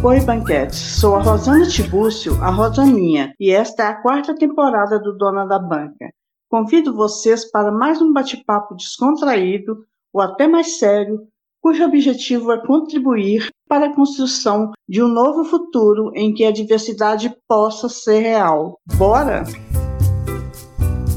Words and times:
Oi, 0.00 0.20
Banquete. 0.20 0.76
Sou 0.76 1.16
a 1.16 1.22
Rosana 1.22 1.66
Tibúcio, 1.66 2.40
a 2.40 2.50
Rosaninha, 2.50 3.34
e 3.38 3.50
esta 3.50 3.82
é 3.82 3.86
a 3.88 4.00
quarta 4.00 4.32
temporada 4.32 4.96
do 4.96 5.18
Dona 5.18 5.44
da 5.44 5.58
Banca. 5.58 6.08
Convido 6.48 6.94
vocês 6.94 7.50
para 7.50 7.72
mais 7.72 8.00
um 8.00 8.12
bate-papo 8.12 8.76
descontraído 8.76 9.84
ou 10.12 10.20
até 10.20 10.46
mais 10.46 10.78
sério, 10.78 11.26
cujo 11.60 11.84
objetivo 11.84 12.52
é 12.52 12.64
contribuir 12.64 13.48
para 13.68 13.86
a 13.86 13.94
construção 13.94 14.70
de 14.88 15.02
um 15.02 15.08
novo 15.08 15.44
futuro 15.44 16.12
em 16.14 16.32
que 16.32 16.44
a 16.44 16.52
diversidade 16.52 17.34
possa 17.48 17.88
ser 17.88 18.20
real. 18.20 18.78
Bora? 18.94 19.42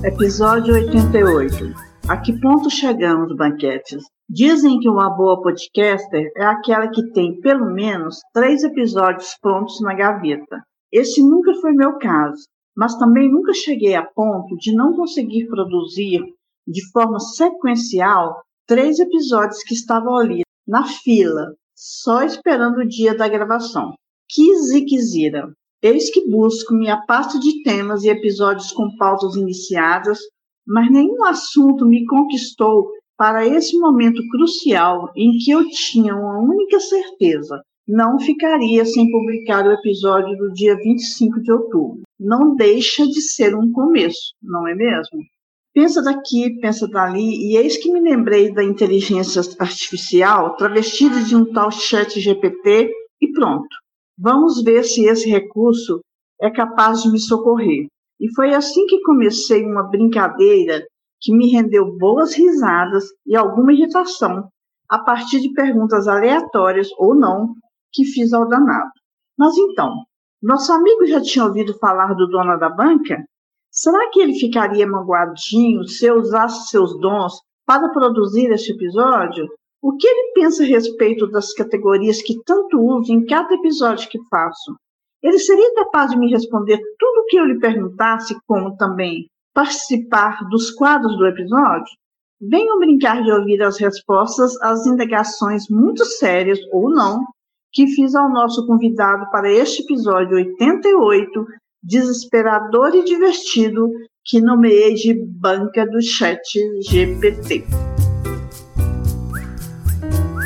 Episódio 0.04 0.74
88. 0.74 1.76
A 2.08 2.18
que 2.18 2.34
ponto 2.42 2.68
chegamos, 2.68 3.36
banquetes? 3.38 4.04
Dizem 4.34 4.80
que 4.80 4.88
uma 4.88 5.10
boa 5.10 5.42
podcaster 5.42 6.32
é 6.38 6.46
aquela 6.46 6.88
que 6.88 7.12
tem 7.12 7.42
pelo 7.42 7.66
menos 7.66 8.22
três 8.34 8.64
episódios 8.64 9.36
prontos 9.42 9.82
na 9.82 9.94
gaveta. 9.94 10.64
Esse 10.90 11.22
nunca 11.22 11.54
foi 11.56 11.74
meu 11.74 11.98
caso, 11.98 12.46
mas 12.74 12.98
também 12.98 13.30
nunca 13.30 13.54
cheguei 13.54 13.94
a 13.94 14.06
ponto 14.06 14.56
de 14.56 14.74
não 14.74 14.96
conseguir 14.96 15.48
produzir 15.48 16.22
de 16.66 16.92
forma 16.94 17.20
sequencial 17.20 18.42
três 18.66 19.00
episódios 19.00 19.64
que 19.64 19.74
estavam 19.74 20.16
ali 20.16 20.44
na 20.66 20.86
fila, 20.86 21.54
só 21.76 22.24
esperando 22.24 22.78
o 22.78 22.88
dia 22.88 23.14
da 23.14 23.28
gravação. 23.28 23.94
Quis 24.30 24.72
e 24.72 24.86
quisira. 24.86 25.52
Eis 25.82 26.10
que 26.10 26.26
busco 26.30 26.74
minha 26.74 27.06
pasta 27.06 27.38
de 27.38 27.62
temas 27.64 28.06
e 28.06 28.10
episódios 28.10 28.72
com 28.72 28.96
pautas 28.96 29.36
iniciadas, 29.36 30.20
mas 30.66 30.90
nenhum 30.90 31.26
assunto 31.26 31.86
me 31.86 32.06
conquistou 32.06 32.92
para 33.22 33.46
esse 33.46 33.78
momento 33.78 34.20
crucial 34.32 35.12
em 35.16 35.38
que 35.38 35.52
eu 35.52 35.70
tinha 35.70 36.16
uma 36.16 36.40
única 36.40 36.80
certeza: 36.80 37.62
não 37.88 38.20
ficaria 38.20 38.84
sem 38.84 39.12
publicar 39.12 39.64
o 39.68 39.72
episódio 39.72 40.36
do 40.40 40.52
dia 40.52 40.76
25 40.76 41.40
de 41.40 41.52
outubro. 41.52 42.02
Não 42.20 42.56
deixa 42.56 43.06
de 43.06 43.22
ser 43.22 43.56
um 43.56 43.72
começo, 43.72 44.34
não 44.42 44.68
é 44.68 44.74
mesmo? 44.74 45.20
Pensa 45.72 46.02
daqui, 46.02 46.60
pensa 46.62 46.88
dali, 46.88 47.52
e 47.52 47.58
eis 47.58 47.78
que 47.78 47.92
me 47.92 48.02
lembrei 48.02 48.52
da 48.52 48.64
inteligência 48.64 49.44
artificial 49.60 50.56
travestida 50.56 51.22
de 51.22 51.36
um 51.36 51.46
tal 51.46 51.70
chat 51.70 52.20
GPT 52.20 52.90
e 53.22 53.32
pronto. 53.34 53.70
Vamos 54.18 54.64
ver 54.64 54.84
se 54.84 55.06
esse 55.06 55.30
recurso 55.30 56.02
é 56.42 56.50
capaz 56.50 57.04
de 57.04 57.12
me 57.12 57.20
socorrer. 57.20 57.86
E 58.20 58.34
foi 58.34 58.56
assim 58.56 58.88
que 58.88 59.04
comecei 59.04 59.64
uma 59.64 59.84
brincadeira 59.84 60.84
que 61.22 61.32
me 61.32 61.52
rendeu 61.52 61.96
boas 61.98 62.34
risadas 62.34 63.06
e 63.26 63.36
alguma 63.36 63.72
irritação, 63.72 64.50
a 64.90 65.00
partir 65.00 65.40
de 65.40 65.54
perguntas 65.54 66.08
aleatórias 66.08 66.90
ou 66.98 67.14
não 67.14 67.54
que 67.94 68.04
fiz 68.06 68.34
ao 68.34 68.48
danado. 68.48 68.90
Mas 69.38 69.56
então, 69.58 70.04
nosso 70.42 70.74
amigo 70.74 71.06
já 71.06 71.22
tinha 71.22 71.46
ouvido 71.46 71.78
falar 71.78 72.16
do 72.16 72.28
dono 72.28 72.58
da 72.58 72.70
banca? 72.70 73.24
Será 73.70 74.10
que 74.10 74.20
ele 74.20 74.34
ficaria 74.34 74.88
magoadinho 74.88 75.88
se 75.88 76.06
eu 76.06 76.16
usasse 76.16 76.70
seus 76.70 77.00
dons 77.00 77.40
para 77.66 77.90
produzir 77.90 78.52
este 78.52 78.74
episódio? 78.74 79.48
O 79.82 79.96
que 79.96 80.08
ele 80.08 80.34
pensa 80.34 80.64
a 80.64 80.66
respeito 80.66 81.28
das 81.28 81.54
categorias 81.54 82.22
que 82.22 82.42
tanto 82.44 82.80
uso 82.80 83.14
em 83.14 83.26
cada 83.26 83.54
episódio 83.54 84.10
que 84.10 84.20
faço? 84.30 84.76
Ele 85.24 85.38
seria 85.38 85.74
capaz 85.76 86.12
de 86.12 86.18
me 86.18 86.32
responder 86.32 86.80
tudo 87.00 87.22
o 87.22 87.26
que 87.26 87.38
eu 87.38 87.46
lhe 87.46 87.60
perguntasse, 87.60 88.36
como 88.48 88.76
também 88.76 89.28
participar 89.54 90.48
dos 90.50 90.72
quadros 90.72 91.18
do 91.18 91.28
episódio? 91.28 91.92
Venham 92.42 92.80
brincar 92.80 93.24
de 93.24 93.32
ouvir 93.32 93.62
as 93.62 93.80
respostas 93.80 94.60
às 94.62 94.86
indagações 94.86 95.70
muito 95.70 96.04
sérias 96.06 96.60
ou 96.72 96.90
não 96.90 97.24
que 97.72 97.88
fiz 97.88 98.16
ao 98.16 98.30
nosso 98.30 98.66
convidado 98.66 99.30
para 99.32 99.52
este 99.52 99.84
episódio 99.84 100.36
88 100.36 101.46
desesperador 101.84 102.96
e 102.96 103.04
divertido 103.04 103.90
que 104.24 104.40
nomeei 104.40 104.94
de 104.94 105.14
banca 105.14 105.86
do 105.86 106.02
chat 106.02 106.42
GPT. 106.84 107.64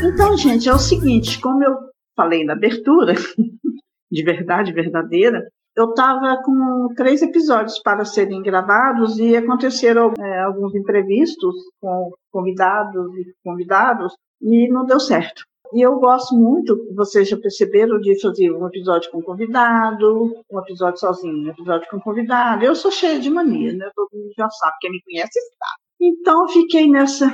Então, 0.03 0.38
gente, 0.38 0.69
é 0.69 0.73
o 0.73 0.77
seguinte, 0.77 1.41
como 1.41 1.63
eu 1.63 1.75
falei 2.15 2.45
na 2.45 2.53
abertura, 2.53 3.15
de 4.11 4.23
verdade 4.23 4.71
verdadeira, 4.71 5.44
eu 5.75 5.90
estava 5.90 6.41
com 6.44 6.88
três 6.96 7.22
episódios 7.22 7.80
para 7.80 8.06
serem 8.06 8.41
gravados 8.41 9.19
e 9.19 9.36
aconteceram 9.36 10.13
é, 10.18 10.40
alguns 10.41 10.74
imprevistos 10.74 11.56
com 11.81 12.12
convidados 12.31 13.13
e 13.18 13.34
convidados 13.44 14.16
e 14.41 14.69
não 14.69 14.86
deu 14.86 15.00
certo. 15.00 15.44
E 15.74 15.81
eu 15.81 16.00
gosto 16.00 16.36
muito, 16.36 16.78
vocês 16.96 17.28
já 17.28 17.38
perceberam, 17.38 18.00
de 18.00 18.19
fazer 18.22 18.52
um 18.52 18.68
episódio 18.68 19.12
com 19.12 19.22
convidado, 19.22 20.31
um 20.50 20.59
episódio 20.59 21.00
sozinho, 21.00 21.47
um 21.47 21.50
episódio 21.50 21.90
com 21.90 22.00
convidado. 22.00 22.63
Eu 22.63 22.75
sou 22.75 22.92
cheia 22.92 23.19
de 23.19 23.30
mania, 23.30 23.74
né? 23.74 23.90
Todo 23.96 24.07
mundo 24.13 24.31
já 24.38 24.50
sabe, 24.50 24.75
quem 24.80 24.92
me 24.92 25.02
conhece 25.02 25.40
sabe. 25.40 25.81
Então, 26.00 26.47
fiquei 26.50 26.90
nessa 26.90 27.34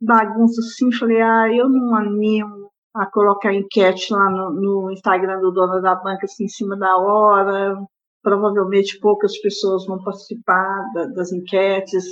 bagunça 0.00 0.60
assim, 0.60 0.92
falei, 0.92 1.20
ah, 1.20 1.52
eu 1.52 1.68
não 1.68 1.94
animo 1.94 2.61
a 2.94 3.06
colocar 3.06 3.54
enquete 3.54 4.12
lá 4.12 4.30
no, 4.30 4.50
no 4.50 4.90
Instagram 4.90 5.40
do 5.40 5.50
dono 5.50 5.80
da 5.80 5.94
banca, 5.94 6.26
assim, 6.26 6.44
em 6.44 6.48
cima 6.48 6.76
da 6.76 6.96
hora. 6.96 7.76
Provavelmente 8.22 9.00
poucas 9.00 9.36
pessoas 9.40 9.86
vão 9.86 10.02
participar 10.02 10.92
da, 10.94 11.06
das 11.06 11.32
enquetes, 11.32 12.04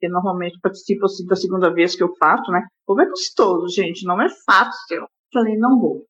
que 0.00 0.08
normalmente 0.08 0.58
participo 0.60 1.06
assim, 1.06 1.26
da 1.26 1.36
segunda 1.36 1.72
vez 1.72 1.94
que 1.94 2.02
eu 2.02 2.14
faço, 2.16 2.50
né? 2.50 2.66
Como 2.86 3.00
é 3.00 3.06
gostoso, 3.06 3.68
gente, 3.68 4.04
não 4.06 4.20
é 4.20 4.28
fácil. 4.46 5.06
Falei, 5.32 5.56
não 5.56 5.78
vou. 5.78 6.04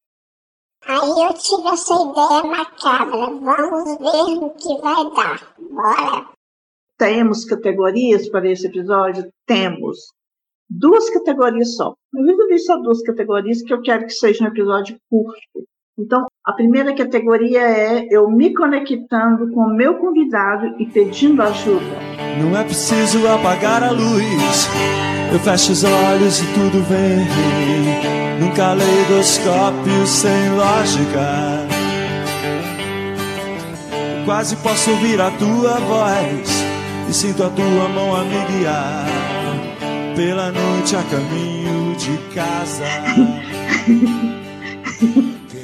Aí 0.84 0.98
eu 0.98 1.32
tive 1.34 1.68
essa 1.68 1.94
ideia 1.94 2.44
macabra. 2.44 3.26
Vamos 3.26 3.98
ver 3.98 4.44
o 4.44 4.50
que 4.50 4.80
vai 4.80 5.10
dar. 5.14 5.54
Bora! 5.58 6.28
Temos 6.98 7.44
categorias 7.44 8.28
para 8.28 8.50
esse 8.50 8.66
episódio? 8.66 9.30
Temos. 9.46 9.98
Duas 10.74 11.10
categorias 11.10 11.76
só. 11.76 11.94
Eu 12.14 12.24
resolvi 12.24 12.58
só 12.58 12.78
duas 12.78 13.02
categorias 13.02 13.60
que 13.60 13.74
eu 13.74 13.82
quero 13.82 14.06
que 14.06 14.12
seja 14.12 14.44
um 14.44 14.46
episódio 14.46 14.96
curto. 15.10 15.36
Então, 15.98 16.24
a 16.46 16.52
primeira 16.54 16.94
categoria 16.94 17.60
é 17.60 18.06
eu 18.10 18.30
me 18.30 18.54
conectando 18.54 19.50
com 19.52 19.60
o 19.60 19.76
meu 19.76 19.98
convidado 19.98 20.74
e 20.78 20.86
pedindo 20.86 21.42
ajuda. 21.42 21.98
Não 22.40 22.58
é 22.58 22.64
preciso 22.64 23.28
apagar 23.28 23.82
a 23.82 23.90
luz, 23.90 24.66
eu 25.30 25.38
fecho 25.40 25.72
os 25.72 25.84
olhos 25.84 26.40
e 26.40 26.46
tudo 26.54 26.82
vem. 26.84 28.40
Num 28.40 28.54
caleidoscópio 28.54 30.06
sem 30.06 30.56
lógica. 30.56 31.68
Quase 34.24 34.56
posso 34.56 34.90
ouvir 34.90 35.20
a 35.20 35.30
tua 35.32 35.78
voz 35.80 36.64
e 37.10 37.12
sinto 37.12 37.42
a 37.42 37.50
tua 37.50 37.88
mão 37.90 38.16
a 38.16 38.24
me 38.24 38.46
guiar 38.46 39.41
pela 40.14 40.52
noite 40.52 40.94
a 40.96 41.02
caminho 41.04 41.96
de 41.96 42.34
casa. 42.34 42.84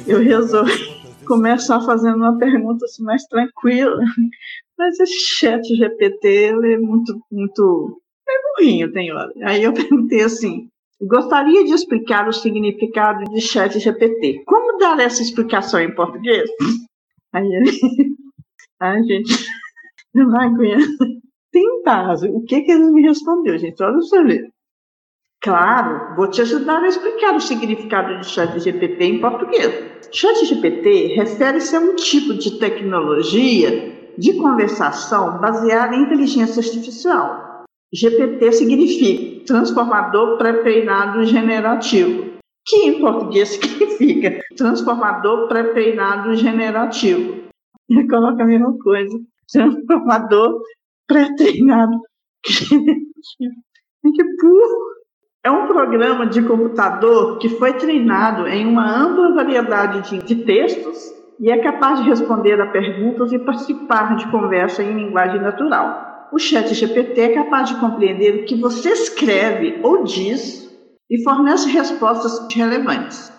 eu 0.07 0.19
resolvi 0.19 0.99
começar 1.25 1.79
fazendo 1.81 2.17
uma 2.17 2.37
pergunta 2.37 2.85
assim, 2.85 3.03
mais 3.03 3.23
tranquila. 3.25 4.01
Mas 4.77 4.99
esse 4.99 5.35
chat 5.37 5.61
GPT 5.63 6.27
ele 6.27 6.73
é 6.73 6.77
muito, 6.77 7.19
muito. 7.31 8.01
É 8.27 8.61
burrinho, 8.63 8.91
tem 8.91 9.11
hora. 9.11 9.31
Aí 9.43 9.63
eu 9.63 9.73
perguntei 9.73 10.23
assim: 10.23 10.67
gostaria 11.01 11.63
de 11.65 11.73
explicar 11.73 12.27
o 12.27 12.33
significado 12.33 13.25
de 13.31 13.41
chat 13.41 13.77
GPT. 13.79 14.43
Como 14.45 14.77
dar 14.79 14.99
essa 14.99 15.21
explicação 15.21 15.79
em 15.79 15.93
português? 15.93 16.49
Aí 17.33 17.45
ele. 17.45 17.71
Ai, 18.81 19.03
gente, 19.03 19.33
não 20.15 20.39
aguento. 20.39 20.97
Tem 20.97 21.28
base. 21.83 22.27
O 22.29 22.41
que, 22.41 22.61
que 22.61 22.71
ele 22.71 22.91
me 22.91 23.01
respondeu, 23.01 23.57
gente? 23.57 23.81
Olha 23.81 23.95
você 23.95 24.23
ver. 24.23 24.49
Claro, 25.41 26.15
vou 26.15 26.29
te 26.29 26.41
ajudar 26.41 26.83
a 26.83 26.87
explicar 26.87 27.35
o 27.35 27.39
significado 27.39 28.19
de 28.19 28.25
chat 28.25 28.59
GPT 28.59 29.03
em 29.03 29.21
português. 29.21 29.99
Chat 30.11 30.45
GPT 30.45 31.15
refere-se 31.15 31.75
a 31.75 31.79
um 31.79 31.95
tipo 31.95 32.33
de 32.33 32.59
tecnologia 32.59 34.11
de 34.17 34.33
conversação 34.33 35.39
baseada 35.39 35.95
em 35.95 36.01
inteligência 36.01 36.61
artificial. 36.61 37.63
GPT 37.93 38.51
significa 38.51 39.45
transformador 39.45 40.37
pré-treinado 40.37 41.25
generativo, 41.25 42.33
que 42.65 42.75
em 42.75 42.99
português 42.99 43.49
significa 43.55 44.41
transformador 44.57 45.47
pré-treinado 45.47 46.35
generativo. 46.35 47.47
Coloca 48.09 48.43
a 48.43 48.45
mesma 48.45 48.77
coisa, 48.79 49.17
transformador 49.51 50.61
pré-treinado! 51.09 51.99
É 55.41 55.49
um 55.49 55.67
programa 55.67 56.27
de 56.27 56.41
computador 56.41 57.37
que 57.37 57.49
foi 57.49 57.73
treinado 57.73 58.47
em 58.47 58.65
uma 58.65 58.89
ampla 58.89 59.33
variedade 59.33 60.09
de, 60.09 60.25
de, 60.25 60.43
textos 60.43 61.13
e 61.39 61.49
é 61.49 61.57
capaz 61.57 61.99
de 61.99 62.09
responder 62.09 62.59
a 62.59 62.67
perguntas 62.67 63.31
e 63.31 63.39
participar 63.39 64.17
de 64.17 64.29
conversa 64.31 64.83
em 64.83 64.93
linguagem 64.93 65.41
natural. 65.41 66.27
O 66.31 66.37
chat 66.37 66.73
GPT 66.73 67.21
é 67.21 67.33
capaz 67.33 67.69
de 67.69 67.79
compreender 67.79 68.35
o 68.35 68.45
que 68.45 68.55
você 68.55 68.89
escreve 68.89 69.79
ou 69.81 70.03
diz 70.03 70.69
e 71.09 71.23
fornece 71.23 71.69
respostas 71.69 72.47
relevantes. 72.53 73.31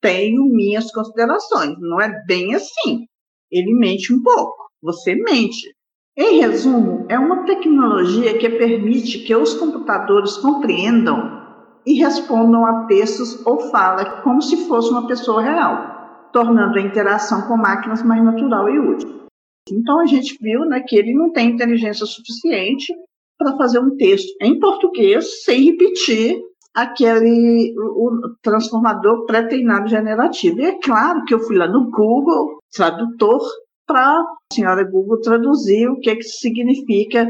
tenho 0.00 0.44
minhas 0.44 0.92
considerações. 0.92 1.74
Não 1.80 2.00
é 2.00 2.22
bem 2.26 2.54
assim. 2.54 3.06
Ele 3.50 3.74
mente 3.74 4.14
um 4.14 4.22
pouco. 4.22 4.70
Você 4.82 5.14
mente. 5.14 5.75
Em 6.18 6.40
resumo, 6.40 7.04
é 7.10 7.18
uma 7.18 7.44
tecnologia 7.44 8.38
que 8.38 8.48
permite 8.48 9.18
que 9.18 9.36
os 9.36 9.52
computadores 9.52 10.38
compreendam 10.38 11.44
e 11.84 11.92
respondam 11.92 12.64
a 12.64 12.86
textos 12.86 13.44
ou 13.46 13.60
fala 13.70 14.22
como 14.22 14.40
se 14.40 14.66
fosse 14.66 14.88
uma 14.88 15.06
pessoa 15.06 15.42
real, 15.42 16.30
tornando 16.32 16.78
a 16.78 16.80
interação 16.80 17.42
com 17.42 17.58
máquinas 17.58 18.02
mais 18.02 18.24
natural 18.24 18.66
e 18.70 18.78
útil. 18.78 19.26
Então 19.70 20.00
a 20.00 20.06
gente 20.06 20.38
viu 20.40 20.64
né, 20.64 20.80
que 20.80 20.96
ele 20.96 21.12
não 21.12 21.30
tem 21.30 21.50
inteligência 21.50 22.06
suficiente 22.06 22.94
para 23.36 23.54
fazer 23.58 23.78
um 23.78 23.94
texto 23.98 24.34
em 24.40 24.58
português 24.58 25.44
sem 25.44 25.64
repetir 25.64 26.40
aquele 26.74 27.74
o 27.78 28.34
transformador 28.42 29.26
pré-treinado 29.26 29.88
generativo. 29.88 30.60
E 30.60 30.64
é 30.64 30.80
claro 30.80 31.24
que 31.26 31.34
eu 31.34 31.40
fui 31.40 31.56
lá 31.56 31.68
no 31.68 31.90
Google 31.90 32.58
Tradutor 32.74 33.42
para 33.86 34.20
a 34.20 34.24
senhora 34.52 34.84
Google 34.84 35.20
traduzir 35.20 35.88
o 35.88 35.98
que, 36.00 36.10
é 36.10 36.16
que 36.16 36.22
significa. 36.22 37.26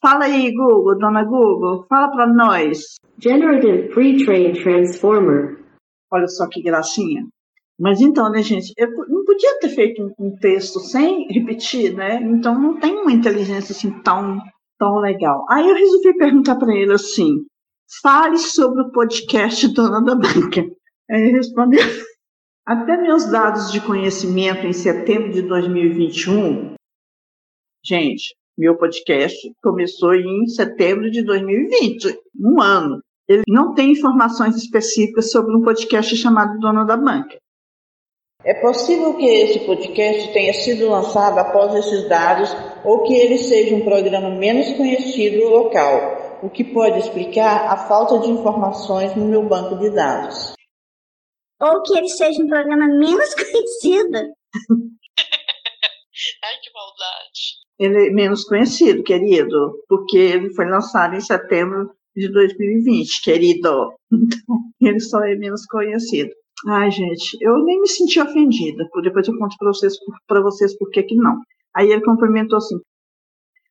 Fala 0.00 0.24
aí, 0.24 0.52
Google, 0.52 0.98
dona 0.98 1.24
Google, 1.24 1.86
fala 1.88 2.10
para 2.10 2.26
nós. 2.26 2.96
Generative 3.18 3.88
Pre-trained 3.88 4.62
Transformer. 4.62 5.64
Olha 6.10 6.26
só 6.26 6.48
que 6.48 6.60
gracinha. 6.60 7.26
Mas 7.78 8.00
então, 8.00 8.30
né, 8.30 8.42
gente, 8.42 8.72
eu 8.76 8.88
não 9.08 9.24
podia 9.24 9.58
ter 9.60 9.68
feito 9.68 10.02
um, 10.02 10.26
um 10.26 10.36
texto 10.36 10.80
sem 10.80 11.26
repetir, 11.28 11.94
né? 11.94 12.20
Então 12.22 12.60
não 12.60 12.78
tem 12.78 12.96
uma 12.96 13.12
inteligência 13.12 13.72
assim 13.72 13.90
tão, 14.02 14.38
tão 14.78 14.96
legal. 14.96 15.44
Aí 15.48 15.68
eu 15.68 15.74
resolvi 15.74 16.16
perguntar 16.16 16.56
para 16.56 16.74
ele 16.74 16.92
assim: 16.92 17.44
fale 18.02 18.38
sobre 18.38 18.82
o 18.82 18.90
podcast 18.90 19.66
Dona 19.72 20.02
da 20.02 20.14
Banca. 20.14 20.60
Aí 21.10 21.22
ele 21.22 21.32
respondeu 21.38 21.80
até 22.64 22.96
meus 22.96 23.30
dados 23.30 23.72
de 23.72 23.80
conhecimento 23.80 24.66
em 24.66 24.72
setembro 24.72 25.32
de 25.32 25.42
2021, 25.42 26.74
gente, 27.84 28.36
meu 28.56 28.76
podcast 28.76 29.36
começou 29.62 30.14
em 30.14 30.46
setembro 30.46 31.10
de 31.10 31.22
2020, 31.22 32.18
um 32.40 32.60
ano. 32.60 33.02
Ele 33.28 33.42
não 33.48 33.74
tem 33.74 33.92
informações 33.92 34.56
específicas 34.56 35.30
sobre 35.30 35.56
um 35.56 35.62
podcast 35.62 36.14
chamado 36.16 36.58
Dona 36.60 36.84
da 36.84 36.96
Banca. 36.96 37.36
É 38.44 38.54
possível 38.54 39.14
que 39.14 39.24
esse 39.24 39.60
podcast 39.60 40.32
tenha 40.32 40.52
sido 40.52 40.88
lançado 40.88 41.38
após 41.38 41.74
esses 41.74 42.08
dados 42.08 42.54
ou 42.84 43.04
que 43.04 43.14
ele 43.14 43.38
seja 43.38 43.74
um 43.74 43.84
programa 43.84 44.30
menos 44.30 44.72
conhecido 44.72 45.48
local, 45.48 46.40
o 46.42 46.50
que 46.50 46.64
pode 46.64 46.98
explicar 46.98 47.72
a 47.72 47.76
falta 47.76 48.18
de 48.18 48.30
informações 48.30 49.14
no 49.14 49.26
meu 49.26 49.44
banco 49.44 49.76
de 49.78 49.90
dados 49.90 50.54
ou 51.62 51.82
que 51.82 51.96
ele 51.96 52.08
seja 52.08 52.42
um 52.42 52.48
programa 52.48 52.86
menos 52.88 53.34
conhecido. 53.34 54.18
Ai, 56.44 56.56
que 56.62 56.70
maldade. 56.72 57.62
Ele 57.78 58.08
é 58.08 58.10
menos 58.10 58.44
conhecido, 58.44 59.02
querido, 59.02 59.72
porque 59.88 60.18
ele 60.18 60.52
foi 60.54 60.68
lançado 60.68 61.14
em 61.14 61.20
setembro 61.20 61.90
de 62.14 62.28
2020, 62.30 63.22
querido. 63.22 63.92
Então, 64.82 64.90
ele 64.90 65.00
só 65.00 65.24
é 65.24 65.34
menos 65.36 65.64
conhecido. 65.66 66.30
Ai, 66.68 66.90
gente, 66.90 67.38
eu 67.40 67.56
nem 67.64 67.80
me 67.80 67.88
senti 67.88 68.20
ofendida. 68.20 68.84
Depois 69.02 69.26
eu 69.26 69.38
conto 69.38 69.56
para 69.58 69.68
vocês, 69.68 69.94
para 70.26 70.42
vocês 70.42 70.76
por 70.76 70.90
que 70.90 71.02
que 71.02 71.14
não. 71.14 71.38
Aí 71.74 71.90
ele 71.90 72.02
complementou 72.02 72.58
assim: 72.58 72.76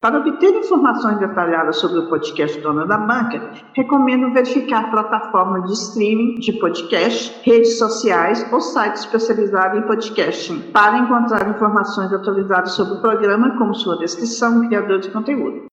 para 0.01 0.17
obter 0.17 0.51
informações 0.55 1.19
detalhadas 1.19 1.77
sobre 1.77 1.99
o 1.99 2.09
podcast 2.09 2.59
Dona 2.59 2.87
da 2.87 2.97
Banca, 2.97 3.53
recomendo 3.75 4.33
verificar 4.33 4.89
plataformas 4.89 5.63
de 5.65 5.73
streaming 5.73 6.39
de 6.39 6.53
podcast, 6.53 7.39
redes 7.43 7.77
sociais 7.77 8.51
ou 8.51 8.59
sites 8.59 9.01
especializados 9.01 9.77
em 9.77 9.85
podcasting 9.85 10.71
para 10.71 10.97
encontrar 10.97 11.47
informações 11.47 12.11
atualizadas 12.11 12.71
sobre 12.71 12.95
o 12.95 13.01
programa, 13.01 13.55
como 13.59 13.75
sua 13.75 13.99
descrição 13.99 14.67
criador 14.67 14.99
de 14.99 15.11
conteúdo. 15.11 15.67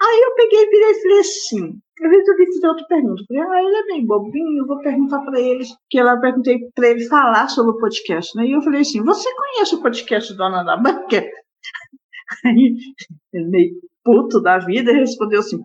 Aí 0.00 0.20
eu 0.22 0.34
peguei 0.36 0.62
e 0.62 0.70
virei 0.70 0.90
e 0.90 1.02
falei 1.02 1.18
assim, 1.18 1.78
eu 2.00 2.10
resolvi 2.10 2.46
fazer 2.54 2.68
outra 2.68 2.86
pergunta. 2.86 3.22
Falei, 3.26 3.42
ah, 3.42 3.62
ele 3.64 3.76
é 3.76 3.86
bem 3.86 4.06
bobinho, 4.06 4.62
eu 4.62 4.66
vou 4.66 4.80
perguntar 4.80 5.20
para 5.22 5.40
eles, 5.40 5.68
que 5.90 5.98
ela 5.98 6.20
perguntei 6.20 6.60
para 6.72 6.88
ele 6.88 7.04
falar 7.08 7.48
sobre 7.48 7.72
o 7.72 7.78
podcast, 7.78 8.36
né? 8.36 8.46
E 8.46 8.52
eu 8.52 8.62
falei 8.62 8.82
assim, 8.82 9.02
você 9.02 9.28
conhece 9.34 9.74
o 9.74 9.82
podcast 9.82 10.32
Dona 10.36 10.62
da 10.62 10.76
Banca? 10.76 11.24
Aí, 12.44 12.76
meio 13.32 13.74
puto 14.04 14.40
da 14.40 14.58
vida, 14.58 14.92
respondeu 14.92 15.40
assim: 15.40 15.62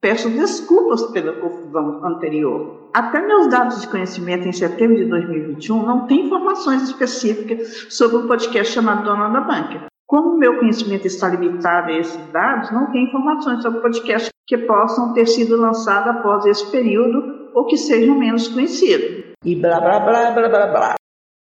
Peço 0.00 0.28
desculpas 0.30 1.02
pela 1.10 1.32
confusão 1.32 2.04
anterior. 2.04 2.90
Até 2.92 3.20
meus 3.26 3.48
dados 3.48 3.80
de 3.80 3.88
conhecimento 3.88 4.46
em 4.46 4.52
setembro 4.52 4.96
de 4.96 5.06
2021 5.06 5.86
não 5.86 6.06
tem 6.06 6.26
informações 6.26 6.82
específicas 6.82 7.86
sobre 7.88 8.18
um 8.18 8.26
podcast 8.26 8.72
chamado 8.72 9.04
Dona 9.04 9.28
da 9.28 9.40
Banca. 9.40 9.86
Como 10.06 10.38
meu 10.38 10.58
conhecimento 10.58 11.06
está 11.06 11.28
limitado 11.28 11.88
a 11.88 11.98
esses 11.98 12.26
dados, 12.32 12.70
não 12.70 12.92
tem 12.92 13.04
informações 13.04 13.62
sobre 13.62 13.80
podcasts 13.80 14.30
que 14.46 14.56
possam 14.58 15.12
ter 15.12 15.26
sido 15.26 15.56
lançados 15.56 16.08
após 16.08 16.46
esse 16.46 16.70
período 16.70 17.50
ou 17.52 17.64
que 17.64 17.76
sejam 17.76 18.16
menos 18.16 18.46
conhecidos. 18.48 19.34
E 19.44 19.56
blá 19.56 19.80
blá 19.80 19.98
blá 19.98 20.30
blá 20.30 20.48
blá 20.48 20.66
blá 20.66 20.95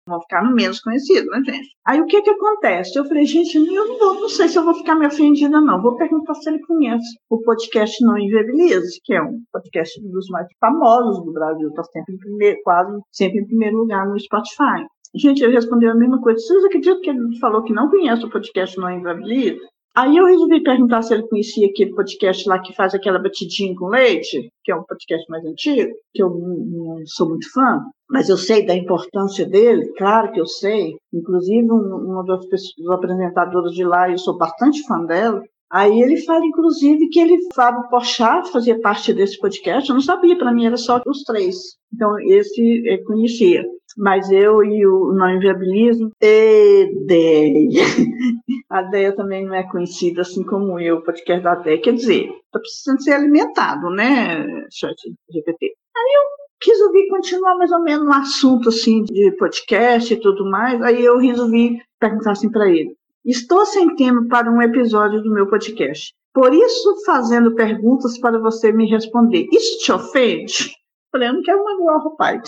vão 0.08 0.20
ficar 0.20 0.42
no 0.44 0.54
menos 0.54 0.80
conhecido, 0.80 1.28
né, 1.30 1.42
gente? 1.44 1.68
Aí 1.86 2.00
o 2.00 2.06
que 2.06 2.20
que 2.22 2.30
acontece? 2.30 2.98
Eu 2.98 3.04
falei, 3.06 3.24
gente, 3.24 3.56
eu 3.56 3.88
não, 3.88 3.98
vou, 3.98 4.20
não 4.20 4.28
sei 4.28 4.48
se 4.48 4.58
eu 4.58 4.64
vou 4.64 4.74
ficar 4.74 4.94
me 4.94 5.06
ofendida, 5.06 5.60
não. 5.60 5.80
Vou 5.80 5.96
perguntar 5.96 6.34
se 6.34 6.48
ele 6.48 6.60
conhece 6.60 7.06
o 7.30 7.40
podcast 7.40 8.04
Não 8.04 8.18
Inviabilize, 8.18 9.00
que 9.04 9.14
é 9.14 9.22
um 9.22 9.40
podcast 9.52 10.00
dos 10.02 10.28
mais 10.28 10.46
famosos 10.60 11.24
do 11.24 11.32
Brasil, 11.32 11.68
está 11.68 11.82
sempre 11.84 12.14
em 12.14 12.18
primeiro, 12.18 12.58
quase 12.62 13.00
sempre 13.12 13.40
em 13.40 13.46
primeiro 13.46 13.78
lugar 13.78 14.06
no 14.06 14.18
Spotify. 14.18 14.86
Gente, 15.16 15.42
ele 15.42 15.54
respondeu 15.54 15.92
a 15.92 15.94
mesma 15.94 16.20
coisa. 16.20 16.40
Vocês 16.40 16.64
acreditam 16.64 17.00
que 17.00 17.10
ele 17.10 17.38
falou 17.38 17.62
que 17.62 17.72
não 17.72 17.88
conhece 17.88 18.24
o 18.24 18.30
podcast 18.30 18.76
Não 18.78 18.90
Inviabilize? 18.90 19.60
Aí 19.96 20.16
eu 20.16 20.26
resolvi 20.26 20.60
perguntar 20.60 21.02
se 21.02 21.14
ele 21.14 21.28
conhecia 21.28 21.68
aquele 21.68 21.94
podcast 21.94 22.48
lá 22.48 22.58
que 22.58 22.74
faz 22.74 22.94
aquela 22.94 23.20
batidinha 23.20 23.74
com 23.76 23.86
leite, 23.86 24.50
que 24.64 24.72
é 24.72 24.74
um 24.74 24.82
podcast 24.82 25.24
mais 25.30 25.44
antigo, 25.44 25.92
que 26.12 26.20
eu 26.20 26.30
não, 26.30 27.00
sou 27.06 27.28
muito 27.28 27.48
fã, 27.52 27.80
mas 28.10 28.28
eu 28.28 28.36
sei 28.36 28.66
da 28.66 28.74
importância 28.74 29.46
dele, 29.46 29.92
claro 29.96 30.32
que 30.32 30.40
eu 30.40 30.46
sei. 30.46 30.96
Inclusive, 31.12 31.70
uma 31.70 32.24
das 32.24 32.44
pessoas, 32.46 32.90
apresentadoras 32.90 33.72
de 33.72 33.84
lá, 33.84 34.10
eu 34.10 34.18
sou 34.18 34.36
bastante 34.36 34.82
fã 34.84 35.04
dela, 35.04 35.40
Aí 35.74 36.00
ele 36.00 36.22
fala, 36.24 36.46
inclusive, 36.46 37.08
que 37.08 37.18
ele, 37.18 37.36
Fábio 37.52 37.88
Porchat, 37.88 38.50
fazia 38.52 38.80
parte 38.80 39.12
desse 39.12 39.38
podcast. 39.38 39.88
Eu 39.88 39.94
não 39.94 40.02
sabia, 40.02 40.38
para 40.38 40.52
mim 40.52 40.66
era 40.66 40.76
só 40.76 41.02
os 41.04 41.24
três. 41.24 41.56
Então, 41.92 42.16
esse 42.20 42.82
eu 42.86 43.02
conhecia 43.04 43.64
mas 43.96 44.30
eu 44.30 44.62
e 44.64 44.86
o 44.86 45.12
Não 45.12 45.30
Inviabilismo, 45.30 46.10
e. 46.20 47.68
A 48.68 48.82
Deia 48.82 49.14
também 49.14 49.46
não 49.46 49.54
é 49.54 49.62
conhecida 49.62 50.22
assim 50.22 50.42
como 50.42 50.80
eu, 50.80 50.96
o 50.96 51.02
podcast 51.02 51.42
da 51.44 51.54
Deia. 51.54 51.80
Quer 51.80 51.94
dizer, 51.94 52.24
está 52.24 52.58
precisando 52.58 53.02
ser 53.02 53.12
alimentado, 53.12 53.88
né, 53.90 54.44
chat 54.70 54.96
GPT. 55.30 55.66
Aí 55.96 56.12
eu 56.16 56.72
resolvi 56.72 57.08
continuar 57.08 57.56
mais 57.56 57.70
ou 57.70 57.82
menos 57.82 58.04
no 58.04 58.12
assunto 58.12 58.68
assim 58.68 59.04
de 59.04 59.30
podcast 59.38 60.12
e 60.12 60.20
tudo 60.20 60.44
mais. 60.50 60.82
Aí 60.82 61.04
eu 61.04 61.18
resolvi 61.18 61.78
perguntar 62.00 62.32
assim 62.32 62.50
para 62.50 62.68
ele: 62.68 62.96
Estou 63.24 63.64
sem 63.64 63.96
tema 63.96 64.26
para 64.28 64.50
um 64.52 64.60
episódio 64.60 65.22
do 65.22 65.32
meu 65.32 65.48
podcast. 65.48 66.12
Por 66.34 66.52
isso, 66.52 66.94
fazendo 67.06 67.54
perguntas 67.54 68.18
para 68.18 68.38
você 68.38 68.70
me 68.70 68.86
responder. 68.86 69.48
Isso 69.50 69.78
te 69.78 69.92
ofende? 69.92 70.72
Falei, 71.10 71.28
eu 71.28 71.34
não 71.34 71.42
quero 71.42 71.64
magoar 71.64 71.96
o 71.96 72.10
rapaz. 72.10 72.42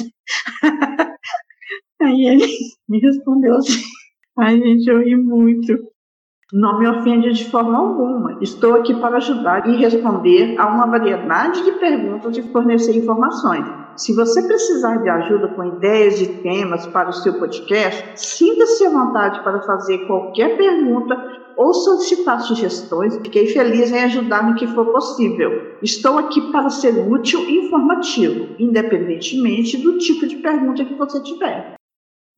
Aí 2.03 2.27
ele 2.27 2.47
me 2.87 3.01
respondeu 3.01 3.55
assim. 3.55 3.83
Ai, 4.39 4.59
gente, 4.59 4.87
eu 4.87 4.99
ri 4.99 5.17
muito. 5.17 5.79
Não 6.53 6.79
me 6.79 6.87
ofende 6.87 7.33
de 7.33 7.51
forma 7.51 7.79
alguma. 7.79 8.39
Estou 8.43 8.75
aqui 8.75 8.95
para 9.01 9.17
ajudar 9.17 9.67
e 9.67 9.77
responder 9.77 10.59
a 10.59 10.67
uma 10.67 10.87
variedade 10.87 11.65
de 11.65 11.73
perguntas 11.73 12.37
e 12.37 12.43
fornecer 12.53 12.95
informações. 12.95 13.65
Se 13.97 14.15
você 14.15 14.47
precisar 14.47 14.99
de 14.99 15.09
ajuda 15.09 15.49
com 15.49 15.65
ideias 15.65 16.19
de 16.19 16.27
temas 16.43 16.87
para 16.87 17.09
o 17.09 17.13
seu 17.15 17.39
podcast, 17.39 18.21
sinta-se 18.21 18.85
à 18.85 18.91
vontade 18.91 19.43
para 19.43 19.63
fazer 19.63 20.07
qualquer 20.07 20.57
pergunta 20.59 21.17
ou 21.57 21.73
solicitar 21.73 22.41
sugestões. 22.43 23.17
Fiquei 23.17 23.47
feliz 23.47 23.91
em 23.91 24.05
ajudar 24.05 24.47
no 24.47 24.55
que 24.55 24.67
for 24.67 24.93
possível. 24.93 25.79
Estou 25.83 26.19
aqui 26.19 26.53
para 26.53 26.69
ser 26.69 27.11
útil 27.11 27.41
e 27.49 27.67
informativo, 27.67 28.55
independentemente 28.59 29.79
do 29.79 29.97
tipo 29.97 30.27
de 30.27 30.37
pergunta 30.37 30.85
que 30.85 30.95
você 30.95 31.23
tiver. 31.23 31.75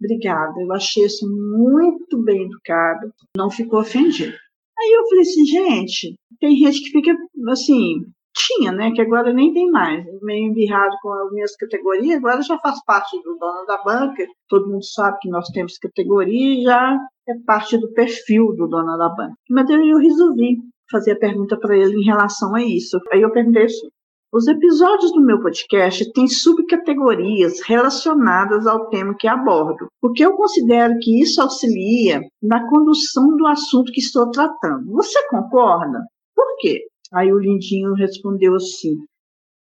Obrigada, 0.00 0.54
eu 0.60 0.72
achei 0.72 1.04
isso 1.04 1.26
muito 1.28 2.22
bem 2.22 2.44
educado, 2.44 3.12
não 3.36 3.50
ficou 3.50 3.80
ofendido. 3.80 4.32
Aí 4.78 4.92
eu 4.92 5.08
falei 5.08 5.22
assim, 5.22 5.44
gente, 5.44 6.14
tem 6.38 6.56
gente 6.56 6.82
que 6.84 6.90
fica 6.92 7.16
assim, 7.50 8.04
tinha, 8.38 8.72
né? 8.72 8.90
Que 8.92 9.02
agora 9.02 9.32
nem 9.32 9.52
tem 9.52 9.70
mais, 9.70 10.04
meio 10.22 10.48
embirrado 10.50 10.94
com 11.02 11.12
as 11.12 11.32
minhas 11.32 11.56
categorias, 11.56 12.18
agora 12.18 12.40
já 12.42 12.58
faz 12.58 12.82
parte 12.84 13.20
do 13.22 13.36
dono 13.36 13.66
da 13.66 13.82
banca, 13.82 14.24
todo 14.48 14.68
mundo 14.70 14.84
sabe 14.84 15.18
que 15.20 15.28
nós 15.28 15.48
temos 15.48 15.76
categoria 15.78 16.60
e 16.60 16.62
já 16.62 16.96
é 17.28 17.34
parte 17.46 17.76
do 17.76 17.92
perfil 17.92 18.54
do 18.56 18.66
dono 18.68 18.96
da 18.96 19.08
banca. 19.08 19.34
Mas 19.50 19.68
eu, 19.68 19.84
eu 19.84 19.98
resolvi 19.98 20.58
fazer 20.90 21.12
a 21.12 21.18
pergunta 21.18 21.58
para 21.58 21.76
ele 21.76 21.96
em 21.98 22.04
relação 22.04 22.54
a 22.54 22.62
isso. 22.62 22.98
Aí 23.12 23.20
eu 23.22 23.30
perguntei 23.32 23.64
assim, 23.64 23.88
Os 24.32 24.46
episódios 24.46 25.10
do 25.12 25.22
meu 25.22 25.40
podcast 25.40 26.12
têm 26.12 26.28
subcategorias 26.28 27.60
relacionadas 27.62 28.66
ao 28.66 28.88
tema 28.90 29.14
que 29.18 29.26
abordo, 29.26 29.88
porque 30.02 30.24
eu 30.24 30.34
considero 30.34 30.98
que 31.00 31.20
isso 31.20 31.40
auxilia 31.40 32.20
na 32.42 32.68
condução 32.68 33.36
do 33.36 33.46
assunto 33.46 33.90
que 33.92 34.00
estou 34.00 34.30
tratando. 34.30 34.92
Você 34.92 35.18
concorda? 35.28 36.00
Por 36.34 36.46
quê? 36.58 36.82
Aí 37.12 37.32
o 37.32 37.38
Lindinho 37.38 37.94
respondeu 37.94 38.54
assim: 38.54 38.96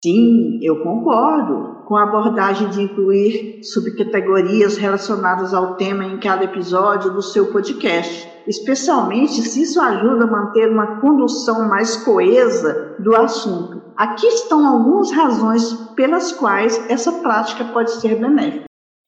Sim, 0.03 0.59
eu 0.63 0.83
concordo 0.83 1.85
com 1.87 1.97
a 1.97 2.03
abordagem 2.03 2.69
de 2.71 2.83
incluir 2.83 3.63
subcategorias 3.63 4.77
relacionadas 4.77 5.55
ao 5.55 5.77
tema 5.77 6.05
em 6.05 6.19
cada 6.19 6.45
episódio 6.45 7.13
do 7.13 7.23
seu 7.23 7.53
podcast, 7.53 8.29
especialmente 8.47 9.43
se 9.43 9.63
isso 9.63 9.81
ajuda 9.81 10.25
a 10.25 10.31
manter 10.31 10.71
uma 10.71 11.01
condução 11.01 11.69
mais 11.69 11.97
coesa 11.97 12.97
do 12.99 13.15
assunto. 13.15 13.83
Aqui 13.97 14.27
estão 14.27 14.67
algumas 14.67 15.11
razões 15.11 15.73
pelas 15.95 16.33
quais 16.33 16.79
essa 16.91 17.13
prática 17.21 17.65
pode 17.65 17.93
ser 17.93 18.19
benéfica. 18.19 18.65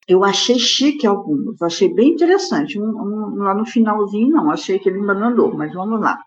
Eu 0.07 0.23
achei 0.23 0.57
chique 0.57 1.05
algumas, 1.05 1.61
achei 1.61 1.93
bem 1.93 2.13
interessante. 2.13 2.79
Um, 2.79 2.89
um, 2.89 3.35
lá 3.43 3.53
no 3.53 3.65
finalzinho, 3.65 4.31
não, 4.31 4.49
achei 4.49 4.79
que 4.79 4.89
ele 4.89 4.99
mandou, 4.99 5.55
mas 5.55 5.71
vamos 5.73 6.01
lá. 6.01 6.17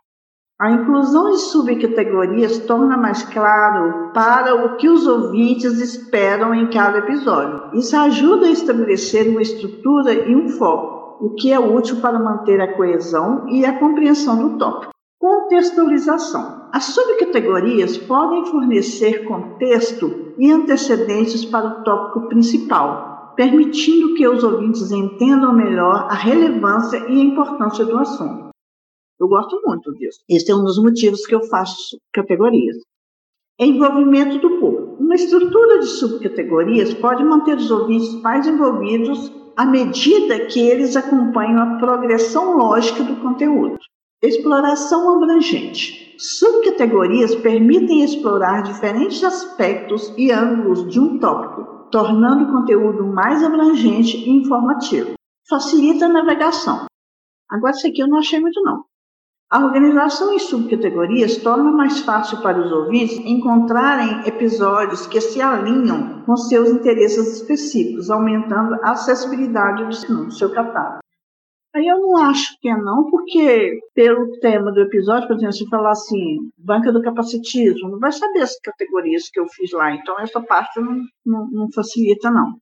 A 0.62 0.70
inclusão 0.70 1.32
de 1.32 1.38
subcategorias 1.38 2.60
torna 2.60 2.96
mais 2.96 3.24
claro 3.24 4.12
para 4.14 4.54
o 4.64 4.76
que 4.76 4.88
os 4.88 5.08
ouvintes 5.08 5.80
esperam 5.80 6.54
em 6.54 6.70
cada 6.70 6.98
episódio. 6.98 7.76
Isso 7.76 7.96
ajuda 7.96 8.46
a 8.46 8.50
estabelecer 8.52 9.28
uma 9.28 9.42
estrutura 9.42 10.12
e 10.12 10.36
um 10.36 10.50
foco, 10.50 11.26
o 11.26 11.34
que 11.34 11.52
é 11.52 11.58
útil 11.58 11.96
para 11.96 12.16
manter 12.16 12.60
a 12.60 12.76
coesão 12.76 13.44
e 13.48 13.66
a 13.66 13.76
compreensão 13.76 14.38
do 14.38 14.56
tópico. 14.56 14.92
Contextualização. 15.18 16.68
As 16.72 16.84
subcategorias 16.84 17.98
podem 17.98 18.46
fornecer 18.46 19.24
contexto 19.24 20.32
e 20.38 20.48
antecedentes 20.48 21.44
para 21.44 21.66
o 21.66 21.82
tópico 21.82 22.28
principal, 22.28 23.32
permitindo 23.34 24.14
que 24.14 24.28
os 24.28 24.44
ouvintes 24.44 24.92
entendam 24.92 25.52
melhor 25.52 26.06
a 26.08 26.14
relevância 26.14 26.98
e 27.08 27.20
a 27.20 27.24
importância 27.24 27.84
do 27.84 27.98
assunto. 27.98 28.51
Eu 29.22 29.28
gosto 29.28 29.62
muito 29.64 29.94
disso. 29.94 30.18
Esse 30.28 30.50
é 30.50 30.56
um 30.56 30.64
dos 30.64 30.82
motivos 30.82 31.24
que 31.24 31.32
eu 31.32 31.44
faço 31.44 31.96
categorias. 32.12 32.76
Envolvimento 33.56 34.40
do 34.40 34.58
público. 34.58 34.96
Uma 34.98 35.14
estrutura 35.14 35.78
de 35.78 35.86
subcategorias 35.86 36.92
pode 36.94 37.22
manter 37.22 37.56
os 37.56 37.70
ouvintes 37.70 38.12
mais 38.20 38.48
envolvidos 38.48 39.30
à 39.56 39.64
medida 39.64 40.46
que 40.46 40.58
eles 40.58 40.96
acompanham 40.96 41.62
a 41.62 41.78
progressão 41.78 42.56
lógica 42.56 43.04
do 43.04 43.14
conteúdo. 43.20 43.78
Exploração 44.20 45.14
abrangente. 45.14 46.16
Subcategorias 46.18 47.32
permitem 47.36 48.02
explorar 48.02 48.64
diferentes 48.64 49.22
aspectos 49.22 50.12
e 50.16 50.32
ângulos 50.32 50.88
de 50.88 50.98
um 50.98 51.20
tópico, 51.20 51.88
tornando 51.92 52.42
o 52.42 52.52
conteúdo 52.52 53.06
mais 53.06 53.40
abrangente 53.44 54.16
e 54.16 54.30
informativo. 54.30 55.12
Facilita 55.48 56.06
a 56.06 56.08
navegação. 56.08 56.86
Agora, 57.48 57.72
isso 57.72 57.86
aqui 57.86 58.00
eu 58.00 58.08
não 58.08 58.18
achei 58.18 58.40
muito, 58.40 58.60
não. 58.62 58.82
A 59.52 59.62
organização 59.62 60.32
em 60.32 60.38
subcategorias 60.38 61.36
torna 61.36 61.70
mais 61.70 62.00
fácil 62.00 62.40
para 62.40 62.58
os 62.58 62.72
ouvintes 62.72 63.18
encontrarem 63.18 64.26
episódios 64.26 65.06
que 65.06 65.20
se 65.20 65.42
alinham 65.42 66.22
com 66.22 66.34
seus 66.38 66.70
interesses 66.70 67.36
específicos, 67.36 68.08
aumentando 68.08 68.76
a 68.76 68.92
acessibilidade 68.92 69.84
do 70.06 70.30
seu 70.30 70.50
catálogo. 70.54 71.00
Aí 71.74 71.86
eu 71.86 72.00
não 72.00 72.16
acho 72.16 72.58
que 72.62 72.68
é 72.70 72.74
não, 72.74 73.10
porque 73.10 73.78
pelo 73.94 74.38
tema 74.40 74.72
do 74.72 74.80
episódio, 74.80 75.28
por 75.28 75.36
exemplo, 75.36 75.52
se 75.52 75.68
falar 75.68 75.90
assim, 75.90 76.50
banca 76.56 76.90
do 76.90 77.02
capacitismo, 77.02 77.90
não 77.90 77.98
vai 77.98 78.10
saber 78.10 78.40
as 78.40 78.58
categorias 78.58 79.28
que 79.28 79.38
eu 79.38 79.46
fiz 79.48 79.70
lá, 79.72 79.94
então 79.94 80.18
essa 80.18 80.40
parte 80.40 80.80
não, 80.80 81.02
não, 81.26 81.46
não 81.50 81.72
facilita 81.72 82.30
não. 82.30 82.56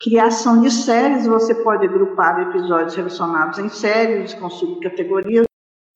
Criação 0.00 0.62
de 0.62 0.70
séries, 0.70 1.26
você 1.26 1.54
pode 1.54 1.84
agrupar 1.86 2.40
episódios 2.48 2.94
relacionados 2.94 3.58
em 3.58 3.68
séries 3.68 4.32
com 4.32 4.48
subcategorias 4.48 5.44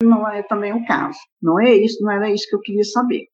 não 0.02 0.28
é 0.28 0.42
também 0.42 0.72
o 0.72 0.86
caso. 0.86 1.18
Não 1.42 1.60
é 1.60 1.74
isso, 1.74 2.02
não 2.02 2.10
era 2.10 2.30
isso 2.30 2.48
que 2.48 2.54
eu 2.54 2.60
queria 2.60 2.84
saber. 2.84 3.26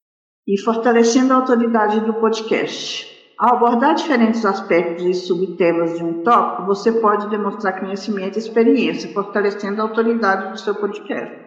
E 0.47 0.59
fortalecendo 0.59 1.33
a 1.33 1.37
autoridade 1.37 2.01
do 2.01 2.15
podcast. 2.15 3.13
Ao 3.39 3.57
abordar 3.57 3.95
diferentes 3.95 4.45
aspectos 4.45 5.05
e 5.05 5.15
subtemas 5.15 5.99
de 5.99 6.05
um 6.05 6.23
tópico, 6.23 6.67
você 6.67 6.93
pode 6.93 7.29
demonstrar 7.29 7.81
conhecimento 7.81 8.37
e 8.37 8.39
experiência, 8.39 9.13
fortalecendo 9.13 9.81
a 9.81 9.85
autoridade 9.85 10.53
do 10.53 10.61
seu 10.61 10.75
podcast. 10.75 11.45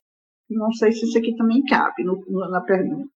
Não 0.50 0.72
sei 0.74 0.92
se 0.92 1.06
isso 1.06 1.18
aqui 1.18 1.36
também 1.36 1.64
cabe 1.66 2.04
no, 2.04 2.22
na 2.50 2.62
pergunta. 2.62 3.08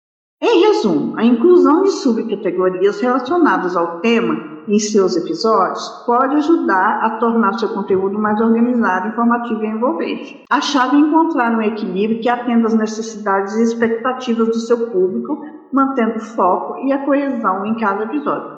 Em 0.41 0.61
resumo, 0.61 1.17
a 1.17 1.23
inclusão 1.23 1.83
de 1.83 1.91
subcategorias 1.91 2.99
relacionadas 2.99 3.75
ao 3.75 3.99
tema 3.99 4.50
em 4.67 4.79
seus 4.79 5.15
episódios 5.15 5.87
pode 6.05 6.35
ajudar 6.35 7.03
a 7.03 7.17
tornar 7.17 7.53
seu 7.53 7.69
conteúdo 7.69 8.17
mais 8.17 8.39
organizado, 8.39 9.09
informativo 9.09 9.63
e 9.63 9.67
envolvente. 9.67 10.43
A 10.49 10.61
chave 10.61 10.97
é 10.97 10.99
encontrar 10.99 11.51
um 11.57 11.61
equilíbrio 11.61 12.21
que 12.21 12.29
atenda 12.29 12.67
às 12.67 12.73
necessidades 12.73 13.55
e 13.55 13.63
expectativas 13.63 14.47
do 14.47 14.59
seu 14.59 14.89
público, 14.91 15.43
mantendo 15.71 16.17
o 16.17 16.19
foco 16.19 16.77
e 16.85 16.91
a 16.91 17.05
coesão 17.05 17.65
em 17.65 17.75
cada 17.77 18.03
episódio. 18.03 18.55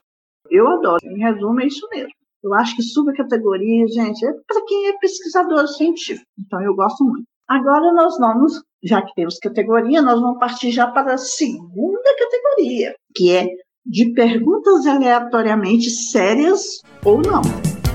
Eu 0.50 0.68
adoro. 0.68 0.98
Em 1.04 1.18
resumo, 1.18 1.60
é 1.60 1.66
isso 1.66 1.88
mesmo. 1.90 2.12
Eu 2.42 2.52
acho 2.54 2.76
que 2.76 2.82
subcategorias, 2.82 3.92
gente, 3.94 4.24
é 4.26 4.32
para 4.46 4.64
quem 4.66 4.88
é 4.88 4.98
pesquisador 4.98 5.66
científico. 5.66 6.26
Então, 6.38 6.60
eu 6.60 6.74
gosto 6.74 7.02
muito. 7.02 7.24
Agora 7.48 7.92
nós 7.92 8.16
vamos, 8.18 8.62
já 8.82 9.02
que 9.02 9.14
temos 9.14 9.38
categoria, 9.38 10.00
nós 10.00 10.20
vamos 10.20 10.38
partir 10.38 10.70
já 10.70 10.86
para 10.86 11.14
a 11.14 11.18
segunda 11.18 12.16
categoria, 12.18 12.94
que 13.14 13.30
é 13.30 13.46
de 13.86 14.12
perguntas 14.12 14.86
aleatoriamente 14.86 15.90
sérias 15.90 16.82
ou 17.04 17.20
não. 17.20 17.42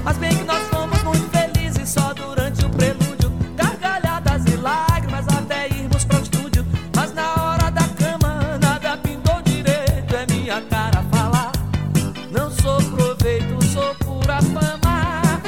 Mas 0.03 0.17
bem 0.17 0.29
que 0.29 0.43
nós 0.43 0.61
fomos 0.67 1.01
muito 1.03 1.29
felizes 1.29 1.89
só 1.89 2.13
durante 2.13 2.63
o 2.65 2.69
prelúdio, 2.69 3.31
gargalhadas 3.55 4.45
e 4.45 4.55
lágrimas 4.57 5.25
até 5.27 5.67
irmos 5.67 6.05
para 6.05 6.19
o 6.19 6.21
estúdio. 6.21 6.65
Mas 6.95 7.13
na 7.13 7.33
hora 7.43 7.71
da 7.71 7.87
cama 7.97 8.57
nada 8.61 8.97
pintou 8.97 9.41
direito, 9.43 10.15
é 10.15 10.25
minha 10.31 10.61
cara 10.61 11.01
falar. 11.11 11.51
Não 12.31 12.51
sou 12.51 12.77
proveito, 12.95 13.63
sou 13.65 13.95
pura 13.95 14.41
fama. 14.41 15.41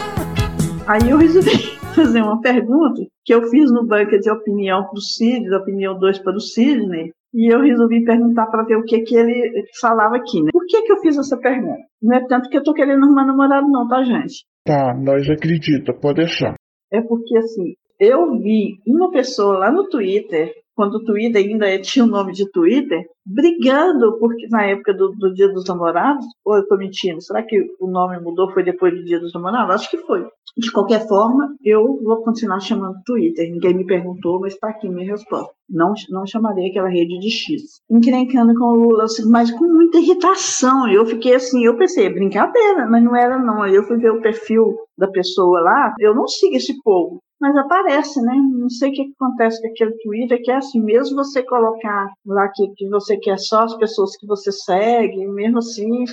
Aí 0.87 1.09
eu 1.09 1.17
resolvi 1.17 1.77
fazer 1.95 2.21
uma 2.21 2.41
pergunta 2.41 3.01
que 3.23 3.33
eu 3.33 3.47
fiz 3.49 3.71
no 3.71 3.85
banco 3.85 4.19
de 4.19 4.29
opinião 4.29 4.83
para 4.83 4.97
o 4.97 5.01
Sidney, 5.01 5.53
opinião 5.53 5.97
2 5.97 6.19
para 6.19 6.35
o 6.35 6.41
Sidney, 6.41 7.13
e 7.33 7.53
eu 7.53 7.61
resolvi 7.61 8.03
perguntar 8.03 8.47
para 8.47 8.63
ver 8.63 8.75
o 8.75 8.83
que, 8.83 8.99
que 9.01 9.15
ele 9.15 9.65
falava 9.79 10.17
aqui, 10.17 10.41
né? 10.41 10.49
Por 10.51 10.65
que, 10.65 10.81
que 10.81 10.91
eu 10.91 10.99
fiz 10.99 11.17
essa 11.17 11.37
pergunta? 11.37 11.81
Não 12.01 12.15
é 12.15 12.27
tanto 12.27 12.49
que 12.49 12.57
eu 12.57 12.61
estou 12.61 12.73
querendo 12.73 13.03
arrumar 13.03 13.25
namorado, 13.25 13.67
não, 13.69 13.87
tá, 13.87 14.03
gente? 14.03 14.45
Tá, 14.65 14.93
nós 14.93 15.29
acredita, 15.29 15.93
pode 15.93 16.17
deixar. 16.17 16.55
É 16.91 17.01
porque, 17.01 17.37
assim, 17.37 17.73
eu 17.99 18.37
vi 18.37 18.79
uma 18.85 19.11
pessoa 19.11 19.57
lá 19.57 19.71
no 19.71 19.87
Twitter 19.87 20.53
quando 20.81 20.95
o 20.95 21.03
Twitter 21.03 21.45
ainda 21.45 21.79
tinha 21.79 22.03
o 22.03 22.07
nome 22.07 22.33
de 22.33 22.49
Twitter, 22.49 23.05
brigando 23.23 24.17
porque 24.17 24.47
na 24.49 24.63
época 24.65 24.91
do, 24.95 25.09
do 25.11 25.31
Dia 25.31 25.47
dos 25.47 25.67
Namorados, 25.67 26.25
ou 26.43 26.55
eu 26.55 26.63
estou 26.63 26.75
mentindo, 26.75 27.21
será 27.21 27.43
que 27.43 27.55
o 27.79 27.85
nome 27.85 28.19
mudou 28.19 28.51
foi 28.51 28.63
depois 28.63 28.91
do 28.91 29.05
Dia 29.05 29.19
dos 29.19 29.31
Namorados? 29.31 29.75
Acho 29.75 29.91
que 29.91 29.99
foi. 29.99 30.25
De 30.57 30.71
qualquer 30.71 31.07
forma, 31.07 31.55
eu 31.63 32.01
vou 32.03 32.23
continuar 32.23 32.59
chamando 32.61 32.97
Twitter. 33.05 33.47
Ninguém 33.51 33.75
me 33.75 33.85
perguntou, 33.85 34.39
mas 34.39 34.53
está 34.53 34.69
aqui 34.69 34.89
minha 34.89 35.11
resposta. 35.11 35.53
Não, 35.69 35.93
não 36.09 36.25
chamarei 36.25 36.71
aquela 36.71 36.89
rede 36.89 37.19
de 37.19 37.29
X. 37.29 37.79
Encrencando 37.87 38.55
com 38.55 38.65
o 38.65 38.75
Lula, 38.75 39.03
assim, 39.03 39.29
mas 39.29 39.51
com 39.51 39.65
muita 39.65 39.99
irritação. 39.99 40.91
Eu 40.91 41.05
fiquei 41.05 41.35
assim, 41.35 41.63
eu 41.63 41.77
pensei, 41.77 42.09
brincadeira, 42.09 42.89
mas 42.89 43.03
não 43.03 43.15
era 43.15 43.37
não. 43.37 43.61
Aí 43.61 43.75
eu 43.75 43.83
fui 43.83 43.97
ver 43.97 44.13
o 44.13 44.21
perfil 44.21 44.79
da 44.97 45.07
pessoa 45.07 45.61
lá, 45.61 45.93
eu 45.99 46.15
não 46.15 46.27
sigo 46.27 46.55
esse 46.55 46.81
povo 46.81 47.21
mas 47.41 47.57
aparece, 47.57 48.21
né? 48.21 48.35
Não 48.35 48.69
sei 48.69 48.91
o 48.91 48.93
que 48.93 49.13
acontece 49.19 49.59
com 49.59 49.67
aquele 49.67 49.97
Twitter, 50.03 50.41
que 50.43 50.51
é 50.51 50.57
assim, 50.57 50.79
mesmo 50.79 51.15
você 51.15 51.41
colocar 51.41 52.13
lá 52.23 52.47
que, 52.49 52.67
que 52.77 52.87
você 52.87 53.17
quer 53.17 53.39
só 53.39 53.63
as 53.63 53.75
pessoas 53.77 54.15
que 54.15 54.27
você 54.27 54.51
segue, 54.51 55.25
mesmo 55.25 55.57
assim, 55.57 56.03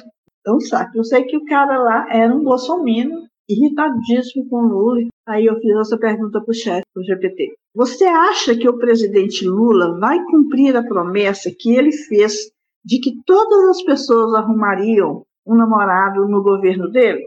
é 0.46 0.50
um 0.50 0.58
saco. 0.58 0.96
Eu 0.96 1.04
sei 1.04 1.24
que 1.24 1.36
o 1.36 1.44
cara 1.44 1.78
lá 1.78 2.06
era 2.10 2.34
um 2.34 2.42
bolsominion, 2.42 3.26
irritadíssimo 3.46 4.48
com 4.48 4.56
o 4.56 4.68
Lula. 4.68 5.00
Aí 5.26 5.44
eu 5.44 5.60
fiz 5.60 5.76
essa 5.76 5.98
pergunta 5.98 6.40
para 6.40 6.50
o 6.50 6.54
chefe, 6.54 6.86
para 6.94 7.02
o 7.02 7.04
GPT. 7.04 7.54
Você 7.74 8.04
acha 8.06 8.56
que 8.56 8.66
o 8.66 8.78
presidente 8.78 9.46
Lula 9.46 9.98
vai 10.00 10.18
cumprir 10.24 10.74
a 10.74 10.82
promessa 10.82 11.50
que 11.56 11.76
ele 11.76 11.92
fez 11.92 12.50
de 12.82 12.98
que 13.00 13.12
todas 13.26 13.68
as 13.68 13.82
pessoas 13.82 14.32
arrumariam 14.32 15.24
um 15.46 15.54
namorado 15.54 16.26
no 16.26 16.42
governo 16.42 16.90
dele? 16.90 17.22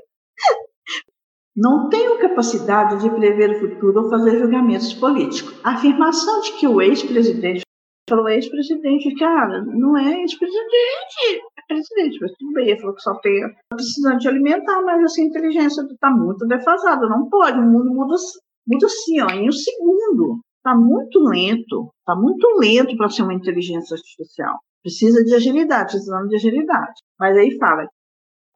Não 1.56 1.90
tenho 1.90 2.20
capacidade 2.20 3.02
de 3.02 3.10
prever 3.10 3.52
o 3.52 3.60
futuro 3.60 4.04
ou 4.04 4.10
fazer 4.10 4.40
julgamentos 4.40 4.94
políticos. 4.94 5.60
A 5.64 5.72
afirmação 5.72 6.42
de 6.42 6.54
que 6.54 6.68
o 6.68 6.82
ex-presidente 6.82 7.64
falou 8.10 8.28
ex-presidente, 8.30 9.16
cara, 9.16 9.64
não 9.64 9.98
é 9.98 10.22
ex-presidente, 10.22 11.42
é 11.58 11.62
presidente, 11.68 12.20
mas 12.22 12.32
tudo 12.38 12.54
bem, 12.54 12.78
falou 12.78 12.96
que 12.96 13.02
só 13.02 13.16
tem 13.20 13.42
precisando 13.70 14.20
de 14.20 14.28
alimentar, 14.28 14.82
mas 14.82 15.04
essa 15.04 15.22
inteligência 15.22 15.82
está 15.82 16.12
muito 16.12 16.46
defasada, 16.46 17.08
não 17.08 17.30
pode, 17.30 17.58
o 17.58 17.64
mundo 17.64 17.94
muda, 17.94 18.16
muda 18.68 18.86
assim, 18.86 19.22
ó, 19.22 19.30
em 19.30 19.48
um 19.48 19.52
segundo, 19.52 20.42
está 20.58 20.76
muito 20.76 21.20
lento, 21.20 21.90
está 22.00 22.16
muito 22.16 22.48
lento 22.60 22.98
para 22.98 23.10
ser 23.10 23.24
uma 23.24 23.34
inteligência 23.34 23.96
artificial. 23.96 24.58
Precisa 24.84 25.24
de 25.24 25.34
agilidade, 25.34 25.92
precisamos 25.92 26.30
de 26.30 26.36
agilidade. 26.36 26.94
Mas 27.20 27.38
aí 27.38 27.58
fala, 27.58 27.88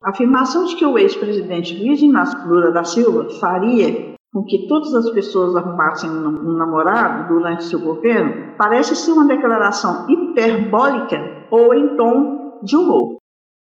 a 0.03 0.09
afirmação 0.09 0.65
de 0.65 0.75
que 0.75 0.85
o 0.85 0.97
ex-presidente 0.97 1.75
Luiz 1.77 2.01
Inácio 2.01 2.47
Lula 2.47 2.71
da 2.71 2.83
Silva 2.83 3.29
faria 3.39 4.15
com 4.33 4.43
que 4.43 4.67
todas 4.67 4.93
as 4.93 5.09
pessoas 5.11 5.55
arrumassem 5.55 6.09
um 6.09 6.57
namorado 6.57 7.33
durante 7.33 7.63
seu 7.63 7.79
governo 7.79 8.53
parece 8.57 8.95
ser 8.95 9.13
uma 9.13 9.25
declaração 9.25 10.05
hiperbólica 10.09 11.47
ou 11.49 11.73
em 11.73 11.95
tom 11.95 12.59
de 12.61 12.75
humor. 12.75 13.17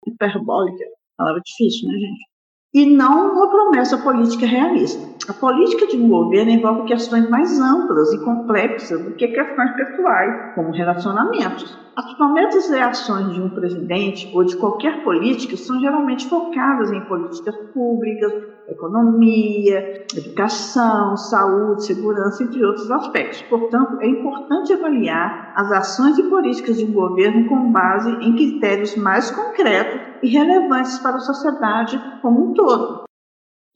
Hiperbólica, 0.05 0.86
palavra 1.17 1.41
difícil, 1.43 1.89
né, 1.89 1.98
gente? 1.98 2.28
E 2.73 2.85
não 2.85 3.33
uma 3.33 3.49
promessa 3.49 3.97
política 3.97 4.45
realista. 4.45 5.09
A 5.27 5.33
política 5.33 5.88
de 5.88 5.97
um 5.97 6.09
governo 6.09 6.51
envolve 6.51 6.88
questões 6.88 7.29
mais 7.29 7.59
amplas 7.59 8.11
e 8.13 8.23
complexas 8.23 9.03
do 9.03 9.15
que 9.15 9.27
questões 9.27 9.75
pessoais, 9.75 10.55
como 10.55 10.71
relacionamentos. 10.71 11.77
As 11.95 12.13
promessas 12.13 12.69
e 12.69 12.79
ações 12.79 13.33
de 13.33 13.41
um 13.41 13.49
presidente 13.49 14.29
ou 14.33 14.43
de 14.43 14.55
qualquer 14.57 15.03
política 15.03 15.57
são 15.57 15.79
geralmente 15.79 16.27
focadas 16.27 16.91
em 16.91 17.01
políticas 17.01 17.55
públicas, 17.73 18.31
economia, 18.71 20.05
educação, 20.15 21.15
saúde, 21.17 21.85
segurança, 21.85 22.43
entre 22.43 22.63
outros 22.63 22.89
aspectos. 22.91 23.41
Portanto, 23.43 23.99
é 24.01 24.07
importante 24.07 24.73
avaliar 24.73 25.53
as 25.55 25.71
ações 25.71 26.17
e 26.17 26.23
políticas 26.29 26.77
de 26.77 26.85
um 26.85 26.93
governo 26.93 27.47
com 27.47 27.71
base 27.71 28.09
em 28.09 28.35
critérios 28.35 28.95
mais 28.95 29.31
concretos 29.31 29.99
e 30.23 30.29
relevantes 30.29 30.99
para 30.99 31.17
a 31.17 31.19
sociedade 31.19 31.99
como 32.21 32.49
um 32.49 32.53
todo. 32.53 33.03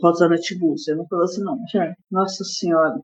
Rosana 0.01 0.35
Tiburcio, 0.35 0.93
eu 0.93 0.97
não 0.97 1.07
falou 1.07 1.25
assim 1.25 1.43
não, 1.43 1.57
Nossa 2.11 2.43
Senhora. 2.43 2.99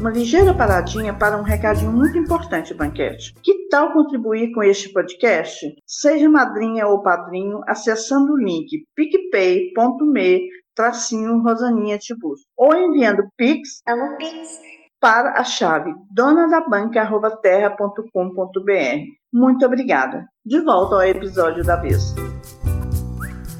Uma 0.00 0.10
ligeira 0.10 0.52
paradinha 0.52 1.14
para 1.14 1.38
um 1.38 1.42
recadinho 1.42 1.90
muito 1.90 2.18
importante, 2.18 2.74
Banquete. 2.74 3.32
Que 3.42 3.66
tal 3.68 3.92
contribuir 3.92 4.52
com 4.52 4.62
este 4.62 4.92
podcast? 4.92 5.74
Seja 5.86 6.28
madrinha 6.28 6.86
ou 6.86 7.02
padrinho 7.02 7.62
acessando 7.66 8.34
o 8.34 8.36
link 8.36 8.84
picpay.me 8.94 10.48
tracinho 10.74 11.42
Rosaninha 11.42 11.96
Tibus 11.96 12.40
ou 12.56 12.74
enviando 12.74 13.26
pix, 13.36 13.80
pix 14.18 14.60
para 15.00 15.40
a 15.40 15.44
chave 15.44 15.94
donadabanca.terra.com.br. 16.10 19.00
Muito 19.32 19.64
obrigada. 19.64 20.26
De 20.44 20.60
volta 20.60 20.96
ao 20.96 21.04
episódio 21.04 21.64
da 21.64 21.76
vez. 21.76 22.14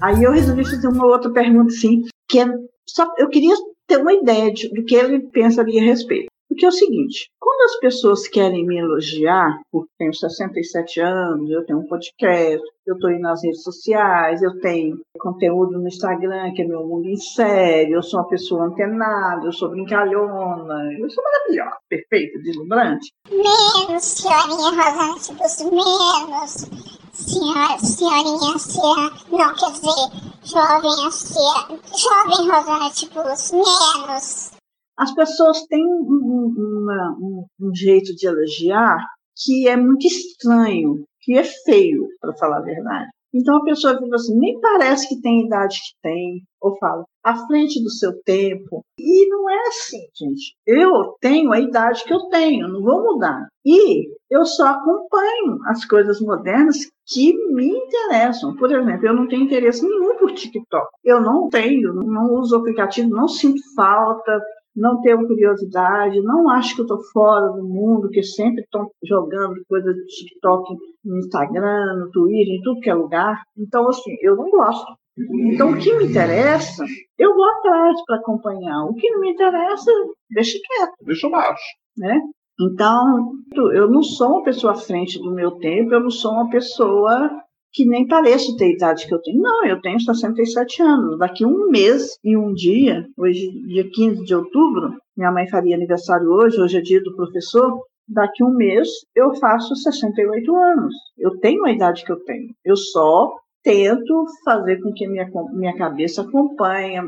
Aí 0.02 0.23
eu 0.23 0.33
resolvi 0.33 0.64
fazer 0.64 0.88
uma 0.88 1.07
outra 1.07 1.33
pergunta, 1.33 1.71
sim, 1.71 2.02
que 2.28 2.40
é 2.40 2.47
só, 2.87 3.11
eu 3.19 3.31
queria 3.31 3.55
ter 3.87 3.99
uma 3.99 4.12
ideia 4.12 4.52
de, 4.52 4.69
do 4.69 4.85
que 4.85 4.95
ele 4.95 5.21
pensaria 5.31 5.81
a 5.81 5.85
respeito. 5.85 6.26
Porque 6.49 6.64
é 6.64 6.69
o 6.69 6.73
seguinte, 6.73 7.31
quando 7.38 7.61
as 7.62 7.78
pessoas 7.81 8.28
querem 8.28 8.64
me 8.64 8.78
elogiar, 8.78 9.61
porque 9.71 9.90
tenho 9.99 10.14
67 10.14 11.00
anos, 11.00 11.50
eu 11.50 11.66
tenho 11.66 11.81
um 11.81 11.87
podcast, 11.87 12.64
eu 12.87 12.95
estou 12.95 13.11
aí 13.11 13.19
nas 13.19 13.43
redes 13.43 13.62
sociais, 13.62 14.40
eu 14.43 14.59
tenho 14.61 14.99
conteúdo 15.19 15.78
no 15.78 15.87
Instagram, 15.87 16.52
que 16.55 16.62
é 16.62 16.66
meu 16.66 16.87
mundo 16.87 17.09
em 17.09 17.16
série, 17.16 17.93
eu 17.93 18.02
sou 18.02 18.21
uma 18.21 18.28
pessoa 18.28 18.64
antenada, 18.64 19.45
eu 19.45 19.52
sou 19.52 19.69
brincalhona, 19.69 20.93
eu 20.99 21.11
sou 21.11 21.23
maravilhosa, 21.25 21.76
perfeita, 21.88 22.38
deslumbrante. 22.38 23.12
Menos, 23.28 24.05
senhorinha 24.05 24.71
Rosana 24.71 25.19
Tibus, 25.19 25.62
menos. 25.62 27.05
Senhora, 27.16 27.78
senhorinha 27.78 28.58
Cia, 28.58 29.11
não, 29.32 29.54
quer 29.54 29.73
dizer, 29.73 30.37
jovem 30.44 31.11
Cia, 31.11 31.78
jovem 31.96 32.50
Rosana 32.50 32.90
Tibus, 32.90 33.52
menos. 33.52 34.50
As 34.99 35.14
pessoas 35.14 35.62
têm 35.66 35.82
um, 35.82 36.54
uma, 36.58 37.16
um, 37.18 37.46
um 37.58 37.75
jeito 37.75 38.14
de 38.14 38.26
elogiar 38.26 38.99
que 39.35 39.66
é 39.66 39.76
muito 39.76 40.06
estranho, 40.06 41.04
que 41.23 41.38
é 41.38 41.44
feio, 41.44 42.06
para 42.20 42.37
falar 42.37 42.58
a 42.58 42.62
verdade. 42.62 43.08
Então 43.35 43.56
a 43.56 43.64
pessoa 43.64 43.99
fica 43.99 44.14
assim, 44.14 44.38
nem 44.38 44.61
parece 44.61 45.08
que 45.08 45.20
tem 45.20 45.42
a 45.42 45.46
idade 45.46 45.76
que 45.76 46.00
tem, 46.02 46.42
ou 46.61 46.76
fala, 46.78 47.04
à 47.25 47.46
frente 47.46 47.82
do 47.82 47.90
seu 47.90 48.12
tempo. 48.25 48.82
E 48.99 49.28
não 49.28 49.49
é 49.49 49.68
assim, 49.68 50.06
gente. 50.14 50.54
Eu 50.66 51.17
tenho 51.21 51.52
a 51.52 51.60
idade 51.60 52.04
que 52.04 52.12
eu 52.12 52.28
tenho, 52.28 52.69
não 52.69 52.82
vou 52.82 53.02
mudar. 53.02 53.47
E 53.64 54.08
eu 54.30 54.45
só 54.45 54.69
acompanho 54.69 55.58
as 55.67 55.84
coisas 55.84 56.21
modernas 56.21 56.78
que 57.06 57.32
me 57.52 57.69
interessam. 57.69 58.54
Por 58.56 58.73
exemplo, 58.73 59.06
eu 59.06 59.14
não 59.14 59.28
tenho 59.28 59.45
interesse 59.45 59.82
nenhum 59.82 60.16
por 60.16 60.32
TikTok. 60.32 60.86
Eu 61.04 61.21
não 61.21 61.49
tenho, 61.49 61.95
não 61.95 62.32
uso 62.34 62.56
o 62.56 62.60
aplicativo, 62.60 63.08
não 63.08 63.28
sinto 63.28 63.60
falta, 63.75 64.40
não 64.75 65.00
tenho 65.00 65.26
curiosidade, 65.26 66.21
não 66.21 66.50
acho 66.50 66.75
que 66.75 66.82
eu 66.82 66.84
estou 66.84 67.00
fora 67.12 67.49
do 67.52 67.64
mundo, 67.64 68.10
que 68.10 68.23
sempre 68.23 68.62
estão 68.62 68.90
jogando 69.02 69.54
coisa 69.69 69.92
de 69.95 70.04
TikTok 70.04 70.75
no 71.04 71.19
Instagram, 71.19 71.97
no 71.97 72.10
Twitter, 72.10 72.54
em 72.54 72.62
tudo 72.62 72.80
que 72.80 72.90
é 72.90 72.95
lugar. 72.95 73.42
Então, 73.56 73.88
assim, 73.88 74.14
eu 74.21 74.36
não 74.36 74.50
gosto. 74.50 74.92
Então, 75.19 75.71
o 75.71 75.78
que 75.78 75.95
me 75.95 76.04
interessa, 76.04 76.84
eu 77.19 77.34
vou 77.34 77.45
atrás 77.47 77.97
para 78.04 78.16
acompanhar. 78.16 78.84
O 78.84 78.95
que 78.95 79.08
não 79.10 79.21
me 79.21 79.32
interessa, 79.32 79.90
deixa 80.30 80.58
quieto. 80.62 80.92
Deixa 81.00 81.28
baixo. 81.30 81.64
Né? 81.97 82.21
Então, 82.60 83.32
eu 83.75 83.90
não 83.90 84.02
sou 84.02 84.28
uma 84.28 84.45
pessoa 84.45 84.73
à 84.73 84.76
frente 84.76 85.19
do 85.19 85.32
meu 85.32 85.52
tempo, 85.52 85.92
eu 85.92 86.00
não 86.00 86.10
sou 86.10 86.32
uma 86.32 86.49
pessoa 86.49 87.30
que 87.73 87.84
nem 87.84 88.08
pareço 88.08 88.56
ter 88.56 88.64
a 88.64 88.71
idade 88.71 89.06
que 89.06 89.12
eu 89.12 89.21
tenho. 89.21 89.42
Não, 89.42 89.66
eu 89.66 89.80
tenho 89.82 90.00
67 90.00 90.82
anos. 90.82 91.19
Daqui 91.19 91.45
um 91.45 91.71
mês 91.71 92.19
e 92.25 92.34
um 92.34 92.54
dia, 92.54 93.06
hoje, 93.19 93.50
dia 93.66 93.88
15 93.90 94.25
de 94.25 94.34
outubro, 94.34 94.97
minha 95.14 95.30
mãe 95.30 95.47
faria 95.49 95.76
aniversário 95.76 96.26
hoje, 96.26 96.58
hoje 96.58 96.78
é 96.78 96.80
dia 96.80 97.02
do 97.02 97.14
professor. 97.14 97.82
Daqui 98.08 98.42
um 98.42 98.54
mês 98.54 98.88
eu 99.14 99.34
faço 99.34 99.76
68 99.76 100.56
anos. 100.56 100.95
Eu 101.19 101.38
tenho 101.38 101.66
a 101.66 101.73
idade 101.73 102.04
que 102.04 102.12
eu 102.12 102.25
tenho. 102.25 102.54
Eu 102.64 102.76
só 102.76 103.34
tento 103.67 104.25
fazer 104.45 104.81
com 104.81 104.93
que 104.93 105.09
minha, 105.09 105.29
minha 105.52 105.76
cabeça 105.76 106.23
acompanhe 106.23 107.00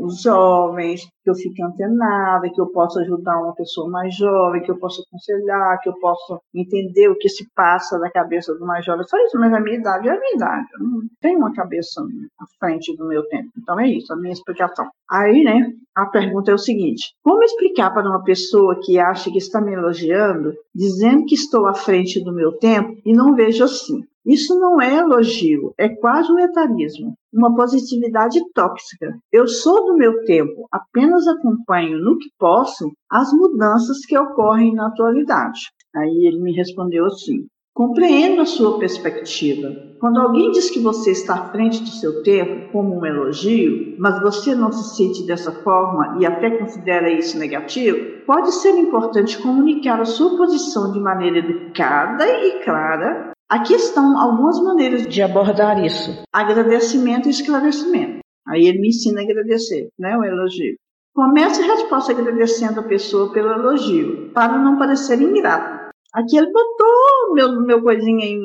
os 0.00 0.22
jovens, 0.22 1.04
que 1.24 1.28
eu 1.28 1.34
fique 1.34 1.60
antenada, 1.60 2.48
que 2.48 2.60
eu 2.60 2.68
possa 2.68 3.00
ajudar 3.00 3.42
uma 3.42 3.52
pessoa 3.52 3.90
mais 3.90 4.14
jovem, 4.14 4.62
que 4.62 4.70
eu 4.70 4.78
possa 4.78 5.02
aconselhar, 5.02 5.80
que 5.80 5.88
eu 5.88 5.98
possa 5.98 6.38
entender 6.54 7.08
o 7.08 7.18
que 7.18 7.28
se 7.28 7.44
passa 7.56 7.98
na 7.98 8.08
cabeça 8.12 8.54
do 8.54 8.64
mais 8.64 8.84
jovem. 8.84 9.04
Só 9.08 9.16
isso, 9.24 9.36
mas 9.40 9.52
a 9.52 9.58
minha 9.58 9.76
idade 9.76 10.08
é 10.08 10.12
a 10.12 10.20
minha 10.20 10.36
idade. 10.36 10.68
Eu 10.78 10.86
não 10.86 11.00
tenho 11.20 11.38
uma 11.38 11.52
cabeça 11.52 12.00
à 12.38 12.44
frente 12.60 12.96
do 12.96 13.08
meu 13.08 13.26
tempo. 13.26 13.50
Então 13.58 13.80
é 13.80 13.88
isso, 13.88 14.12
a 14.12 14.16
minha 14.16 14.32
explicação. 14.32 14.88
Aí, 15.10 15.42
né, 15.42 15.72
a 15.96 16.06
pergunta 16.06 16.52
é 16.52 16.54
o 16.54 16.58
seguinte: 16.58 17.12
como 17.24 17.42
explicar 17.42 17.90
para 17.90 18.08
uma 18.08 18.22
pessoa 18.22 18.78
que 18.80 19.00
acha 19.00 19.32
que 19.32 19.38
está 19.38 19.60
me 19.60 19.72
elogiando, 19.72 20.54
dizendo 20.72 21.24
que 21.24 21.34
estou 21.34 21.66
à 21.66 21.74
frente 21.74 22.22
do 22.22 22.32
meu 22.32 22.52
tempo 22.52 22.96
e 23.04 23.12
não 23.12 23.34
vejo 23.34 23.64
assim? 23.64 24.06
Isso 24.26 24.58
não 24.58 24.80
é 24.80 24.96
elogio, 24.96 25.74
é 25.76 25.86
quase 25.88 26.32
um 26.32 26.38
etarismo, 26.38 27.14
uma 27.30 27.54
positividade 27.54 28.40
tóxica. 28.54 29.18
Eu 29.30 29.46
sou 29.46 29.84
do 29.84 29.96
meu 29.96 30.24
tempo, 30.24 30.66
apenas 30.72 31.28
acompanho 31.28 31.98
no 31.98 32.16
que 32.16 32.30
posso 32.38 32.90
as 33.10 33.30
mudanças 33.34 34.06
que 34.06 34.16
ocorrem 34.16 34.74
na 34.74 34.86
atualidade. 34.86 35.60
Aí 35.94 36.26
ele 36.26 36.40
me 36.40 36.52
respondeu 36.52 37.04
assim: 37.04 37.46
Compreendo 37.74 38.40
a 38.40 38.46
sua 38.46 38.78
perspectiva. 38.78 39.70
Quando 39.98 40.20
alguém 40.20 40.52
diz 40.52 40.70
que 40.70 40.78
você 40.78 41.10
está 41.10 41.34
à 41.34 41.48
frente 41.50 41.82
do 41.82 41.88
seu 41.88 42.22
tempo 42.22 42.70
como 42.70 42.96
um 42.96 43.04
elogio, 43.04 43.96
mas 43.98 44.22
você 44.22 44.54
não 44.54 44.70
se 44.70 44.96
sente 44.96 45.26
dessa 45.26 45.50
forma 45.50 46.18
e 46.20 46.24
até 46.24 46.56
considera 46.56 47.10
isso 47.10 47.36
negativo, 47.36 48.22
pode 48.24 48.52
ser 48.52 48.70
importante 48.78 49.42
comunicar 49.42 50.00
a 50.00 50.04
sua 50.04 50.36
posição 50.36 50.92
de 50.92 51.00
maneira 51.00 51.38
educada 51.38 52.26
e 52.26 52.62
clara 52.62 53.33
Aqui 53.48 53.74
estão 53.74 54.18
algumas 54.18 54.58
maneiras 54.60 55.06
de 55.06 55.22
abordar 55.22 55.84
isso: 55.84 56.22
agradecimento 56.32 57.28
e 57.28 57.30
esclarecimento. 57.30 58.20
Aí 58.46 58.66
ele 58.66 58.80
me 58.80 58.88
ensina 58.88 59.20
a 59.20 59.24
agradecer, 59.24 59.88
né, 59.98 60.16
o 60.16 60.24
elogio. 60.24 60.76
Comece 61.14 61.62
a 61.62 61.74
resposta 61.74 62.12
agradecendo 62.12 62.80
a 62.80 62.82
pessoa 62.82 63.32
pelo 63.32 63.52
elogio, 63.52 64.32
para 64.32 64.58
não 64.58 64.78
parecer 64.78 65.20
ingrato. 65.20 65.90
Aqui 66.12 66.36
ele 66.36 66.50
botou 66.50 67.34
meu, 67.34 67.60
meu 67.60 67.82
coisinha 67.82 68.26
em, 68.26 68.40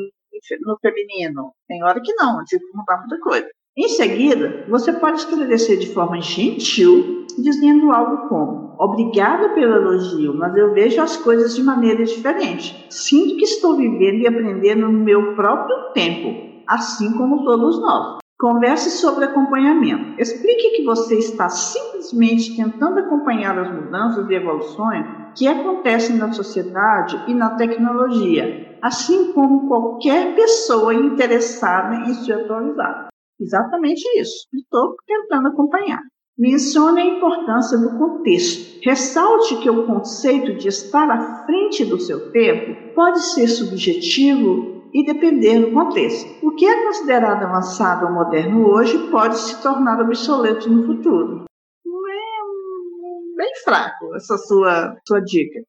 no 0.61 0.77
feminino. 0.79 1.51
Tem 1.67 1.83
hora 1.83 2.01
que 2.01 2.13
não, 2.13 2.39
eu 2.39 2.45
tive 2.45 2.63
que 2.63 2.77
mudar 2.77 2.97
muita 2.97 3.19
coisa. 3.19 3.47
Em 3.77 3.87
seguida, 3.87 4.65
você 4.67 4.91
pode 4.93 5.19
esclarecer 5.19 5.79
de 5.79 5.93
forma 5.93 6.19
gentil, 6.21 7.25
dizendo 7.37 7.91
algo 7.91 8.27
como: 8.27 8.58
Obrigada 8.79 9.49
pelo 9.49 9.75
elogio, 9.75 10.33
mas 10.33 10.55
eu 10.55 10.73
vejo 10.73 11.01
as 11.01 11.17
coisas 11.17 11.53
de 11.53 11.61
maneira 11.61 12.01
diferente. 12.05 12.87
Sinto 12.89 13.35
que 13.35 13.43
estou 13.43 13.75
vivendo 13.75 14.21
e 14.21 14.27
aprendendo 14.27 14.89
no 14.89 14.99
meu 14.99 15.35
próprio 15.35 15.91
tempo, 15.91 16.63
assim 16.65 17.11
como 17.17 17.43
todos 17.43 17.81
nós. 17.81 18.19
Converse 18.39 18.91
sobre 18.91 19.25
acompanhamento. 19.25 20.17
Explique 20.17 20.77
que 20.77 20.85
você 20.85 21.17
está 21.17 21.49
simplesmente 21.49 22.55
tentando 22.55 22.99
acompanhar 22.99 23.59
as 23.59 23.69
mudanças 23.69 24.29
e 24.29 24.33
evoluções 24.33 25.05
que 25.35 25.45
acontecem 25.45 26.15
na 26.15 26.31
sociedade 26.31 27.21
e 27.27 27.33
na 27.33 27.57
tecnologia, 27.57 28.77
assim 28.81 29.33
como 29.33 29.67
qualquer 29.67 30.35
pessoa 30.35 30.93
interessada 30.93 31.95
em 31.95 32.13
se 32.13 32.31
atualizar. 32.31 33.09
Exatamente 33.37 34.03
isso. 34.17 34.47
Estou 34.53 34.95
tentando 35.05 35.49
acompanhar. 35.49 35.99
Mencione 36.39 37.01
a 37.01 37.05
importância 37.05 37.77
do 37.77 37.97
contexto. 37.97 38.79
Ressalte 38.81 39.57
que 39.57 39.69
o 39.69 39.85
conceito 39.85 40.53
de 40.55 40.69
estar 40.69 41.11
à 41.11 41.45
frente 41.45 41.83
do 41.83 41.99
seu 41.99 42.31
tempo 42.31 42.93
pode 42.95 43.19
ser 43.19 43.45
subjetivo 43.49 44.89
e 44.93 45.05
depender 45.05 45.59
do 45.59 45.73
contexto. 45.73 46.29
O 46.41 46.55
que 46.55 46.65
é 46.65 46.85
considerado 46.85 47.43
avançado 47.43 48.05
ou 48.05 48.13
moderno 48.13 48.69
hoje 48.69 48.97
pode 49.11 49.37
se 49.37 49.61
tornar 49.61 49.99
obsoleto 49.99 50.69
no 50.69 50.85
futuro. 50.85 51.43
É 51.43 53.35
bem 53.35 53.51
fraco 53.65 54.15
essa 54.15 54.37
sua, 54.37 54.95
sua 55.05 55.19
dica. 55.19 55.59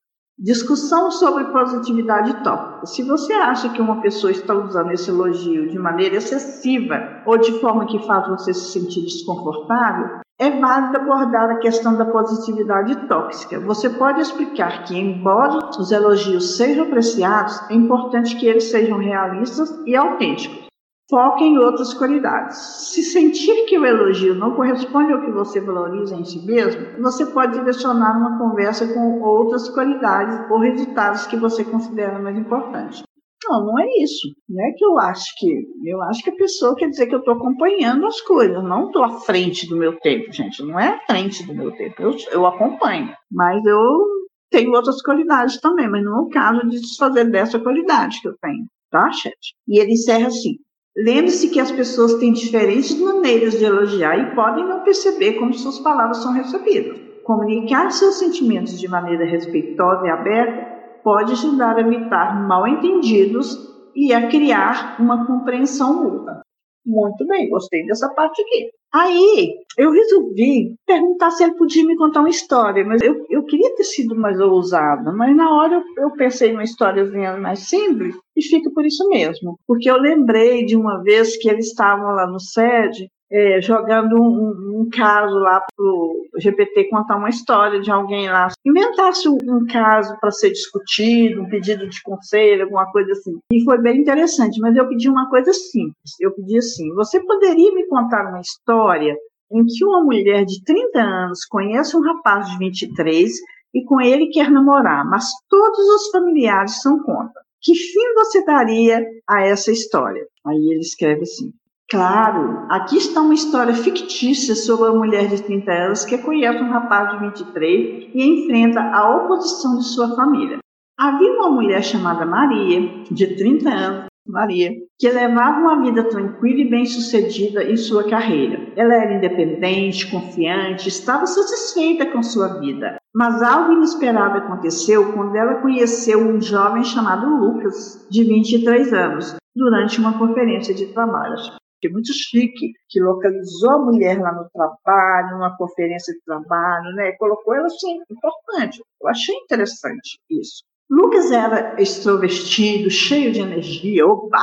Discussão 0.43 1.11
sobre 1.11 1.45
positividade 1.53 2.33
tópica. 2.43 2.87
Se 2.87 3.03
você 3.03 3.31
acha 3.35 3.69
que 3.69 3.83
uma 3.83 4.01
pessoa 4.01 4.31
está 4.31 4.55
usando 4.55 4.91
esse 4.91 5.11
elogio 5.11 5.69
de 5.69 5.79
maneira 5.79 6.17
excessiva 6.17 7.21
ou 7.27 7.37
de 7.37 7.61
forma 7.61 7.85
que 7.85 7.99
faz 8.07 8.27
você 8.27 8.55
se 8.55 8.73
sentir 8.73 9.03
desconfortável, 9.03 10.21
é 10.39 10.51
válido 10.59 10.97
abordar 10.97 11.51
a 11.51 11.59
questão 11.59 11.95
da 11.95 12.07
positividade 12.07 13.07
tóxica. 13.07 13.61
Você 13.61 13.91
pode 13.91 14.23
explicar 14.23 14.85
que, 14.85 14.99
embora 14.99 15.69
os 15.79 15.93
elogios 15.93 16.57
sejam 16.57 16.87
apreciados, 16.87 17.61
é 17.69 17.75
importante 17.75 18.35
que 18.37 18.47
eles 18.47 18.71
sejam 18.71 18.97
realistas 18.97 19.71
e 19.85 19.95
autênticos. 19.95 20.70
Foque 21.11 21.43
em 21.43 21.59
outras 21.59 21.93
qualidades. 21.93 22.57
Se 22.57 23.03
sentir 23.03 23.67
que 23.67 23.77
o 23.77 23.85
elogio 23.85 24.33
não 24.33 24.55
corresponde 24.55 25.13
ao 25.13 25.21
que 25.21 25.33
você 25.33 25.61
valoriza 25.61 26.15
em 26.15 26.25
si 26.25 26.39
mesmo, 26.47 27.03
você 27.03 27.27
pode 27.27 27.59
direcionar 27.59 28.17
uma 28.17 28.39
conversa 28.39 28.87
com 28.95 29.21
outras 29.21 29.69
qualidades 29.71 30.49
ou 30.49 30.61
resultados 30.61 31.27
que 31.27 31.37
você 31.37 31.65
considera 31.65 32.17
mais 32.21 32.39
importantes. 32.39 33.03
Não, 33.45 33.67
não 33.67 33.79
é 33.81 33.87
isso. 33.99 34.29
Não 34.49 34.65
é 34.65 34.71
que 34.71 34.85
eu 34.85 34.99
acho 35.01 35.35
que. 35.37 35.67
Eu 35.85 36.01
acho 36.03 36.23
que 36.23 36.31
a 36.31 36.37
pessoa 36.37 36.77
quer 36.77 36.89
dizer 36.89 37.09
que 37.09 37.15
eu 37.17 37.19
estou 37.19 37.35
acompanhando 37.35 38.07
as 38.07 38.21
coisas, 38.21 38.63
não 38.63 38.87
estou 38.87 39.03
à 39.03 39.11
frente 39.21 39.69
do 39.69 39.77
meu 39.77 39.99
tempo, 39.99 40.31
gente. 40.31 40.63
Não 40.63 40.79
é 40.79 40.91
à 40.91 41.01
frente 41.07 41.45
do 41.45 41.53
meu 41.53 41.73
tempo. 41.73 42.01
Eu, 42.01 42.15
eu 42.31 42.47
acompanho. 42.47 43.13
Mas 43.33 43.65
eu 43.65 44.07
tenho 44.49 44.71
outras 44.73 45.03
qualidades 45.03 45.59
também, 45.61 45.89
mas 45.89 46.05
não 46.05 46.19
é 46.19 46.21
o 46.21 46.29
caso 46.29 46.69
de 46.69 46.79
desfazer 46.81 47.25
dessa 47.31 47.59
qualidade 47.59 48.21
que 48.21 48.29
eu 48.29 48.37
tenho, 48.41 48.67
tá, 48.91 49.11
chat? 49.11 49.35
E 49.67 49.81
ele 49.81 49.93
encerra 49.93 50.29
assim. 50.29 50.57
Lembre-se 50.97 51.51
que 51.51 51.61
as 51.61 51.71
pessoas 51.71 52.15
têm 52.15 52.33
diferentes 52.33 52.99
maneiras 52.99 53.59
de 53.59 53.65
elogiar 53.65 54.17
e 54.19 54.35
podem 54.35 54.67
não 54.67 54.81
perceber 54.81 55.35
como 55.35 55.55
suas 55.55 55.79
palavras 55.79 56.19
são 56.19 56.33
recebidas. 56.33 56.99
Comunicar 57.25 57.91
seus 57.91 58.19
sentimentos 58.19 58.79
de 58.79 58.89
maneira 58.89 59.25
respeitosa 59.25 60.07
e 60.07 60.11
aberta 60.11 60.81
pode 61.05 61.33
ajudar 61.33 61.77
a 61.77 61.81
evitar 61.81 62.47
mal-entendidos 62.47 63.57
e 63.95 64.13
a 64.13 64.29
criar 64.29 64.97
uma 64.99 65.27
compreensão 65.27 66.03
mútua. 66.03 66.43
Muito 66.85 67.27
bem, 67.27 67.49
gostei 67.49 67.85
dessa 67.87 68.09
parte 68.15 68.41
aqui. 68.41 68.71
Aí, 68.93 69.55
eu 69.79 69.93
resolvi 69.93 70.75
perguntar 70.85 71.31
se 71.31 71.45
ele 71.45 71.55
podia 71.55 71.85
me 71.87 71.97
contar 71.97 72.21
uma 72.21 72.29
história, 72.31 72.85
mas 72.85 73.01
eu, 73.03 73.25
eu 73.31 73.45
queria 73.45 73.75
ter 73.77 73.85
sido 73.85 74.17
mais 74.17 74.41
ousada, 74.41 75.13
mas 75.13 75.37
na 75.37 75.55
hora 75.55 75.75
eu, 75.75 76.05
eu 76.05 76.11
pensei 76.13 76.51
numa 76.51 76.65
historiazinha 76.65 77.37
mais 77.37 77.69
simples 77.69 78.17
e 78.37 78.43
fica 78.43 78.71
por 78.71 78.85
isso 78.85 79.09
mesmo. 79.09 79.59
Porque 79.67 79.89
eu 79.89 79.97
lembrei 79.97 80.65
de 80.65 80.75
uma 80.75 81.03
vez 81.03 81.37
que 81.37 81.49
eles 81.49 81.67
estavam 81.69 82.15
lá 82.15 82.27
no 82.27 82.41
SED 82.41 83.09
é, 83.33 83.61
jogando 83.61 84.21
um, 84.21 84.81
um, 84.81 84.89
caso 84.91 85.35
lá 85.39 85.61
para 85.61 85.85
o 85.85 86.27
GPT 86.37 86.89
contar 86.91 87.17
uma 87.17 87.29
história 87.29 87.81
de 87.81 87.91
alguém 87.91 88.29
lá. 88.29 88.49
Inventasse 88.67 89.29
um, 89.29 89.39
um 89.45 89.67
caso 89.67 90.19
para 90.21 90.33
ser 90.33 90.51
discutido, 90.51 91.43
um 91.43 91.49
pedido 91.49 91.89
de 91.89 92.03
conselho, 92.03 92.65
alguma 92.65 92.91
coisa 92.91 93.13
assim. 93.13 93.39
E 93.53 93.63
foi 93.65 93.79
bem 93.79 94.01
interessante, 94.01 94.61
mas 94.61 94.77
eu 94.77 94.89
pedi 94.89 95.09
uma 95.09 95.29
coisa 95.29 95.53
simples. 95.53 96.17
Eu 96.19 96.33
pedi 96.33 96.59
assim: 96.59 96.93
você 96.95 97.21
poderia 97.25 97.73
me 97.73 97.87
contar 97.87 98.29
uma 98.29 98.41
história 98.41 99.17
em 99.53 99.65
que 99.65 99.85
uma 99.85 100.03
mulher 100.03 100.45
de 100.45 100.63
30 100.65 101.01
anos 101.01 101.45
conhece 101.45 101.97
um 101.97 102.03
rapaz 102.03 102.51
de 102.51 102.59
23 102.59 103.33
e 103.75 103.85
com 103.85 104.01
ele 104.01 104.29
quer 104.29 104.51
namorar, 104.51 105.05
mas 105.05 105.29
todos 105.49 105.79
os 105.79 106.11
familiares 106.11 106.81
são 106.83 107.01
contra. 107.03 107.41
Que 107.63 107.75
fim 107.75 108.15
você 108.15 108.45
daria 108.45 109.05
a 109.29 109.43
essa 109.43 109.71
história? 109.71 110.27
Aí 110.47 110.57
ele 110.57 110.81
escreve 110.81 111.23
assim: 111.23 111.53
Claro, 111.91 112.67
aqui 112.69 112.99
está 112.99 113.21
uma 113.21 113.35
história 113.35 113.75
fictícia 113.75 114.55
sobre 114.55 114.91
uma 114.91 114.99
mulher 115.01 115.27
de 115.27 115.43
30 115.43 115.73
anos 115.73 116.05
que 116.05 116.17
conhece 116.19 116.63
um 116.63 116.71
rapaz 116.71 117.11
de 117.11 117.19
23 117.19 118.11
e 118.15 118.25
enfrenta 118.25 118.81
a 118.81 119.17
oposição 119.17 119.77
de 119.77 119.87
sua 119.87 120.15
família. 120.15 120.59
Havia 120.97 121.33
uma 121.33 121.51
mulher 121.51 121.83
chamada 121.83 122.25
Maria, 122.25 122.81
de 123.11 123.35
30 123.35 123.69
anos, 123.69 124.07
Maria, 124.25 124.71
que 125.01 125.11
levava 125.11 125.59
uma 125.59 125.83
vida 125.83 126.09
tranquila 126.09 126.61
e 126.61 126.71
bem-sucedida 126.71 127.65
em 127.65 127.77
sua 127.77 128.09
carreira. 128.09 128.69
Ela 128.77 128.95
era 128.95 129.15
independente, 129.15 130.09
confiante, 130.13 130.89
estava 130.89 131.27
satisfeita 131.27 132.07
com 132.07 132.23
sua 132.23 132.61
vida. 132.61 132.99
Mas 133.13 133.43
algo 133.43 133.73
inesperado 133.73 134.39
aconteceu 134.39 135.13
quando 135.13 135.35
ela 135.35 135.55
conheceu 135.61 136.21
um 136.21 136.41
jovem 136.41 136.85
chamado 136.85 137.27
Lucas, 137.27 138.07
de 138.09 138.23
23 138.23 138.93
anos, 138.93 139.35
durante 139.57 139.99
uma 139.99 140.17
conferência 140.17 140.73
de 140.73 140.87
trabalho 140.87 141.35
que 141.81 141.89
é 141.89 141.91
muito 141.91 142.13
chique, 142.13 142.73
que 142.89 143.01
localizou 143.01 143.71
a 143.71 143.79
mulher 143.79 144.21
lá 144.21 144.33
no 144.33 144.49
trabalho, 144.51 145.37
numa 145.37 145.57
conferência 145.57 146.13
de 146.13 146.21
trabalho, 146.23 146.95
né? 146.95 147.13
Colocou 147.13 147.55
ela 147.55 147.67
assim, 147.67 147.99
importante. 148.11 148.83
Eu 149.01 149.09
achei 149.09 149.35
interessante 149.35 150.19
isso. 150.31 150.63
Lucas 150.89 151.31
era 151.31 151.81
extrovertido, 151.81 152.91
cheio 152.91 153.33
de 153.33 153.41
energia, 153.41 154.07
oba, 154.07 154.39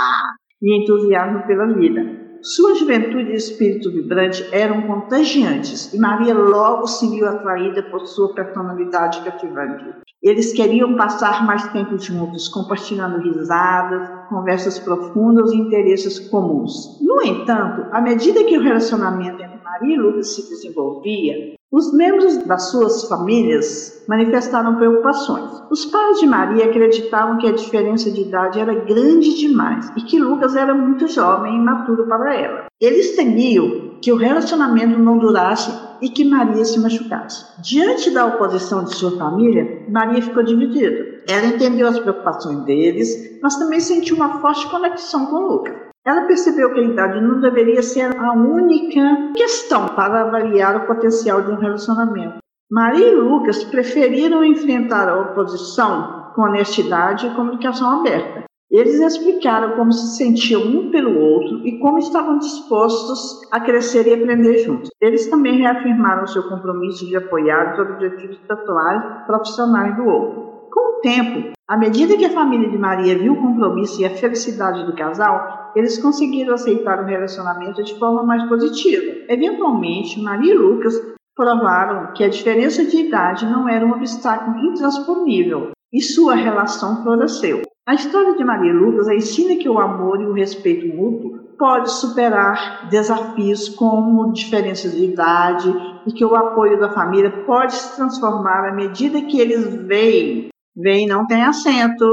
e 0.61 0.81
entusiasmo 0.81 1.45
pela 1.45 1.67
vida. 1.67 2.26
Sua 2.41 2.75
juventude 2.75 3.31
e 3.31 3.35
espírito 3.35 3.91
vibrante 3.91 4.47
eram 4.51 4.83
contagiantes 4.83 5.93
e 5.93 5.97
Maria 5.97 6.33
logo 6.33 6.87
se 6.87 7.09
viu 7.09 7.27
atraída 7.27 7.81
por 7.83 8.05
sua 8.05 8.33
personalidade 8.33 9.21
cativante. 9.21 9.85
Eles 10.21 10.53
queriam 10.53 10.95
passar 10.95 11.45
mais 11.45 11.67
tempo 11.71 11.97
juntos, 11.97 12.47
compartilhando 12.49 13.21
risadas, 13.21 14.09
conversas 14.29 14.79
profundas 14.79 15.51
e 15.51 15.57
interesses 15.57 16.19
comuns. 16.29 16.99
No 17.01 17.21
entanto, 17.23 17.87
à 17.91 18.01
medida 18.01 18.43
que 18.43 18.57
o 18.57 18.61
relacionamento 18.61 19.41
entre 19.41 19.63
Maria 19.63 19.95
e 19.95 19.99
Lucas 19.99 20.35
se 20.35 20.49
desenvolvia, 20.49 21.56
os 21.71 21.93
membros 21.93 22.37
das 22.45 22.71
suas 22.71 23.09
famílias 23.09 24.05
manifestaram 24.07 24.75
preocupações. 24.75 25.63
Os 25.69 25.85
pais 25.85 26.19
de 26.19 26.25
Maria 26.25 26.65
acreditavam 26.65 27.37
que 27.37 27.47
a 27.47 27.51
diferença 27.51 28.09
de 28.09 28.21
idade 28.21 28.59
era 28.59 28.73
grande 28.73 29.37
demais 29.37 29.91
e 29.97 30.01
que 30.01 30.17
Lucas 30.17 30.55
era 30.55 30.73
muito 30.73 31.07
jovem 31.09 31.53
e 31.53 31.57
imaturo 31.57 32.07
para 32.07 32.33
ela. 32.33 32.65
Eles 32.79 33.17
temiam 33.17 33.97
que 34.01 34.13
o 34.13 34.15
relacionamento 34.15 34.97
não 34.97 35.17
durasse 35.17 35.71
e 36.01 36.09
que 36.09 36.23
Maria 36.23 36.63
se 36.63 36.79
machucasse. 36.79 37.61
Diante 37.61 38.11
da 38.11 38.25
oposição 38.25 38.85
de 38.85 38.95
sua 38.95 39.17
família, 39.17 39.85
Maria 39.89 40.21
ficou 40.21 40.43
dividida. 40.43 41.21
Ela 41.27 41.47
entendeu 41.47 41.87
as 41.87 41.99
preocupações 41.99 42.63
deles, 42.63 43.39
mas 43.41 43.57
também 43.57 43.79
sentiu 43.81 44.15
uma 44.15 44.39
forte 44.39 44.69
conexão 44.69 45.25
com 45.25 45.47
Lucas. 45.47 45.86
Ela 46.07 46.21
percebeu 46.21 46.73
que 46.73 46.79
a 46.79 46.83
idade 46.83 47.19
não 47.19 47.41
deveria 47.41 47.83
ser 47.83 48.17
a 48.17 48.31
única 48.31 49.33
questão 49.35 49.87
para 49.87 50.21
avaliar 50.21 50.77
o 50.77 50.87
potencial 50.87 51.41
de 51.41 51.51
um 51.51 51.57
relacionamento. 51.57 52.37
Maria 52.71 53.09
e 53.09 53.15
Lucas 53.15 53.61
preferiram 53.65 54.41
enfrentar 54.41 55.09
a 55.09 55.19
oposição 55.19 56.31
com 56.33 56.43
honestidade 56.43 57.27
e 57.27 57.35
comunicação 57.35 57.99
aberta. 57.99 58.45
Eles 58.71 59.01
explicaram 59.01 59.75
como 59.75 59.91
se 59.91 60.15
sentiam 60.15 60.61
um 60.61 60.91
pelo 60.91 61.19
outro 61.19 61.67
e 61.67 61.77
como 61.79 61.97
estavam 61.97 62.37
dispostos 62.37 63.41
a 63.51 63.59
crescer 63.59 64.07
e 64.07 64.13
aprender 64.13 64.59
juntos. 64.59 64.89
Eles 65.01 65.27
também 65.27 65.57
reafirmaram 65.57 66.25
seu 66.25 66.43
compromisso 66.43 67.05
de 67.05 67.17
apoiar 67.17 67.73
os 67.73 67.79
objetivos 67.79 68.37
pessoais 68.47 69.25
profissionais 69.25 69.93
do 69.97 70.05
outro. 70.05 70.47
Com 70.71 70.97
o 70.97 71.01
tempo, 71.01 71.51
à 71.67 71.75
medida 71.75 72.15
que 72.15 72.25
a 72.25 72.29
família 72.29 72.69
de 72.69 72.77
Maria 72.77 73.17
viu 73.17 73.33
o 73.33 73.41
compromisso 73.41 74.01
e 74.01 74.05
a 74.05 74.09
felicidade 74.09 74.85
do 74.85 74.95
casal, 74.95 75.56
eles 75.77 75.97
conseguiram 75.97 76.53
aceitar 76.53 77.01
o 77.01 77.05
relacionamento 77.05 77.83
de 77.83 77.97
forma 77.99 78.23
mais 78.23 78.43
positiva. 78.49 79.13
Eventualmente, 79.29 80.19
Maria 80.19 80.53
e 80.53 80.57
Lucas 80.57 80.95
provaram 81.35 82.13
que 82.13 82.23
a 82.23 82.29
diferença 82.29 82.83
de 82.83 82.97
idade 82.97 83.45
não 83.45 83.69
era 83.69 83.85
um 83.85 83.91
obstáculo 83.91 84.57
intransponível 84.65 85.71
e 85.93 86.01
sua 86.01 86.35
relação 86.35 87.03
floresceu. 87.03 87.61
A 87.87 87.93
história 87.93 88.35
de 88.35 88.43
Maria 88.43 88.71
e 88.71 88.75
Lucas 88.75 89.07
ensina 89.07 89.55
que 89.55 89.69
o 89.69 89.79
amor 89.79 90.19
e 90.21 90.25
o 90.25 90.33
respeito 90.33 90.87
mútuo 90.93 91.37
pode 91.57 91.91
superar 91.91 92.87
desafios 92.89 93.69
como 93.69 94.31
diferenças 94.33 94.93
de 94.93 95.05
idade 95.05 95.73
e 96.05 96.11
que 96.11 96.25
o 96.25 96.35
apoio 96.35 96.79
da 96.79 96.91
família 96.91 97.31
pode 97.45 97.73
se 97.73 97.95
transformar 97.95 98.67
à 98.67 98.73
medida 98.73 99.21
que 99.21 99.39
eles 99.39 99.73
veem, 99.85 100.49
veem 100.75 101.07
não 101.07 101.25
tem 101.25 101.43
acento, 101.43 102.05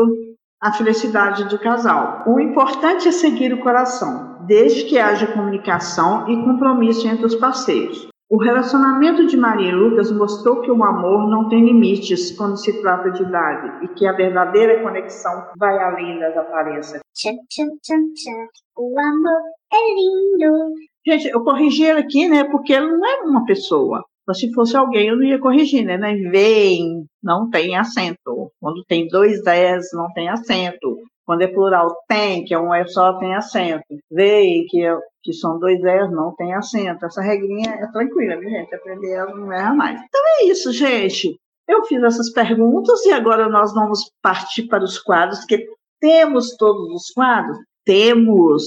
a 0.61 0.73
felicidade 0.73 1.45
do 1.49 1.59
casal. 1.59 2.25
O 2.27 2.41
importante 2.41 3.09
é 3.09 3.13
seguir 3.13 3.53
o 3.53 3.61
coração, 3.61 4.39
desde 4.47 4.85
que 4.85 4.99
haja 4.99 5.27
comunicação 5.27 6.29
e 6.29 6.37
compromisso 6.45 7.07
entre 7.07 7.27
os 7.27 7.35
parceiros. 7.35 8.09
O 8.31 8.43
relacionamento 8.43 9.27
de 9.27 9.37
Maria 9.37 9.69
e 9.69 9.75
Lucas 9.75 10.11
mostrou 10.11 10.63
que 10.63 10.71
o 10.71 10.83
amor 10.83 11.29
não 11.29 11.49
tem 11.49 11.65
limites 11.65 12.37
quando 12.37 12.57
se 12.57 12.81
trata 12.81 13.11
de 13.11 13.23
idade 13.23 13.85
e 13.85 13.89
que 13.89 14.07
a 14.07 14.13
verdadeira 14.13 14.83
conexão 14.83 15.45
vai 15.59 15.79
além 15.79 16.19
das 16.19 16.37
aparências. 16.37 17.01
Tchã, 17.15 17.31
tchã, 17.49 17.65
tchã, 17.83 17.97
tchã. 18.15 18.33
O 18.77 18.99
amor 18.99 19.43
é 19.73 19.95
lindo, 19.95 20.75
Gente, 21.07 21.29
eu 21.29 21.45
corrigi 21.45 21.85
ele 21.85 22.01
aqui, 22.01 22.27
né? 22.27 22.45
Porque 22.45 22.73
ele 22.73 22.87
não 22.87 23.07
é 23.07 23.21
uma 23.21 23.45
pessoa. 23.45 24.03
Mas 24.27 24.39
se 24.39 24.53
fosse 24.53 24.77
alguém, 24.77 25.09
eu 25.09 25.17
não 25.17 25.25
ia 25.25 25.39
corrigir, 25.39 25.85
né? 25.85 25.99
Vem, 26.31 27.05
não 27.23 27.51
tem 27.51 27.77
acento. 27.77 28.51
Quando 28.61 28.85
tem 28.85 29.07
dois 29.09 29.45
S, 29.47 29.95
não 29.95 30.13
tem 30.13 30.29
acento. 30.29 30.99
Quando 31.27 31.43
é 31.43 31.47
plural, 31.47 31.95
tem, 32.07 32.45
que 32.45 32.53
é 32.53 32.59
um 32.59 32.75
é 32.75 32.87
só, 32.87 33.19
tem 33.19 33.35
acento. 33.35 33.85
Vem, 34.11 34.67
que, 34.67 34.83
é, 34.83 34.95
que 35.23 35.33
são 35.33 35.59
dois 35.59 35.83
S, 35.83 36.13
não 36.13 36.35
tem 36.35 36.55
acento. 36.55 37.05
Essa 37.05 37.23
regrinha 37.23 37.71
é 37.71 37.87
tranquila, 37.93 38.37
viu, 38.39 38.51
gente? 38.51 38.75
Aprender 38.75 39.13
ela 39.13 39.35
não 39.35 39.53
erra 39.53 39.75
mais. 39.75 40.01
Então 40.03 40.21
é 40.41 40.45
isso, 40.45 40.73
gente. 40.73 41.39
Eu 41.67 41.85
fiz 41.87 42.03
essas 42.03 42.31
perguntas 42.31 43.05
e 43.07 43.13
agora 43.13 43.49
nós 43.49 43.73
vamos 43.73 44.11
partir 44.23 44.65
para 44.65 44.85
os 44.85 44.99
quadros, 44.99 45.45
que 45.47 45.67
temos 45.99 46.55
todos 46.57 46.93
os 46.93 47.11
quadros? 47.11 47.57
Temos. 47.87 48.65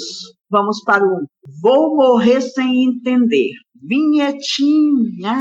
Vamos 0.49 0.81
para 0.83 1.03
o 1.05 1.25
Vou 1.61 1.95
Morrer 1.95 2.41
Sem 2.41 2.85
Entender. 2.85 3.51
Vinhetinha. 3.81 5.35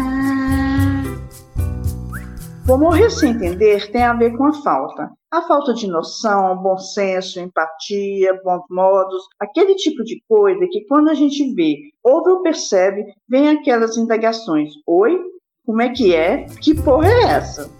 Vou 2.67 2.79
morrer 2.79 3.11
sem 3.11 3.31
entender 3.31 3.91
tem 3.93 4.03
a 4.03 4.13
ver 4.13 4.37
com 4.37 4.45
a 4.45 4.53
falta. 4.53 5.11
A 5.31 5.43
falta 5.43 5.73
de 5.73 5.87
noção, 5.87 6.57
bom 6.63 6.77
senso, 6.77 7.39
empatia, 7.41 8.41
bons 8.43 8.65
modos, 8.71 9.23
aquele 9.39 9.75
tipo 9.77 10.03
de 10.03 10.21
coisa 10.29 10.67
que 10.71 10.85
quando 10.87 11.09
a 11.09 11.15
gente 11.15 11.55
vê, 11.55 11.77
ouve 12.03 12.31
ou 12.31 12.43
percebe, 12.43 13.05
vem 13.29 13.49
aquelas 13.49 13.97
indagações. 13.97 14.71
Oi? 14.87 15.19
Como 15.65 15.81
é 15.83 15.91
que 15.91 16.15
é? 16.15 16.47
Que 16.61 16.75
porra 16.75 17.09
é 17.09 17.23
essa? 17.25 17.71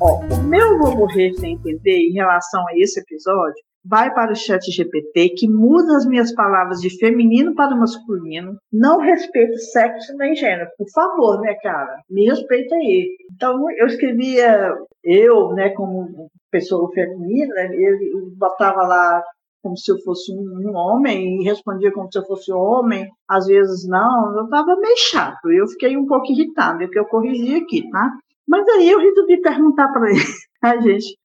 Ó, 0.00 0.20
o 0.32 0.42
meu 0.44 0.78
vou 0.78 0.96
morrer 0.96 1.32
sem 1.34 1.54
entender 1.54 2.08
em 2.08 2.12
relação 2.12 2.62
a 2.68 2.76
esse 2.78 3.00
episódio 3.00 3.69
vai 3.84 4.12
para 4.12 4.32
o 4.32 4.36
chat 4.36 4.70
GPT, 4.70 5.30
que 5.30 5.48
muda 5.48 5.96
as 5.96 6.06
minhas 6.06 6.34
palavras 6.34 6.80
de 6.80 6.90
feminino 6.98 7.54
para 7.54 7.76
masculino, 7.76 8.56
não 8.72 8.98
respeita 8.98 9.56
sexo 9.56 10.16
nem 10.16 10.34
gênero. 10.34 10.70
Por 10.76 10.88
favor, 10.90 11.40
né, 11.40 11.54
cara? 11.62 12.00
Me 12.08 12.26
respeita 12.26 12.74
aí. 12.74 13.16
Então, 13.34 13.70
eu 13.72 13.86
escrevia, 13.86 14.74
eu, 15.02 15.52
né, 15.54 15.70
como 15.70 16.28
pessoa 16.50 16.90
feminina, 16.92 17.54
eu 17.74 18.30
botava 18.36 18.82
lá 18.86 19.22
como 19.62 19.76
se 19.76 19.92
eu 19.92 19.98
fosse 19.98 20.32
um, 20.32 20.74
homem 20.74 21.40
e 21.40 21.44
respondia 21.44 21.92
como 21.92 22.10
se 22.10 22.18
eu 22.18 22.24
fosse 22.24 22.52
homem, 22.52 23.08
às 23.28 23.46
vezes 23.46 23.86
não, 23.86 24.34
eu 24.36 24.44
estava 24.44 24.76
meio 24.76 24.96
chato, 24.96 25.50
eu 25.50 25.66
fiquei 25.68 25.96
um 25.96 26.06
pouco 26.06 26.32
irritada, 26.32 26.88
que 26.88 26.98
eu 26.98 27.04
corrigi 27.04 27.56
aqui, 27.56 27.88
tá? 27.90 28.10
Mas 28.48 28.66
aí 28.68 28.90
eu 28.90 28.98
resolvi 28.98 29.40
perguntar 29.40 29.88
para 29.92 30.10
ele, 30.10 30.20
a 30.62 30.80
gente, 30.80 31.16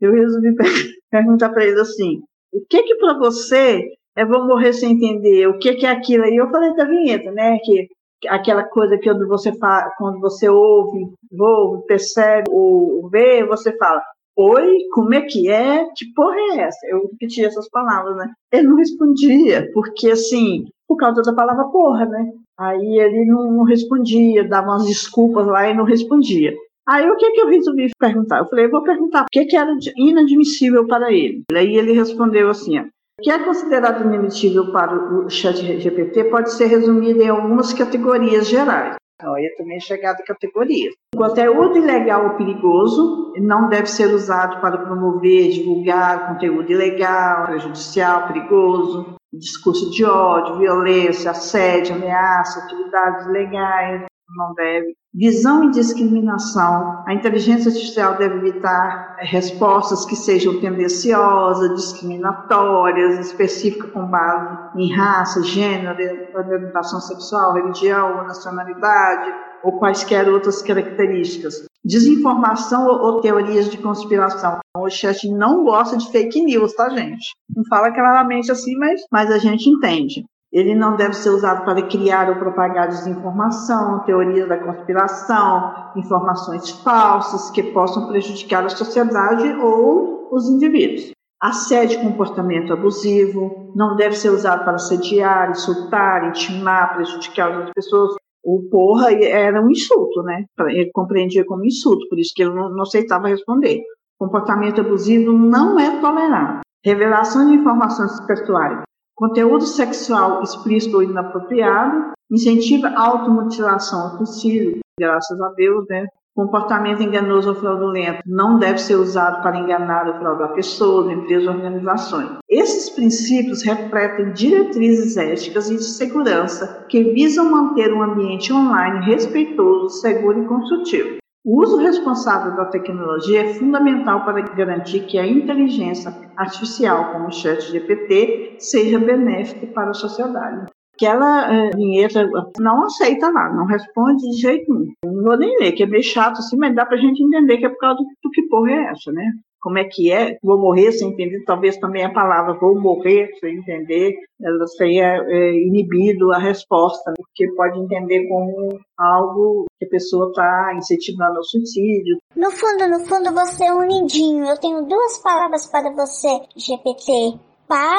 eu 0.00 0.12
resolvi 0.12 0.54
perguntar 1.10 1.50
para 1.50 1.64
ele 1.64 1.80
assim: 1.80 2.22
o 2.52 2.60
que 2.68 2.82
que 2.82 2.96
para 2.96 3.18
você 3.18 3.84
é 4.16 4.24
vou 4.24 4.46
morrer 4.46 4.72
sem 4.72 4.92
entender? 4.92 5.46
O 5.48 5.58
que 5.58 5.74
que 5.74 5.86
é 5.86 5.90
aquilo? 5.90 6.24
E 6.26 6.36
eu 6.36 6.50
falei 6.50 6.74
da 6.74 6.84
vinheta, 6.84 7.30
né? 7.32 7.58
Que 7.62 7.88
aquela 8.28 8.64
coisa 8.64 8.98
que 8.98 9.08
quando 9.08 9.28
você 9.28 9.56
fala, 9.58 9.90
quando 9.96 10.20
você 10.20 10.48
ouve, 10.48 11.06
ouve, 11.38 11.86
percebe 11.86 12.48
ou 12.50 13.08
vê, 13.08 13.44
você 13.44 13.76
fala: 13.76 14.02
Oi, 14.36 14.78
como 14.92 15.14
é 15.14 15.22
que 15.22 15.48
é? 15.50 15.84
Que 15.96 16.12
porra 16.14 16.36
é 16.52 16.60
essa? 16.60 16.86
Eu 16.88 17.02
repeti 17.10 17.44
essas 17.44 17.68
palavras, 17.68 18.16
né? 18.16 18.32
Ele 18.52 18.68
não 18.68 18.76
respondia, 18.76 19.68
porque 19.74 20.10
assim, 20.10 20.64
por 20.86 20.96
causa 20.96 21.22
da 21.22 21.34
palavra 21.34 21.64
porra, 21.68 22.06
né? 22.06 22.30
Aí 22.58 22.98
ele 22.98 23.24
não, 23.24 23.52
não 23.52 23.64
respondia, 23.64 24.48
dava 24.48 24.68
umas 24.68 24.86
desculpas 24.86 25.46
lá 25.46 25.68
e 25.68 25.74
não 25.74 25.84
respondia. 25.84 26.54
Aí 26.88 27.06
o 27.10 27.16
que, 27.16 27.30
que 27.32 27.40
eu 27.42 27.48
resolvi 27.48 27.90
perguntar? 27.98 28.38
Eu 28.38 28.46
falei, 28.46 28.64
eu 28.64 28.70
vou 28.70 28.82
perguntar 28.82 29.24
o 29.24 29.26
que, 29.30 29.44
que 29.44 29.56
era 29.56 29.70
inadmissível 29.94 30.86
para 30.86 31.12
ele. 31.12 31.42
Aí 31.52 31.76
ele 31.76 31.92
respondeu 31.92 32.48
assim: 32.48 32.78
ó, 32.78 32.82
o 32.82 33.22
que 33.22 33.30
é 33.30 33.38
considerado 33.38 34.02
inadmissível 34.02 34.72
para 34.72 34.94
o 34.94 35.28
chat 35.28 35.56
GPT 35.56 36.24
pode 36.24 36.50
ser 36.50 36.66
resumido 36.66 37.20
em 37.20 37.28
algumas 37.28 37.74
categorias 37.74 38.48
gerais. 38.48 38.96
Então, 39.20 39.34
aí 39.34 39.52
também 39.58 39.76
é 39.76 39.80
chegado 39.80 40.20
a 40.20 40.24
categorias. 40.24 40.94
O 41.14 41.18
conteúdo 41.18 41.76
ilegal 41.76 42.24
ou 42.24 42.36
perigoso 42.36 43.34
não 43.36 43.68
deve 43.68 43.86
ser 43.86 44.14
usado 44.14 44.60
para 44.60 44.78
promover, 44.78 45.50
divulgar 45.50 46.28
conteúdo 46.28 46.70
ilegal, 46.70 47.46
prejudicial, 47.46 48.28
perigoso, 48.28 49.16
discurso 49.32 49.90
de 49.90 50.04
ódio, 50.04 50.58
violência, 50.58 51.32
assédio, 51.32 51.96
ameaça, 51.96 52.60
atividades 52.60 53.26
ilegais, 53.26 54.04
não 54.36 54.54
deve. 54.54 54.94
Visão 55.14 55.64
e 55.64 55.70
discriminação. 55.70 57.02
A 57.06 57.14
inteligência 57.14 57.70
artificial 57.70 58.16
deve 58.16 58.36
evitar 58.36 59.16
respostas 59.20 60.04
que 60.04 60.14
sejam 60.14 60.60
tendenciosas, 60.60 61.74
discriminatórias, 61.74 63.18
específicas 63.26 63.90
com 63.90 64.06
base 64.06 64.58
em 64.76 64.94
raça, 64.94 65.42
gênero, 65.42 65.96
orientação 66.34 67.00
sexual, 67.00 67.54
religião, 67.54 68.24
nacionalidade 68.24 69.32
ou 69.64 69.78
quaisquer 69.78 70.28
outras 70.28 70.62
características. 70.62 71.66
Desinformação 71.84 72.86
ou, 72.86 73.00
ou 73.00 73.20
teorias 73.20 73.68
de 73.70 73.78
conspiração. 73.78 74.58
O 74.76 74.90
chat 74.90 75.28
não 75.30 75.64
gosta 75.64 75.96
de 75.96 76.10
fake 76.10 76.40
news, 76.42 76.74
tá, 76.74 76.88
gente? 76.90 77.32
Não 77.54 77.64
fala 77.68 77.92
claramente 77.92 78.52
assim, 78.52 78.76
mas, 78.76 79.00
mas 79.10 79.30
a 79.30 79.38
gente 79.38 79.68
entende. 79.68 80.24
Ele 80.50 80.74
não 80.74 80.96
deve 80.96 81.12
ser 81.12 81.28
usado 81.28 81.64
para 81.64 81.82
criar 81.82 82.30
ou 82.30 82.36
propagar 82.36 82.88
desinformação, 82.88 84.00
teorias 84.04 84.48
da 84.48 84.56
conspiração, 84.56 85.92
informações 85.94 86.70
falsas 86.82 87.50
que 87.50 87.62
possam 87.62 88.08
prejudicar 88.08 88.64
a 88.64 88.70
sociedade 88.70 89.46
ou 89.60 90.28
os 90.32 90.48
indivíduos. 90.48 91.12
Assédio 91.40 92.00
comportamento 92.00 92.72
abusivo 92.72 93.72
não 93.76 93.94
deve 93.94 94.16
ser 94.16 94.30
usado 94.30 94.64
para 94.64 94.78
sediar, 94.78 95.50
insultar, 95.50 96.28
intimar, 96.28 96.94
prejudicar 96.94 97.50
outras 97.50 97.72
pessoas. 97.74 98.14
O 98.42 98.68
porra 98.70 99.12
era 99.12 99.60
um 99.60 99.70
insulto, 99.70 100.22
né? 100.22 100.46
Ele 100.68 100.90
compreendia 100.92 101.44
como 101.44 101.64
insulto, 101.66 102.08
por 102.08 102.18
isso 102.18 102.32
que 102.34 102.42
ele 102.42 102.54
não 102.54 102.80
aceitava 102.80 103.28
responder. 103.28 103.82
Comportamento 104.18 104.80
abusivo 104.80 105.32
não 105.32 105.78
é 105.78 106.00
tolerado. 106.00 106.60
Revelação 106.82 107.46
de 107.46 107.54
informações 107.54 108.18
pessoais 108.26 108.87
conteúdo 109.18 109.66
sexual 109.66 110.42
explícito 110.42 110.96
ou 110.96 111.02
inapropriado, 111.02 112.12
incentiva 112.30 112.88
a 112.88 113.00
automutilação 113.00 114.16
filho, 114.40 114.78
graças 114.98 115.40
a 115.40 115.48
Deus, 115.50 115.84
né? 115.88 116.06
Comportamento 116.34 117.02
enganoso 117.02 117.48
ou 117.48 117.56
fraudulento 117.56 118.22
não 118.24 118.60
deve 118.60 118.78
ser 118.78 118.94
usado 118.94 119.42
para 119.42 119.58
enganar 119.58 120.06
ou 120.06 120.14
fraudar 120.20 120.52
pessoas, 120.54 121.10
empresas 121.10 121.48
ou 121.48 121.54
organizações. 121.54 122.30
Esses 122.48 122.90
princípios 122.90 123.64
refletem 123.64 124.32
diretrizes 124.32 125.16
éticas 125.16 125.68
e 125.68 125.76
de 125.76 125.82
segurança 125.82 126.86
que 126.88 127.02
visam 127.12 127.50
manter 127.50 127.92
um 127.92 128.04
ambiente 128.04 128.52
online 128.52 129.04
respeitoso, 129.04 129.88
seguro 130.00 130.44
e 130.44 130.46
construtivo. 130.46 131.16
O 131.44 131.62
uso 131.62 131.76
responsável 131.78 132.56
da 132.56 132.66
tecnologia 132.66 133.42
é 133.42 133.54
fundamental 133.54 134.24
para 134.24 134.42
garantir 134.42 135.06
que 135.06 135.18
a 135.18 135.26
inteligência 135.26 136.12
artificial, 136.36 137.12
como 137.12 137.28
o 137.28 137.32
chat 137.32 137.60
GPT, 137.70 138.56
seja 138.58 138.98
benéfica 138.98 139.66
para 139.68 139.90
a 139.90 139.94
sociedade. 139.94 140.66
Aquela 140.94 141.54
é, 141.54 141.70
vinheta 141.70 142.28
não 142.58 142.84
aceita 142.84 143.30
lá, 143.30 143.54
não 143.54 143.66
responde 143.66 144.28
de 144.30 144.36
jeito 144.36 144.72
nenhum. 144.72 144.92
Não 145.04 145.22
vou 145.22 145.38
nem 145.38 145.56
ler, 145.60 145.72
que 145.72 145.84
é 145.84 145.86
meio 145.86 146.02
chato 146.02 146.38
assim, 146.38 146.56
mas 146.56 146.74
dá 146.74 146.84
para 146.84 146.96
a 146.96 147.00
gente 147.00 147.22
entender 147.22 147.58
que 147.58 147.66
é 147.66 147.68
por 147.68 147.78
causa 147.78 147.98
do, 148.02 148.08
do 148.22 148.30
que 148.30 148.42
porra 148.48 148.72
é 148.72 148.84
essa, 148.86 149.12
né? 149.12 149.32
Como 149.60 149.78
é 149.78 149.84
que 149.84 150.12
é, 150.12 150.38
vou 150.42 150.58
morrer 150.58 150.92
sem 150.92 151.08
entender, 151.08 151.42
talvez 151.44 151.76
também 151.78 152.04
a 152.04 152.12
palavra 152.12 152.54
vou 152.54 152.78
morrer 152.80 153.30
sem 153.40 153.56
entender, 153.56 154.14
ela 154.40 154.66
seria 154.66 155.22
é, 155.26 155.52
inibido 155.52 156.32
a 156.32 156.38
resposta, 156.38 157.12
porque 157.16 157.48
pode 157.54 157.78
entender 157.78 158.28
como 158.28 158.78
algo 158.98 159.66
que 159.78 159.86
a 159.86 159.88
pessoa 159.88 160.28
está 160.28 160.72
incentivando 160.76 161.38
ao 161.38 161.44
suicídio. 161.44 162.18
No 162.36 162.50
fundo, 162.50 162.88
no 162.88 163.00
fundo, 163.00 163.32
você 163.32 163.64
é 163.64 163.74
um 163.74 163.86
lindinho. 163.86 164.44
Eu 164.44 164.58
tenho 164.58 164.86
duas 164.86 165.18
palavras 165.18 165.66
para 165.66 165.90
você, 165.92 166.40
GPT. 166.56 167.38
Parabéns! 167.66 167.98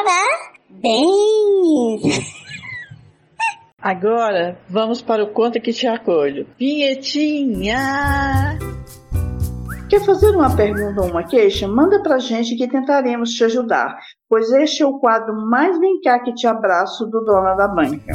Agora, 3.81 4.59
vamos 4.69 5.01
para 5.01 5.23
o 5.23 5.31
Conta 5.31 5.59
que 5.59 5.71
te 5.71 5.87
acolho. 5.87 6.45
Vinhetinha! 6.57 7.77
Quer 9.89 10.05
fazer 10.05 10.29
uma 10.29 10.55
pergunta 10.55 11.01
ou 11.01 11.09
uma 11.09 11.23
queixa? 11.23 11.67
Manda 11.67 11.99
pra 12.03 12.19
gente 12.19 12.55
que 12.55 12.67
tentaremos 12.67 13.31
te 13.31 13.43
ajudar, 13.43 13.97
pois 14.29 14.51
este 14.51 14.83
é 14.83 14.85
o 14.85 14.99
quadro 14.99 15.33
mais 15.33 15.79
vem 15.79 15.99
cá 15.99 16.19
que 16.19 16.31
te 16.31 16.45
abraço 16.45 17.07
do 17.07 17.21
dono 17.21 17.57
da 17.57 17.67
banca. 17.67 18.13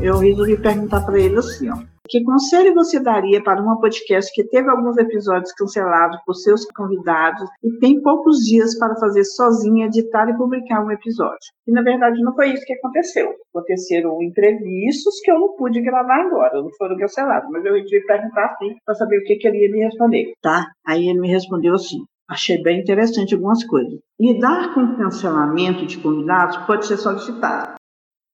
Eu 0.00 0.16
resolvi 0.16 0.56
perguntar 0.56 1.02
para 1.02 1.20
ele 1.20 1.38
assim, 1.38 1.68
ó. 1.68 1.76
Que 2.08 2.22
conselho 2.22 2.74
você 2.74 3.00
daria 3.00 3.42
para 3.42 3.60
uma 3.60 3.80
podcast 3.80 4.30
que 4.32 4.46
teve 4.48 4.68
alguns 4.68 4.96
episódios 4.96 5.52
cancelados 5.52 6.18
por 6.24 6.34
seus 6.34 6.64
convidados 6.66 7.48
e 7.62 7.78
tem 7.78 8.00
poucos 8.00 8.38
dias 8.38 8.78
para 8.78 8.96
fazer 8.96 9.24
sozinha, 9.24 9.86
editar 9.86 10.28
e 10.28 10.36
publicar 10.36 10.84
um 10.84 10.90
episódio? 10.90 11.38
E 11.66 11.72
na 11.72 11.82
verdade 11.82 12.22
não 12.22 12.34
foi 12.34 12.52
isso 12.52 12.64
que 12.64 12.74
aconteceu. 12.74 13.34
Aconteceram 13.54 14.22
imprevistos 14.22 15.20
que 15.22 15.30
eu 15.30 15.40
não 15.40 15.56
pude 15.56 15.80
gravar 15.80 16.26
agora, 16.26 16.62
não 16.62 16.70
foram 16.78 16.96
cancelados, 16.96 17.50
mas 17.50 17.64
eu 17.64 17.74
resolvi 17.74 18.06
perguntar 18.06 18.46
assim 18.46 18.76
para 18.84 18.94
saber 18.94 19.18
o 19.18 19.24
que, 19.24 19.36
que 19.36 19.48
ele 19.48 19.64
ia 19.64 19.70
me 19.70 19.84
responder, 19.84 20.32
tá? 20.40 20.66
Aí 20.86 21.08
ele 21.08 21.20
me 21.20 21.28
respondeu 21.28 21.74
assim: 21.74 21.98
achei 22.28 22.62
bem 22.62 22.80
interessante 22.80 23.34
algumas 23.34 23.64
coisas. 23.64 23.98
Lidar 24.20 24.74
com 24.74 24.96
cancelamento 24.96 25.86
de 25.86 25.98
convidados 25.98 26.56
pode 26.58 26.86
ser 26.86 26.96
solicitado. 26.96 27.74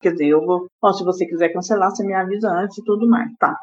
Quer 0.02 0.12
dizer, 0.12 0.26
eu 0.26 0.44
vou, 0.44 0.66
ó, 0.82 0.92
se 0.92 1.04
você 1.04 1.24
quiser 1.24 1.50
cancelar, 1.50 1.90
você 1.90 2.04
me 2.04 2.12
avisa 2.12 2.50
antes 2.50 2.76
e 2.78 2.84
tudo 2.84 3.08
mais, 3.08 3.30
tá? 3.38 3.56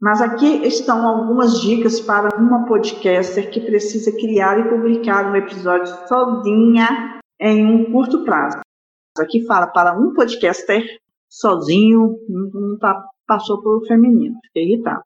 Mas 0.00 0.20
aqui 0.20 0.66
estão 0.66 1.06
algumas 1.06 1.60
dicas 1.60 2.00
para 2.00 2.34
uma 2.36 2.66
podcaster 2.66 3.50
que 3.50 3.60
precisa 3.60 4.10
criar 4.10 4.58
e 4.58 4.68
publicar 4.68 5.30
um 5.30 5.36
episódio 5.36 5.86
sozinha 6.08 7.20
em 7.38 7.64
um 7.64 7.92
curto 7.92 8.24
prazo. 8.24 8.60
Aqui 9.18 9.44
fala 9.46 9.66
para 9.66 9.96
um 9.96 10.14
podcaster 10.14 10.82
sozinho, 11.28 12.18
não 12.28 12.78
tá, 12.78 13.06
passou 13.26 13.62
pelo 13.62 13.84
feminino, 13.86 14.38
fiquei 14.46 14.64
irritado. 14.64 15.02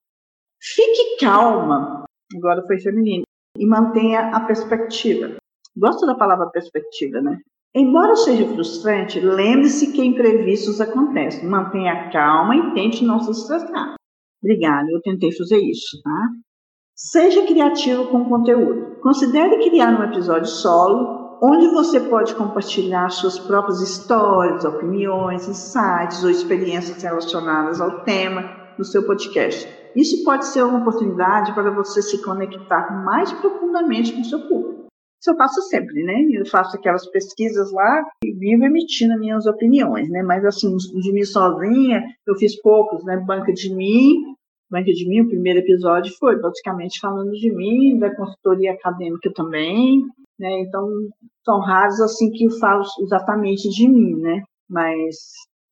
Fique 0.63 1.19
calma, 1.21 2.05
agora 2.35 2.65
foi 2.67 2.79
feminino, 2.79 3.25
e 3.59 3.67
mantenha 3.67 4.31
a 4.35 4.41
perspectiva. 4.41 5.37
Gosto 5.77 6.07
da 6.07 6.15
palavra 6.15 6.47
perspectiva, 6.47 7.21
né? 7.21 7.41
Embora 7.79 8.17
seja 8.17 8.49
frustrante, 8.55 9.21
lembre-se 9.21 9.93
que 9.93 10.03
imprevistos 10.03 10.81
acontecem. 10.81 11.47
Mantenha 11.47 12.11
calma 12.11 12.57
e 12.57 12.73
tente 12.73 13.05
não 13.05 13.21
se 13.21 13.33
estressar. 13.33 13.97
Obrigada, 14.43 14.91
eu 14.91 15.03
tentei 15.03 15.31
fazer 15.31 15.59
isso, 15.59 16.01
tá? 16.03 16.29
Seja 16.95 17.45
criativo 17.45 18.07
com 18.07 18.23
o 18.23 18.29
conteúdo. 18.31 18.99
Considere 19.03 19.63
criar 19.69 19.91
um 19.91 20.05
episódio 20.05 20.49
solo, 20.49 21.39
onde 21.43 21.69
você 21.69 22.01
pode 22.01 22.35
compartilhar 22.35 23.11
suas 23.11 23.39
próprias 23.39 23.83
histórias, 23.83 24.65
opiniões, 24.65 25.47
insights 25.47 26.25
ou 26.25 26.31
experiências 26.31 27.03
relacionadas 27.03 27.79
ao 27.79 28.05
tema 28.05 28.73
do 28.79 28.87
seu 28.87 29.05
podcast. 29.05 29.69
Isso 29.95 30.25
pode 30.25 30.47
ser 30.47 30.63
uma 30.63 30.79
oportunidade 30.79 31.53
para 31.53 31.71
você 31.71 32.01
se 32.01 32.23
conectar 32.23 33.05
mais 33.05 33.31
profundamente 33.35 34.15
com 34.15 34.25
seu 34.25 34.49
público. 34.49 34.76
Isso 35.21 35.31
eu 35.31 35.37
faço 35.37 35.63
sempre, 35.63 36.03
né? 36.03 36.27
Eu 36.33 36.47
faço 36.47 36.77
aquelas 36.77 37.07
pesquisas 37.11 37.73
lá 37.73 38.05
e 38.25 38.33
vivo 38.33 38.65
emitindo 38.65 39.19
minhas 39.19 39.47
opiniões, 39.47 40.09
né? 40.11 40.23
Mas 40.23 40.45
assim, 40.45 40.77
de 40.77 41.13
mim 41.13 41.25
sozinha, 41.25 42.05
eu 42.27 42.35
fiz 42.37 42.61
poucos, 42.61 43.05
né? 43.05 43.17
Banca 43.17 43.53
de 43.53 43.75
mim, 43.75 44.37
Banca 44.71 44.93
de 44.93 45.09
mim, 45.09 45.21
o 45.21 45.29
primeiro 45.29 45.61
episódio 45.61 46.13
foi 46.19 46.39
praticamente 46.39 46.99
falando 46.99 47.31
de 47.31 47.53
mim, 47.55 47.99
da 47.99 48.15
consultoria 48.15 48.73
acadêmica 48.73 49.33
também, 49.33 50.05
né? 50.39 50.61
Então, 50.61 50.89
são 51.45 51.61
raros 51.61 52.01
assim 52.01 52.31
que 52.33 52.45
eu 52.45 52.51
falo 52.59 52.83
exatamente 53.01 53.69
de 53.69 53.89
mim, 53.89 54.17
né? 54.17 54.43
Mas 54.69 55.17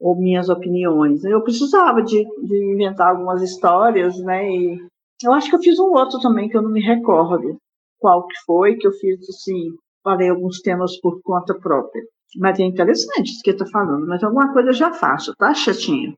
ou 0.01 0.17
minhas 0.17 0.49
opiniões. 0.49 1.25
Eu 1.25 1.43
precisava 1.43 2.03
de, 2.03 2.25
de 2.43 2.73
inventar 2.73 3.09
algumas 3.09 3.43
histórias, 3.43 4.17
né? 4.19 4.49
E 4.49 4.79
eu 5.25 5.33
acho 5.33 5.49
que 5.49 5.57
eu 5.57 5.63
fiz 5.63 5.79
um 5.79 5.93
outro 5.93 6.21
também 6.21 6.49
que 6.49 6.57
eu 6.57 6.63
não 6.63 6.71
me 6.71 6.81
recordo 6.81 7.57
qual 8.05 8.27
que 8.27 8.35
foi 8.45 8.77
que 8.77 8.87
eu 8.87 8.93
fiz 8.93 9.19
assim, 9.31 9.71
falei 10.03 10.29
alguns 10.29 10.61
temas 10.61 11.01
por 11.01 11.23
conta 11.23 11.55
própria. 11.59 12.03
Mas 12.39 12.61
é 12.61 12.65
interessante 12.65 13.31
isso 13.31 13.41
que 13.43 13.49
eu 13.49 13.55
estou 13.55 13.71
falando, 13.71 14.07
mas 14.07 14.23
alguma 14.23 14.53
coisa 14.53 14.69
eu 14.69 14.75
já 14.75 14.93
faço, 14.93 15.35
tá, 15.39 15.55
chatinho? 15.55 16.13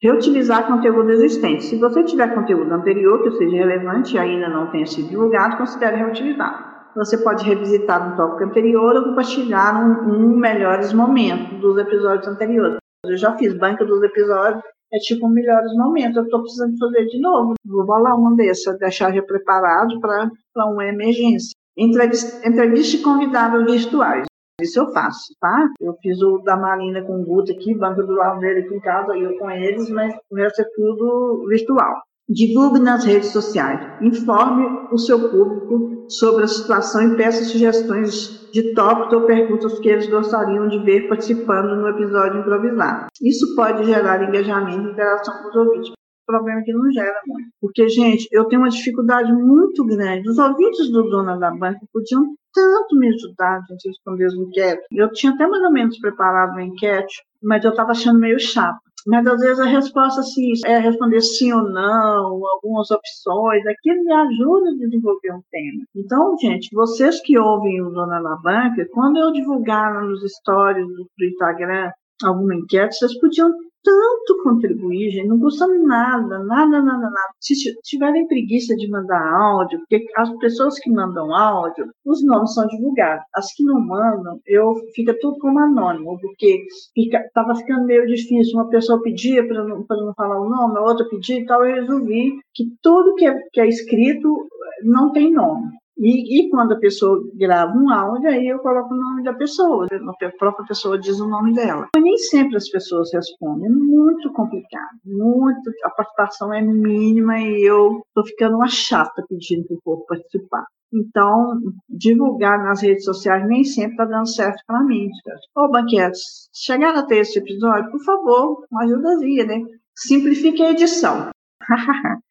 Reutilizar 0.00 0.66
conteúdo 0.66 1.10
existente. 1.10 1.64
Se 1.64 1.76
você 1.76 2.02
tiver 2.02 2.34
conteúdo 2.34 2.72
anterior 2.72 3.22
que 3.22 3.32
seja 3.32 3.56
relevante 3.58 4.14
e 4.14 4.18
ainda 4.18 4.48
não 4.48 4.70
tenha 4.70 4.86
sido 4.86 5.10
divulgado, 5.10 5.58
considere 5.58 5.96
reutilizar. 5.96 6.92
Você 6.96 7.18
pode 7.18 7.44
revisitar 7.44 8.10
um 8.10 8.16
tópico 8.16 8.44
anterior 8.44 8.96
ou 8.96 9.04
compartilhar 9.04 9.74
um, 9.84 10.10
um 10.10 10.36
melhores 10.38 10.94
momentos 10.94 11.60
dos 11.60 11.76
episódios 11.76 12.26
anteriores. 12.26 12.78
Eu 13.04 13.18
já 13.18 13.36
fiz 13.36 13.52
banca 13.52 13.84
dos 13.84 14.02
episódios, 14.02 14.62
é 14.92 14.98
tipo 14.98 15.28
melhores 15.28 15.72
momentos. 15.74 16.16
Eu 16.16 16.24
estou 16.24 16.42
precisando 16.42 16.78
fazer 16.78 17.06
de 17.06 17.20
novo. 17.20 17.54
Vou 17.64 17.86
bolar 17.86 18.18
uma 18.18 18.34
dessa, 18.36 18.76
deixar 18.76 19.12
já 19.12 19.22
preparado 19.22 20.00
para 20.00 20.30
uma 20.66 20.84
emergência. 20.84 21.54
Entrevista, 21.76 22.48
entrevista 22.48 23.02
convidados 23.02 23.70
virtuais. 23.70 24.26
Isso 24.60 24.80
eu 24.80 24.92
faço, 24.92 25.32
tá? 25.40 25.68
Eu 25.80 25.94
fiz 26.02 26.20
o 26.20 26.38
da 26.38 26.56
Marina 26.56 27.00
com 27.02 27.20
o 27.20 27.24
Guto 27.24 27.52
aqui, 27.52 27.74
banco 27.76 28.02
do 28.02 28.14
lado 28.14 28.40
dele 28.40 28.60
aqui 28.60 28.74
em 28.74 28.80
casa, 28.80 29.16
eu 29.16 29.38
com 29.38 29.48
eles, 29.48 29.88
mas 29.88 30.12
o 30.28 30.34
resto 30.34 30.62
é 30.62 30.64
tudo 30.74 31.46
virtual. 31.48 32.02
Divulgue 32.28 32.78
nas 32.78 33.04
redes 33.04 33.30
sociais. 33.30 33.80
Informe 34.02 34.66
o 34.92 34.98
seu 34.98 35.30
público 35.30 36.04
sobre 36.10 36.44
a 36.44 36.48
situação 36.48 37.02
e 37.02 37.16
peça 37.16 37.42
sugestões 37.44 38.50
de 38.52 38.74
tópicos 38.74 39.14
ou 39.14 39.26
perguntas 39.26 39.78
que 39.78 39.88
eles 39.88 40.08
gostariam 40.10 40.68
de 40.68 40.78
ver 40.80 41.08
participando 41.08 41.76
no 41.76 41.88
episódio 41.88 42.40
improvisado. 42.40 43.06
Isso 43.22 43.54
pode 43.56 43.84
gerar 43.84 44.22
engajamento 44.22 44.88
e 44.88 44.92
interação 44.92 45.42
com 45.42 45.48
os 45.48 45.56
ouvintes. 45.56 45.92
Problema 46.26 46.62
que 46.62 46.72
não 46.74 46.90
gera 46.92 47.18
muito. 47.26 47.48
Porque, 47.62 47.88
gente, 47.88 48.28
eu 48.30 48.44
tenho 48.44 48.60
uma 48.60 48.68
dificuldade 48.68 49.32
muito 49.32 49.82
grande. 49.86 50.28
Os 50.28 50.36
ouvintes 50.36 50.90
do 50.90 51.08
dono 51.08 51.38
da 51.38 51.50
banca 51.50 51.80
podiam 51.90 52.34
tanto 52.52 52.98
me 52.98 53.08
ajudar, 53.08 53.60
gente, 53.70 53.88
a 53.88 53.90
responder 53.90 54.26
as 54.26 54.34
enquetes. 54.34 54.84
Eu 54.92 55.10
tinha 55.12 55.32
até 55.32 55.46
mais 55.46 55.62
ou 55.62 55.72
menos 55.72 55.98
preparado 55.98 56.50
uma 56.50 56.62
enquete, 56.62 57.22
mas 57.42 57.64
eu 57.64 57.70
estava 57.70 57.92
achando 57.92 58.18
meio 58.18 58.38
chato. 58.38 58.80
Mas 59.08 59.26
às 59.26 59.40
vezes 59.40 59.58
a 59.58 59.64
resposta 59.64 60.20
assim, 60.20 60.52
é 60.66 60.78
responder 60.78 61.22
sim 61.22 61.50
ou 61.50 61.62
não, 61.62 62.46
algumas 62.46 62.90
opções, 62.90 63.66
aquilo 63.66 64.04
me 64.04 64.12
ajuda 64.12 64.68
a 64.68 64.76
desenvolver 64.76 65.32
um 65.32 65.42
tema. 65.50 65.82
Então, 65.96 66.36
gente, 66.38 66.68
vocês 66.74 67.18
que 67.22 67.38
ouvem 67.38 67.80
o 67.80 67.88
Dona 67.88 68.20
na 68.20 68.36
Banca, 68.36 68.86
quando 68.92 69.16
eu 69.18 69.32
divulgar 69.32 70.04
nos 70.04 70.20
stories 70.20 70.86
do 70.86 71.24
Instagram 71.24 71.90
alguma 72.22 72.54
enquete, 72.54 72.96
vocês 72.96 73.18
podiam 73.18 73.50
tanto 73.82 74.42
contribuir, 74.42 75.10
gente, 75.10 75.28
não 75.28 75.38
custa 75.38 75.66
nada, 75.66 76.38
nada, 76.40 76.82
nada, 76.82 77.10
nada. 77.10 77.32
Se 77.40 77.54
tiverem 77.82 78.26
preguiça 78.26 78.74
de 78.76 78.88
mandar 78.90 79.20
áudio, 79.34 79.78
porque 79.80 80.06
as 80.16 80.30
pessoas 80.38 80.78
que 80.78 80.90
mandam 80.90 81.34
áudio, 81.34 81.90
os 82.04 82.24
nomes 82.24 82.54
são 82.54 82.66
divulgados. 82.66 83.24
As 83.34 83.52
que 83.54 83.64
não 83.64 83.80
mandam, 83.80 84.40
eu 84.46 84.74
fica 84.94 85.16
tudo 85.20 85.38
como 85.38 85.58
anônimo, 85.58 86.18
porque 86.20 86.64
fica, 86.94 87.22
tava 87.34 87.54
ficando 87.54 87.86
meio 87.86 88.06
difícil. 88.06 88.54
Uma 88.54 88.68
pessoa 88.68 89.02
pedia 89.02 89.46
para 89.46 89.64
não, 89.64 89.84
não 89.88 90.14
falar 90.14 90.40
o 90.40 90.48
nome, 90.48 90.78
a 90.78 90.82
outra 90.82 91.08
pedia 91.08 91.38
e 91.38 91.46
tal, 91.46 91.64
eu 91.64 91.76
resolvi 91.76 92.38
que 92.54 92.64
tudo 92.82 93.14
que 93.14 93.26
é, 93.26 93.34
que 93.52 93.60
é 93.60 93.68
escrito 93.68 94.48
não 94.82 95.12
tem 95.12 95.32
nome. 95.32 95.70
E, 95.98 96.40
e, 96.40 96.50
quando 96.50 96.72
a 96.72 96.78
pessoa 96.78 97.20
grava 97.34 97.72
um 97.76 97.90
áudio, 97.90 98.30
aí 98.30 98.46
eu 98.46 98.60
coloco 98.60 98.94
o 98.94 98.96
nome 98.96 99.24
da 99.24 99.32
pessoa, 99.34 99.86
a 99.86 100.30
própria 100.38 100.66
pessoa 100.66 100.98
diz 100.98 101.18
o 101.18 101.28
nome 101.28 101.52
dela. 101.52 101.88
Mas 101.94 102.04
nem 102.04 102.16
sempre 102.16 102.56
as 102.56 102.68
pessoas 102.68 103.12
respondem, 103.12 103.66
é 103.66 103.70
muito 103.70 104.32
complicado, 104.32 104.98
muito, 105.04 105.70
a 105.84 105.90
participação 105.90 106.54
é 106.54 106.62
mínima 106.62 107.40
e 107.40 107.62
eu 107.62 108.00
estou 108.06 108.24
ficando 108.24 108.56
uma 108.56 108.68
chata 108.68 109.24
pedindo 109.28 109.66
para 109.66 109.76
o 109.76 109.80
povo 109.82 110.06
participar. 110.06 110.64
Então, 110.92 111.58
divulgar 111.88 112.62
nas 112.62 112.80
redes 112.80 113.04
sociais 113.04 113.46
nem 113.46 113.64
sempre 113.64 113.92
está 113.92 114.04
dando 114.04 114.28
certo 114.28 114.62
para 114.66 114.82
mim. 114.84 115.10
Ô, 115.56 115.68
banquetes, 115.68 116.48
chegaram 116.54 117.00
até 117.00 117.18
esse 117.18 117.38
episódio, 117.38 117.90
por 117.90 118.02
favor, 118.04 118.64
uma 118.70 118.84
ajudazinha, 118.84 119.44
né? 119.44 119.60
Simplifique 119.94 120.62
a 120.62 120.70
edição. 120.70 121.30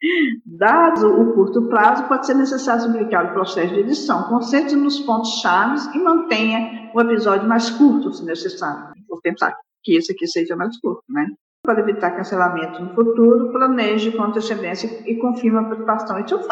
Dado 0.45 1.21
o 1.21 1.33
curto 1.33 1.67
prazo, 1.69 2.07
pode 2.07 2.25
ser 2.25 2.33
necessário 2.33 2.83
simplificar 2.83 3.25
o 3.25 3.33
processo 3.33 3.73
de 3.73 3.81
edição. 3.81 4.23
Concentre 4.23 4.75
nos 4.75 4.99
pontos 4.99 5.39
chaves 5.41 5.85
e 5.93 5.99
mantenha 5.99 6.91
o 6.93 7.01
episódio 7.01 7.47
mais 7.47 7.69
curto, 7.69 8.11
se 8.11 8.25
necessário. 8.25 8.93
Vou 9.07 9.19
pensar 9.21 9.55
que 9.83 9.95
esse 9.95 10.11
aqui 10.11 10.27
seja 10.27 10.55
mais 10.55 10.79
curto, 10.79 11.03
né? 11.09 11.27
Para 11.63 11.79
evitar 11.81 12.11
cancelamento 12.11 12.81
no 12.81 12.93
futuro, 12.93 13.51
planeje 13.51 14.11
com 14.11 14.23
antecedência 14.23 14.87
e 15.09 15.15
confirme 15.15 15.59
a 15.59 15.63
participação. 15.63 16.19
Isso. 16.19 16.47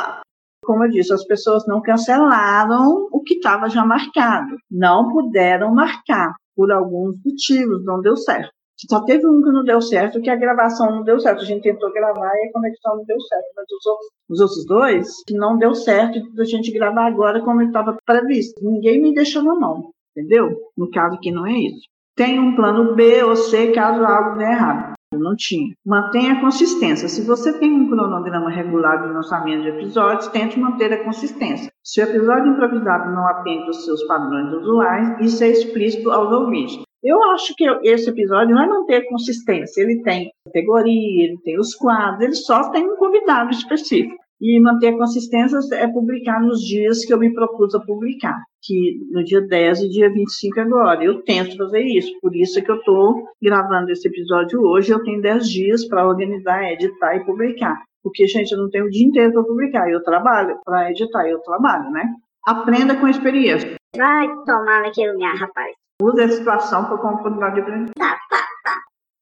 Como 0.63 0.83
eu 0.83 0.89
disse, 0.89 1.13
as 1.13 1.23
pessoas 1.25 1.65
não 1.67 1.81
cancelaram 1.81 3.07
o 3.11 3.21
que 3.21 3.35
estava 3.35 3.69
já 3.69 3.85
marcado. 3.85 4.57
Não 4.69 5.11
puderam 5.11 5.73
marcar 5.73 6.33
por 6.55 6.71
alguns 6.71 7.15
motivos, 7.23 7.83
não 7.85 8.01
deu 8.01 8.15
certo. 8.15 8.54
Só 8.89 9.03
teve 9.03 9.25
um 9.25 9.41
que 9.41 9.51
não 9.51 9.63
deu 9.63 9.81
certo, 9.81 10.21
que 10.21 10.29
a 10.29 10.35
gravação 10.35 10.91
não 10.91 11.03
deu 11.03 11.19
certo. 11.19 11.41
A 11.41 11.45
gente 11.45 11.63
tentou 11.63 11.91
gravar 11.93 12.31
e 12.35 12.47
a 12.47 12.51
conexão 12.51 12.97
não 12.97 13.05
deu 13.05 13.19
certo. 13.21 13.45
Mas 13.55 13.65
os 13.71 13.85
outros, 13.85 14.07
os 14.29 14.39
outros 14.39 14.65
dois, 14.65 15.07
não 15.31 15.57
deu 15.57 15.73
certo 15.73 16.19
da 16.33 16.43
gente 16.43 16.71
gravar 16.71 17.07
agora 17.07 17.41
como 17.41 17.61
estava 17.61 17.97
previsto. 18.05 18.61
Ninguém 18.61 19.01
me 19.01 19.13
deixou 19.13 19.43
na 19.43 19.55
mão, 19.55 19.91
entendeu? 20.15 20.55
No 20.77 20.89
caso 20.89 21.19
que 21.19 21.31
não 21.31 21.45
é 21.45 21.53
isso. 21.53 21.87
Tem 22.15 22.39
um 22.39 22.55
plano 22.55 22.95
B 22.95 23.23
ou 23.23 23.35
C 23.35 23.71
caso 23.71 24.03
algo 24.03 24.37
dê 24.37 24.45
errado. 24.45 24.95
Eu 25.13 25.19
não 25.19 25.35
tinha. 25.35 25.73
Mantenha 25.85 26.33
a 26.33 26.41
consistência. 26.41 27.07
Se 27.07 27.21
você 27.21 27.57
tem 27.57 27.71
um 27.71 27.89
cronograma 27.89 28.49
regular 28.49 29.01
de 29.01 29.13
lançamento 29.13 29.63
de 29.63 29.69
episódios, 29.69 30.27
tente 30.27 30.59
manter 30.59 30.91
a 30.91 31.03
consistência. 31.03 31.71
Se 31.83 32.01
o 32.01 32.03
episódio 32.03 32.51
improvisado 32.51 33.11
não 33.13 33.27
atende 33.27 33.69
os 33.69 33.85
seus 33.85 34.03
padrões 34.03 34.53
usuais, 34.53 35.19
isso 35.21 35.43
é 35.43 35.49
explícito 35.49 36.11
aos 36.11 36.31
ouvintes. 36.33 36.84
Eu 37.05 37.23
acho 37.25 37.53
que 37.55 37.63
esse 37.83 38.09
episódio 38.09 38.55
vai 38.55 38.67
manter 38.67 39.07
consistência. 39.07 39.79
Ele 39.79 40.01
tem 40.01 40.31
categoria, 40.43 41.25
ele 41.25 41.37
tem 41.43 41.59
os 41.59 41.75
quadros, 41.75 42.23
ele 42.23 42.33
só 42.33 42.71
tem 42.71 42.83
um 42.83 42.95
convidado 42.95 43.51
específico. 43.51 44.15
E 44.41 44.59
manter 44.59 44.97
consistência 44.97 45.59
é 45.75 45.87
publicar 45.87 46.41
nos 46.41 46.61
dias 46.61 47.05
que 47.05 47.13
eu 47.13 47.19
me 47.19 47.31
propus 47.31 47.75
a 47.75 47.79
publicar, 47.79 48.41
que 48.63 48.99
no 49.11 49.23
dia 49.23 49.39
10 49.39 49.81
e 49.81 49.89
dia 49.89 50.11
25 50.11 50.59
agora. 50.59 51.03
Eu 51.03 51.21
tento 51.21 51.55
fazer 51.55 51.83
isso, 51.83 52.11
por 52.19 52.35
isso 52.35 52.57
é 52.57 52.61
que 52.63 52.71
eu 52.71 52.77
estou 52.77 53.23
gravando 53.39 53.91
esse 53.91 54.07
episódio 54.07 54.61
hoje. 54.61 54.91
Eu 54.91 55.03
tenho 55.03 55.21
10 55.21 55.47
dias 55.47 55.87
para 55.87 56.07
organizar, 56.07 56.71
editar 56.71 57.15
e 57.17 57.23
publicar. 57.23 57.83
Porque, 58.01 58.25
gente, 58.25 58.51
eu 58.51 58.57
não 58.57 58.69
tenho 58.71 58.85
o 58.85 58.89
dia 58.89 59.05
inteiro 59.05 59.31
para 59.31 59.43
publicar. 59.43 59.87
Eu 59.91 60.03
trabalho 60.03 60.57
para 60.65 60.89
editar, 60.89 61.27
eu 61.27 61.39
trabalho, 61.41 61.91
né? 61.91 62.03
Aprenda 62.47 62.95
com 62.95 63.05
a 63.05 63.11
experiência. 63.11 63.75
Vai 63.95 64.27
tomar 64.43 64.81
naquele 64.81 65.13
lugar, 65.13 65.35
rapaz. 65.35 65.84
Use 66.01 66.21
a 66.21 66.29
situação 66.29 66.85
para 66.85 66.95
oportunidade 66.95 67.55
de 67.55 67.61
aprendizagem. 67.61 67.93
Tá. 67.97 68.15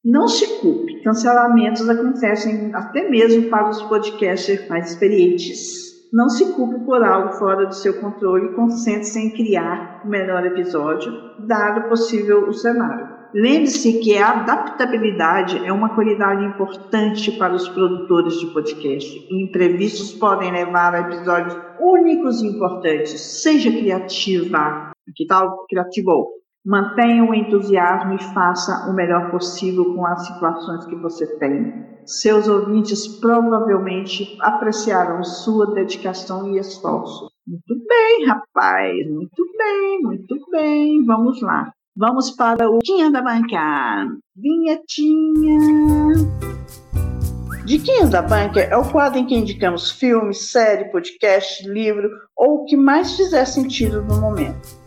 Não 0.04 0.28
se 0.28 0.60
culpe, 0.60 1.04
cancelamentos 1.04 1.88
acontecem 1.88 2.74
até 2.74 3.08
mesmo 3.10 3.50
para 3.50 3.70
os 3.70 3.82
podcasters 3.84 4.68
mais 4.68 4.90
experientes. 4.90 6.10
Não 6.12 6.30
se 6.30 6.52
culpe 6.54 6.84
por 6.84 7.04
algo 7.04 7.34
fora 7.34 7.68
do 7.68 7.76
seu 7.76 8.02
controle 8.02 8.48
e 8.48 8.56
concentre-se 8.56 9.20
em 9.20 9.30
criar 9.32 10.02
o 10.04 10.10
melhor 10.10 10.46
episódio, 10.46 11.12
dado 11.48 11.88
possível 11.90 12.50
o 12.50 12.54
cenário. 12.54 13.08
Lembre-se 13.34 14.00
que 14.00 14.18
a 14.18 14.42
adaptabilidade 14.42 15.64
é 15.66 15.72
uma 15.72 15.96
qualidade 15.96 16.44
importante 16.44 17.32
para 17.38 17.54
os 17.54 17.70
produtores 17.70 18.40
de 18.40 18.48
podcast. 18.48 19.28
Imprevistos 19.32 20.12
podem 20.14 20.52
levar 20.52 20.94
a 20.94 21.02
episódios 21.02 21.56
únicos 21.80 22.42
e 22.42 22.48
importantes. 22.48 23.20
Seja 23.42 23.72
criativa. 23.72 24.92
Que 25.16 25.26
tal 25.26 25.66
criativo? 25.68 26.43
Mantenha 26.66 27.26
o 27.26 27.34
entusiasmo 27.34 28.14
e 28.14 28.24
faça 28.34 28.90
o 28.90 28.94
melhor 28.94 29.30
possível 29.32 29.94
com 29.94 30.06
as 30.06 30.26
situações 30.26 30.86
que 30.86 30.96
você 30.96 31.28
tem. 31.38 31.74
Seus 32.06 32.48
ouvintes 32.48 33.06
provavelmente 33.20 34.38
apreciarão 34.40 35.22
sua 35.26 35.74
dedicação 35.74 36.56
e 36.56 36.58
esforço. 36.58 37.30
Muito 37.46 37.86
bem, 37.86 38.26
rapaz, 38.26 39.12
muito 39.12 39.44
bem, 39.58 40.00
muito 40.04 40.36
bem. 40.52 41.06
Vamos 41.06 41.42
lá. 41.42 41.70
Vamos 41.98 42.32
para 42.32 42.70
o 42.70 42.80
Quinha 42.80 43.12
da 43.12 43.22
Banca. 43.22 44.08
Vinhetinha. 44.34 45.60
Diquinhas 47.66 48.10
da 48.10 48.22
Banca 48.22 48.62
é 48.62 48.78
o 48.78 48.90
quadro 48.90 49.20
em 49.20 49.26
que 49.26 49.36
indicamos 49.36 49.92
filme, 49.92 50.34
série, 50.34 50.92
podcast, 50.92 51.68
livro 51.68 52.10
ou 52.38 52.62
o 52.62 52.66
que 52.66 52.78
mais 52.78 53.18
fizer 53.18 53.44
sentido 53.44 54.02
no 54.02 54.22
momento. 54.22 54.82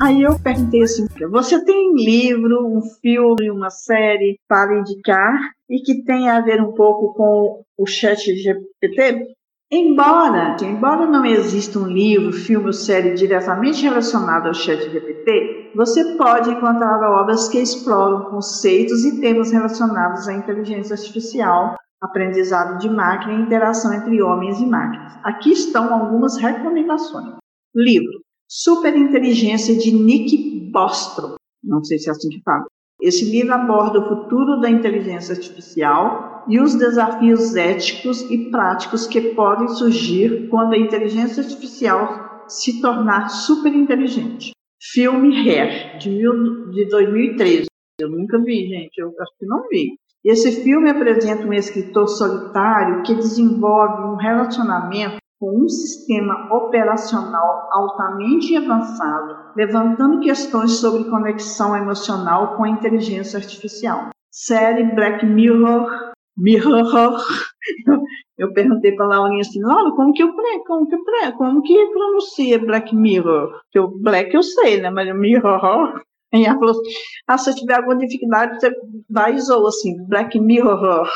Aí 0.00 0.22
eu 0.22 0.38
perguntei 0.40 0.82
assim: 0.82 1.06
você 1.30 1.64
tem 1.64 1.94
livro, 1.94 2.66
um 2.66 2.82
filme, 3.00 3.50
uma 3.50 3.70
série 3.70 4.38
para 4.48 4.78
indicar 4.78 5.38
e 5.70 5.80
que 5.80 6.02
tem 6.04 6.28
a 6.28 6.40
ver 6.40 6.60
um 6.60 6.72
pouco 6.72 7.14
com 7.14 7.62
o 7.78 7.86
chat 7.86 8.34
GPT? 8.34 9.34
Embora, 9.70 10.56
embora 10.62 11.06
não 11.06 11.24
exista 11.24 11.78
um 11.78 11.86
livro, 11.86 12.32
filme 12.32 12.66
ou 12.66 12.72
série 12.72 13.14
diretamente 13.14 13.82
relacionado 13.82 14.46
ao 14.46 14.54
chat 14.54 14.82
GPT, 14.90 15.72
você 15.74 16.16
pode 16.16 16.50
encontrar 16.50 17.00
obras 17.20 17.48
que 17.48 17.58
exploram 17.58 18.30
conceitos 18.30 19.04
e 19.04 19.20
temas 19.20 19.52
relacionados 19.52 20.28
à 20.28 20.34
inteligência 20.34 20.94
artificial, 20.94 21.76
aprendizado 22.00 22.78
de 22.78 22.90
máquina 22.90 23.32
e 23.32 23.42
interação 23.42 23.92
entre 23.92 24.20
homens 24.22 24.60
e 24.60 24.66
máquinas. 24.66 25.12
Aqui 25.24 25.52
estão 25.52 25.92
algumas 25.92 26.36
recomendações. 26.36 27.36
Livro 27.74 28.23
Superinteligência 28.48 29.76
de 29.76 29.92
Nick 29.92 30.70
Bostrom. 30.70 31.36
Não 31.62 31.82
sei 31.82 31.98
se 31.98 32.08
é 32.08 32.12
assim 32.12 32.28
que 32.28 32.42
fala. 32.42 32.66
Esse 33.00 33.24
livro 33.24 33.54
aborda 33.54 34.00
o 34.00 34.08
futuro 34.08 34.60
da 34.60 34.70
inteligência 34.70 35.34
artificial 35.34 36.44
e 36.48 36.60
os 36.60 36.74
desafios 36.74 37.56
éticos 37.56 38.22
e 38.30 38.50
práticos 38.50 39.06
que 39.06 39.20
podem 39.34 39.68
surgir 39.68 40.48
quando 40.48 40.74
a 40.74 40.78
inteligência 40.78 41.42
artificial 41.42 42.44
se 42.48 42.80
tornar 42.80 43.28
superinteligente. 43.28 44.52
Filme 44.92 45.36
Hair, 45.48 45.98
de, 45.98 46.10
mil, 46.10 46.70
de 46.70 46.86
2013. 46.88 47.66
Eu 47.98 48.10
nunca 48.10 48.38
vi, 48.38 48.68
gente, 48.68 48.98
eu 48.98 49.08
acho 49.08 49.32
que 49.38 49.46
não 49.46 49.66
vi. 49.68 49.98
Esse 50.24 50.62
filme 50.62 50.90
apresenta 50.90 51.46
um 51.46 51.52
escritor 51.52 52.08
solitário 52.08 53.02
que 53.02 53.14
desenvolve 53.14 54.02
um 54.08 54.16
relacionamento 54.16 55.16
com 55.44 55.64
um 55.64 55.68
sistema 55.68 56.48
operacional 56.54 57.68
altamente 57.70 58.56
avançado, 58.56 59.52
levantando 59.54 60.20
questões 60.20 60.78
sobre 60.78 61.04
conexão 61.10 61.76
emocional 61.76 62.56
com 62.56 62.64
a 62.64 62.70
inteligência 62.70 63.38
artificial. 63.38 64.08
Série 64.30 64.84
Black 64.94 65.24
Mirror. 65.26 66.12
Mirror. 66.34 67.20
Eu 68.38 68.52
perguntei 68.52 68.92
para 68.92 69.04
a 69.04 69.08
Laurinha 69.10 69.42
assim, 69.42 69.62
Laura, 69.62 69.92
como 69.92 70.12
que 70.12 70.20
eu 70.20 70.34
como 70.66 70.88
que 70.88 70.96
como 71.38 71.62
que 71.62 71.86
pronuncia 71.92 72.58
Black 72.58 72.92
Mirror? 72.92 73.60
Que 73.70 73.78
o 73.78 73.86
Black 73.86 74.34
eu 74.34 74.42
sei, 74.42 74.80
né? 74.80 74.90
Mas 74.90 75.14
Mirror. 75.14 76.02
E 76.32 76.44
ela 76.44 76.58
falou 76.58 76.72
assim, 76.72 76.90
ah, 77.28 77.38
se 77.38 77.50
eu 77.50 77.54
tiver 77.54 77.76
alguma 77.76 77.96
dificuldade, 77.96 78.58
você 78.58 78.72
vai 79.08 79.36
e 79.36 79.38
assim, 79.38 80.04
Black 80.08 80.40
Mirror. 80.40 81.08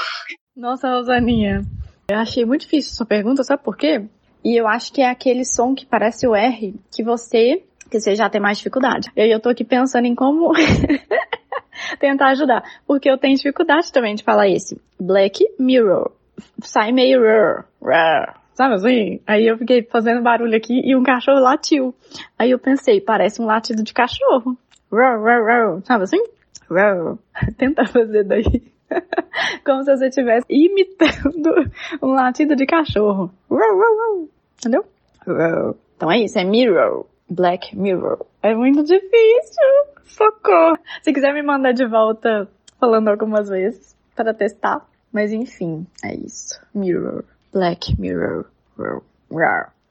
Nossa, 0.55 0.95
Rosaninha, 0.95 1.63
eu 2.09 2.19
achei 2.19 2.45
muito 2.45 2.61
difícil 2.61 2.95
sua 2.95 3.05
pergunta, 3.05 3.43
sabe 3.43 3.65
por 3.65 3.77
quê? 3.77 4.09
E 4.45 4.57
eu 4.57 4.67
acho 4.67 4.93
que 4.93 5.03
é 5.03 5.11
aquele 5.11 5.45
som 5.45 5.75
que 5.75 5.87
parece 5.87 6.27
o 6.27 6.35
R 6.35 6.75
que 6.95 7.03
você, 7.03 7.63
que 7.91 8.01
você 8.01 8.15
já 8.15 8.29
tem 8.29 8.41
mais 8.41 8.59
dificuldade. 8.59 9.11
E 9.17 9.21
aí 9.21 9.31
eu 9.31 9.41
tô 9.41 9.49
aqui 9.49 9.65
pensando 9.65 10.07
em 10.07 10.15
como 10.15 10.53
tentar 11.99 12.29
ajudar. 12.29 12.63
Porque 12.87 13.11
eu 13.11 13.19
tenho 13.19 13.37
dificuldade 13.37 13.93
também 13.93 14.15
de 14.15 14.23
falar 14.23 14.49
esse. 14.49 14.81
Black 14.99 15.45
Mirror. 15.59 16.13
Sai 16.63 16.93
meio 16.93 17.21
rrr, 17.21 17.65
sabe 18.55 18.75
assim? 18.75 19.21
Aí 19.27 19.47
eu 19.47 19.59
fiquei 19.59 19.83
fazendo 19.83 20.23
barulho 20.23 20.57
aqui 20.57 20.81
e 20.85 20.95
um 20.95 21.03
cachorro 21.03 21.41
latiu. 21.41 21.95
Aí 22.39 22.51
eu 22.51 22.59
pensei, 22.59 23.01
parece 23.01 23.43
um 23.43 23.47
latido 23.47 23.83
de 23.83 23.93
cachorro. 23.93 24.57
sabe 25.85 26.05
assim? 26.05 26.23
Tenta 27.57 27.87
fazer 27.87 28.25
daí. 28.25 28.45
Como 29.65 29.85
se 29.85 29.97
você 29.97 30.09
estivesse 30.09 30.47
imitando 30.49 31.71
um 32.03 32.09
latido 32.09 32.57
de 32.57 32.67
cachorro. 32.67 33.31
Entendeu? 34.59 34.85
Então 35.97 36.11
é 36.11 36.19
isso, 36.21 36.39
é 36.39 36.45
Mirror. 36.45 37.07
Black 37.31 37.77
Mirror. 37.77 38.25
É 38.43 38.55
muito 38.55 38.83
difícil. 38.83 39.65
Socorro. 40.05 40.79
Se 41.03 41.13
quiser 41.13 41.35
me 41.35 41.43
mandar 41.43 41.73
de 41.73 41.87
volta 41.87 42.49
falando 42.81 43.09
algumas 43.09 43.49
vezes 43.49 43.97
para 44.17 44.33
testar. 44.33 44.87
Mas 45.13 45.33
enfim, 45.33 45.87
é 46.05 46.15
isso. 46.15 46.61
Mirror. 46.75 47.25
Black 47.53 47.99
Mirror. 48.01 48.47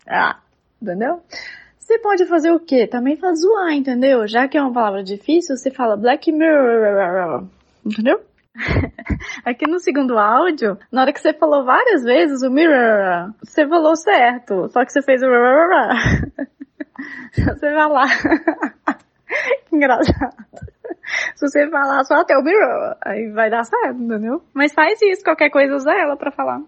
Ah, 0.07 0.39
entendeu? 0.81 1.21
Você 1.79 1.99
pode 1.99 2.25
fazer 2.25 2.51
o 2.51 2.59
quê? 2.59 2.85
Também 2.85 3.15
faz 3.15 3.39
zoar, 3.41 3.71
entendeu? 3.71 4.27
Já 4.27 4.47
que 4.47 4.57
é 4.57 4.61
uma 4.61 4.73
palavra 4.73 5.03
difícil, 5.03 5.55
você 5.55 5.71
fala 5.71 5.95
Black 5.95 6.31
Mirror. 6.31 7.45
Entendeu? 7.85 8.21
Aqui 9.45 9.70
no 9.70 9.80
segundo 9.80 10.18
áudio, 10.18 10.78
na 10.91 11.01
hora 11.01 11.14
que 11.14 11.20
você 11.20 11.34
falou 11.34 11.64
várias 11.64 12.03
vezes 12.03 12.41
o 12.41 12.49
mirror, 12.49 13.34
você 13.43 13.68
falou 13.68 13.95
certo, 13.95 14.70
só 14.70 14.84
que 14.84 14.91
você 14.91 15.01
fez 15.01 15.22
o 15.22 15.28
Você 17.34 17.72
vai 17.72 17.89
lá. 17.89 18.05
que 19.70 19.76
engraçado. 19.76 20.36
Se 21.36 21.47
você 21.47 21.70
falar 21.70 22.03
só 22.03 22.16
até 22.16 22.38
o 22.38 22.43
mirror, 22.43 22.97
aí 23.01 23.30
vai 23.32 23.49
dar 23.49 23.64
certo, 23.64 24.01
entendeu? 24.01 24.41
Mas 24.53 24.74
faz 24.74 24.99
isso, 25.01 25.24
qualquer 25.24 25.49
coisa 25.49 25.76
usa 25.76 25.91
ela 25.91 26.18
pra 26.18 26.32
falar. 26.32 26.62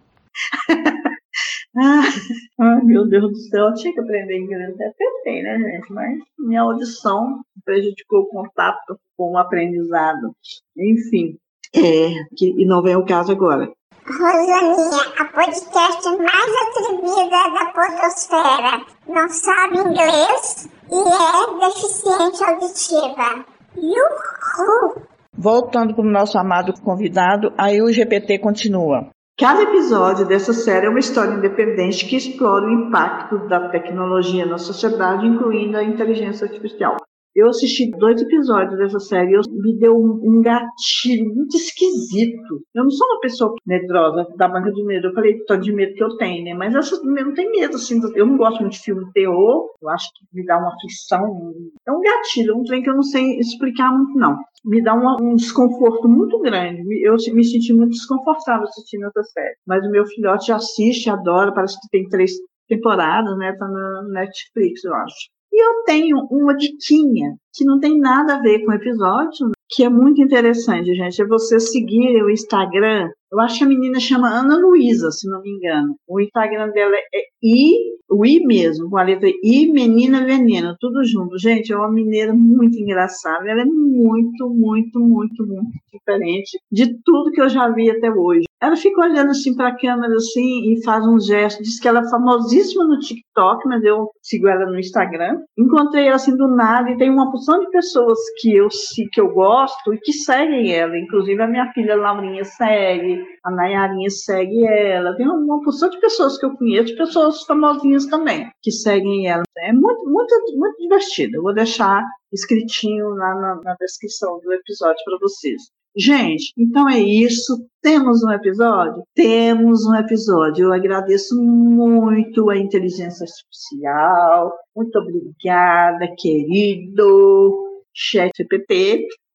ah, 2.59 2.79
meu 2.83 3.07
Deus 3.07 3.31
do 3.31 3.35
céu, 3.35 3.65
eu 3.65 3.73
tinha 3.73 3.93
que 3.93 3.99
aprender 3.99 4.37
inglês. 4.37 4.73
Até 4.75 4.91
tentei, 4.97 5.41
né, 5.43 5.57
gente? 5.57 5.91
Mas 5.91 6.19
minha 6.37 6.61
audição 6.61 7.41
prejudicou 7.65 8.21
o 8.21 8.29
contato 8.29 8.99
com 9.17 9.33
o 9.33 9.37
aprendizado. 9.37 10.31
Enfim, 10.77 11.37
é, 11.75 12.09
que, 12.35 12.53
e 12.57 12.65
não 12.65 12.81
vem 12.81 12.95
o 12.95 13.05
caso 13.05 13.31
agora. 13.31 13.71
Rosaninha, 14.05 15.13
a 15.19 15.25
podcast 15.25 16.09
mais 16.17 16.51
atrevida 16.67 17.29
da 17.53 17.71
podosfera. 17.73 18.85
Não 19.07 19.29
sabe 19.29 19.77
inglês 19.77 20.67
e 20.89 20.97
é 20.97 21.67
deficiente 21.67 22.43
auditiva. 22.43 23.45
Yuhu! 23.77 25.03
Voltando 25.37 25.93
para 25.93 26.03
o 26.03 26.09
nosso 26.09 26.37
amado 26.39 26.73
convidado, 26.81 27.53
aí 27.57 27.81
o 27.81 27.91
GPT 27.91 28.39
continua. 28.39 29.09
Cada 29.39 29.61
episódio 29.61 30.25
dessa 30.25 30.51
série 30.51 30.87
é 30.87 30.89
uma 30.89 30.99
história 30.99 31.33
independente 31.33 32.05
que 32.05 32.17
explora 32.17 32.65
o 32.65 32.71
impacto 32.71 33.47
da 33.47 33.69
tecnologia 33.69 34.45
na 34.45 34.57
sociedade, 34.57 35.25
incluindo 35.25 35.77
a 35.77 35.83
inteligência 35.83 36.45
artificial. 36.45 36.97
Eu 37.35 37.47
assisti 37.49 37.91
dois 37.91 38.21
episódios 38.21 38.77
dessa 38.77 38.99
série 38.99 39.35
e 39.35 39.61
me 39.61 39.77
deu 39.77 39.95
um, 39.95 40.19
um, 40.23 40.41
gatilho 40.41 41.33
muito 41.33 41.55
esquisito. 41.55 42.61
Eu 42.73 42.83
não 42.83 42.89
sou 42.89 43.07
uma 43.07 43.19
pessoa 43.19 43.55
medrosa 43.65 44.27
da 44.35 44.47
banca 44.47 44.71
de 44.71 44.83
medo. 44.83 45.07
Eu 45.07 45.13
falei 45.13 45.37
tanto 45.45 45.63
de 45.63 45.71
medo 45.71 45.93
que 45.93 46.03
eu 46.03 46.17
tenho, 46.17 46.43
né? 46.43 46.53
Mas 46.53 46.73
essa 46.73 46.99
não 47.03 47.33
tem 47.33 47.51
medo, 47.51 47.75
assim. 47.75 48.01
Eu 48.15 48.25
não 48.25 48.37
gosto 48.37 48.61
muito 48.61 48.73
de 48.73 48.79
filme 48.79 49.05
de 49.05 49.13
terror. 49.13 49.69
Eu 49.81 49.89
acho 49.89 50.09
que 50.13 50.25
me 50.33 50.45
dá 50.45 50.57
uma 50.57 50.73
aflição. 50.73 51.53
É 51.87 51.91
um 51.91 52.01
gatilho, 52.01 52.57
um 52.57 52.63
trem 52.63 52.81
que 52.81 52.89
eu 52.89 52.95
não 52.95 53.03
sei 53.03 53.37
explicar 53.37 53.91
muito, 53.91 54.17
não. 54.17 54.37
Me 54.65 54.81
dá 54.81 54.93
uma, 54.93 55.21
um 55.21 55.35
desconforto 55.35 56.09
muito 56.09 56.39
grande. 56.39 56.81
Eu 57.03 57.15
me 57.33 57.43
senti 57.43 57.73
muito 57.73 57.91
desconfortável 57.91 58.65
assistindo 58.67 59.05
essa 59.05 59.23
série. 59.23 59.55
Mas 59.67 59.85
o 59.85 59.91
meu 59.91 60.05
filhote 60.07 60.51
assiste, 60.51 61.09
adora. 61.09 61.53
Parece 61.53 61.79
que 61.79 61.89
tem 61.89 62.09
três 62.09 62.31
temporadas, 62.67 63.37
né? 63.37 63.53
Tá 63.53 63.67
na 63.67 64.03
Netflix, 64.09 64.83
eu 64.83 64.93
acho. 64.95 65.38
E 65.51 65.63
eu 65.63 65.83
tenho 65.83 66.17
uma 66.31 66.55
diquinha 66.55 67.35
que 67.53 67.65
não 67.65 67.79
tem 67.79 67.99
nada 67.99 68.35
a 68.35 68.41
ver 68.41 68.63
com 68.63 68.71
o 68.71 68.75
episódio, 68.75 69.51
que 69.69 69.83
é 69.83 69.89
muito 69.89 70.21
interessante, 70.21 70.93
gente. 70.95 71.21
É 71.21 71.25
você 71.25 71.59
seguir 71.59 72.23
o 72.23 72.29
Instagram 72.29 73.09
Eu 73.31 73.39
acho 73.39 73.59
que 73.59 73.63
a 73.63 73.67
menina 73.67 73.99
chama 73.99 74.29
Ana 74.29 74.57
Luísa, 74.57 75.11
se 75.11 75.29
não 75.29 75.41
me 75.41 75.51
engano. 75.51 75.95
O 76.07 76.19
Instagram 76.19 76.69
dela 76.71 76.95
é 76.95 77.21
I, 77.43 77.75
o 78.09 78.25
I 78.25 78.39
mesmo, 78.45 78.89
com 78.89 78.97
a 78.97 79.03
letra 79.03 79.29
I, 79.29 79.71
Menina 79.71 80.25
Veneno, 80.25 80.75
tudo 80.79 81.03
junto. 81.05 81.37
Gente, 81.37 81.71
é 81.71 81.77
uma 81.77 81.91
mineira 81.91 82.33
muito 82.33 82.77
engraçada. 82.77 83.47
Ela 83.47 83.61
é 83.61 83.65
muito, 83.65 84.49
muito, 84.49 84.99
muito, 84.99 85.45
muito 85.45 85.71
diferente 85.93 86.59
de 86.71 86.95
tudo 87.03 87.31
que 87.31 87.41
eu 87.41 87.49
já 87.49 87.69
vi 87.69 87.89
até 87.89 88.09
hoje. 88.09 88.45
Ela 88.61 88.75
fica 88.75 89.01
olhando 89.01 89.29
assim 89.29 89.55
para 89.55 89.69
a 89.69 89.77
câmera 89.77 90.13
assim 90.15 90.73
e 90.73 90.83
faz 90.83 91.05
um 91.07 91.19
gesto. 91.19 91.63
Diz 91.63 91.79
que 91.79 91.87
ela 91.87 92.01
é 92.01 92.09
famosíssima 92.09 92.83
no 92.85 92.99
TikTok, 92.99 93.65
mas 93.67 93.83
eu 93.83 94.09
sigo 94.21 94.47
ela 94.47 94.65
no 94.65 94.77
Instagram. 94.77 95.39
Encontrei 95.57 96.07
ela 96.07 96.15
assim 96.15 96.35
do 96.35 96.47
nada 96.47 96.89
e 96.89 96.97
tem 96.97 97.09
uma 97.09 97.31
porção 97.31 97.59
de 97.59 97.69
pessoas 97.69 98.17
que 98.41 98.53
eu 98.53 98.67
que 99.13 99.21
eu 99.21 99.31
gosto 99.33 99.93
e 99.93 99.99
que 99.99 100.11
seguem 100.11 100.73
ela. 100.73 100.97
Inclusive 100.97 101.41
a 101.41 101.47
minha 101.47 101.71
filha 101.71 101.95
Laurinha 101.95 102.43
segue, 102.43 103.18
a 103.43 103.51
Nayarinha 103.51 104.09
segue 104.09 104.65
ela. 104.65 105.15
Tem 105.15 105.27
uma 105.27 105.61
porção 105.63 105.89
de 105.89 105.99
pessoas 105.99 106.37
que 106.37 106.45
eu 106.45 106.55
conheço, 106.55 106.95
pessoas 106.95 107.43
famosinhas 107.43 108.05
também 108.05 108.49
que 108.61 108.71
seguem 108.71 109.27
ela. 109.27 109.43
É 109.57 109.73
muito, 109.73 110.05
muito, 110.05 110.35
muito 110.55 110.77
divertido. 110.77 111.37
Eu 111.37 111.43
vou 111.43 111.53
deixar 111.53 112.03
escritinho 112.31 113.09
lá 113.09 113.35
na, 113.35 113.61
na 113.63 113.75
descrição 113.79 114.39
do 114.39 114.53
episódio 114.53 115.03
para 115.05 115.17
vocês. 115.19 115.61
Gente, 115.97 116.53
então 116.57 116.87
é 116.87 116.99
isso. 116.99 117.65
Temos 117.81 118.23
um 118.23 118.31
episódio? 118.31 119.03
Temos 119.15 119.85
um 119.85 119.95
episódio. 119.95 120.65
Eu 120.65 120.73
agradeço 120.73 121.35
muito 121.41 122.49
a 122.49 122.57
inteligência 122.57 123.25
artificial. 123.25 124.53
Muito 124.75 124.97
obrigada, 124.99 126.07
querido 126.17 127.65
chefe 127.93 128.45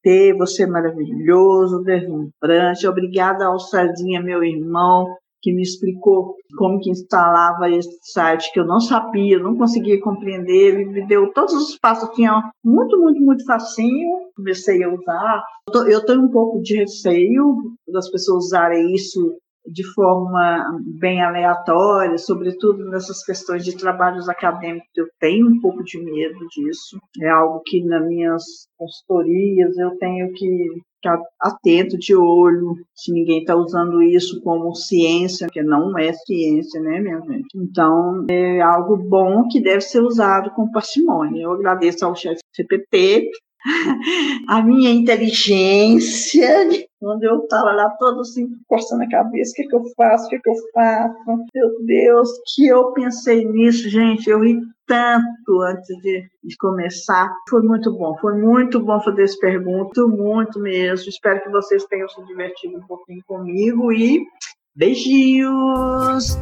CPT. 0.05 0.35
Você 0.35 0.65
é 0.65 0.67
maravilhoso, 0.67 1.83
deslumbrante. 1.83 2.87
Obrigada 2.87 3.47
ao 3.47 3.59
Sardinha, 3.59 4.23
meu 4.23 4.45
irmão, 4.45 5.17
que 5.41 5.53
me 5.53 5.63
explicou 5.63 6.37
como 6.57 6.79
que 6.79 6.91
instalava 6.91 7.71
esse 7.71 7.99
site 8.03 8.53
que 8.53 8.61
eu 8.61 8.67
não 8.67 8.81
sabia, 8.81 9.39
não 9.39 9.57
conseguia 9.57 10.01
compreender, 10.01 10.75
ele 10.75 10.85
me 10.87 11.07
deu 11.07 11.33
todos 11.33 11.53
os 11.55 11.79
passos, 11.79 12.09
tinha 12.15 12.51
muito, 12.65 12.99
muito, 12.99 13.21
muito 13.21 13.45
facinho, 13.45 14.31
comecei 14.37 14.83
a 14.85 14.93
usar. 14.93 15.45
Eu 15.89 16.05
tenho 16.05 16.23
um 16.23 16.31
pouco 16.31 16.63
de 16.63 16.77
receio 16.77 17.57
das 17.89 18.11
pessoas 18.11 18.47
usarem 18.47 18.95
isso 18.95 19.37
de 19.67 19.85
forma 19.95 20.79
bem 21.01 21.23
aleatória, 21.23 22.19
sobretudo 22.19 22.85
nessas 22.91 23.25
questões 23.25 23.65
de 23.65 23.77
trabalhos 23.77 24.29
acadêmicos, 24.29 24.91
eu 24.97 25.07
tenho 25.19 25.49
um 25.49 25.61
pouco 25.61 25.83
de 25.83 25.99
medo 26.03 26.39
disso. 26.49 26.99
É 27.21 27.29
algo 27.31 27.63
que 27.65 27.83
nas 27.85 28.07
minhas 28.07 28.43
consultorias 28.77 29.77
eu 29.79 29.97
tenho 29.99 30.33
que 30.33 30.69
ficar 31.05 31.19
atento, 31.41 31.99
de 31.99 32.17
olho, 32.17 32.77
se 32.95 33.13
ninguém 33.13 33.41
está 33.41 33.55
usando 33.55 34.03
isso 34.03 34.41
como 34.43 34.75
ciência, 34.75 35.49
que 35.53 35.63
não 35.63 35.99
é 35.99 36.13
ciência, 36.13 36.81
né, 36.81 37.01
minha 37.01 37.21
gente? 37.21 37.47
Então, 37.55 38.25
é 38.31 38.61
algo 38.63 38.97
bom 38.97 39.47
que 39.49 39.61
deve 39.61 39.83
ser 39.83 40.01
usado 40.01 40.51
com 40.53 40.71
parcimônia. 40.71 41.43
Eu 41.43 41.53
agradeço 41.53 42.05
ao 42.05 42.15
chefe 42.15 42.41
CPT 42.55 43.31
a 44.49 44.63
minha 44.63 44.91
inteligência, 44.91 46.69
quando 47.01 47.25
eu 47.25 47.41
estava 47.41 47.73
lá 47.73 47.91
todo 47.91 48.21
assim, 48.21 48.49
coçando 48.69 49.05
a 49.05 49.09
cabeça, 49.09 49.53
o 49.53 49.55
que, 49.55 49.69
que 49.69 49.75
eu 49.77 49.85
faço, 49.97 50.27
o 50.27 50.29
que, 50.31 50.39
que 50.39 50.51
eu 50.51 50.55
faço? 50.73 51.15
Meu 51.55 51.85
Deus, 51.85 52.29
que 52.55 52.67
eu 52.67 52.93
pensei 52.93 53.45
nisso, 53.45 53.89
gente, 53.89 54.29
eu 54.29 54.43
ri 54.43 54.61
tanto 54.87 55.63
antes 55.63 55.97
de, 56.03 56.29
de 56.43 56.57
começar. 56.59 57.35
Foi 57.49 57.63
muito 57.63 57.93
bom, 57.93 58.17
foi 58.19 58.35
muito 58.35 58.81
bom 58.81 59.01
fazer 59.01 59.23
esse 59.23 59.39
pergunta, 59.39 60.07
muito 60.07 60.59
mesmo. 60.61 61.09
Espero 61.09 61.43
que 61.43 61.51
vocês 61.51 61.85
tenham 61.85 62.09
se 62.09 62.23
divertido 62.25 62.79
um 62.79 62.87
pouquinho 62.87 63.23
comigo 63.27 63.93
e 63.93 64.25
beijinhos! 64.77 66.37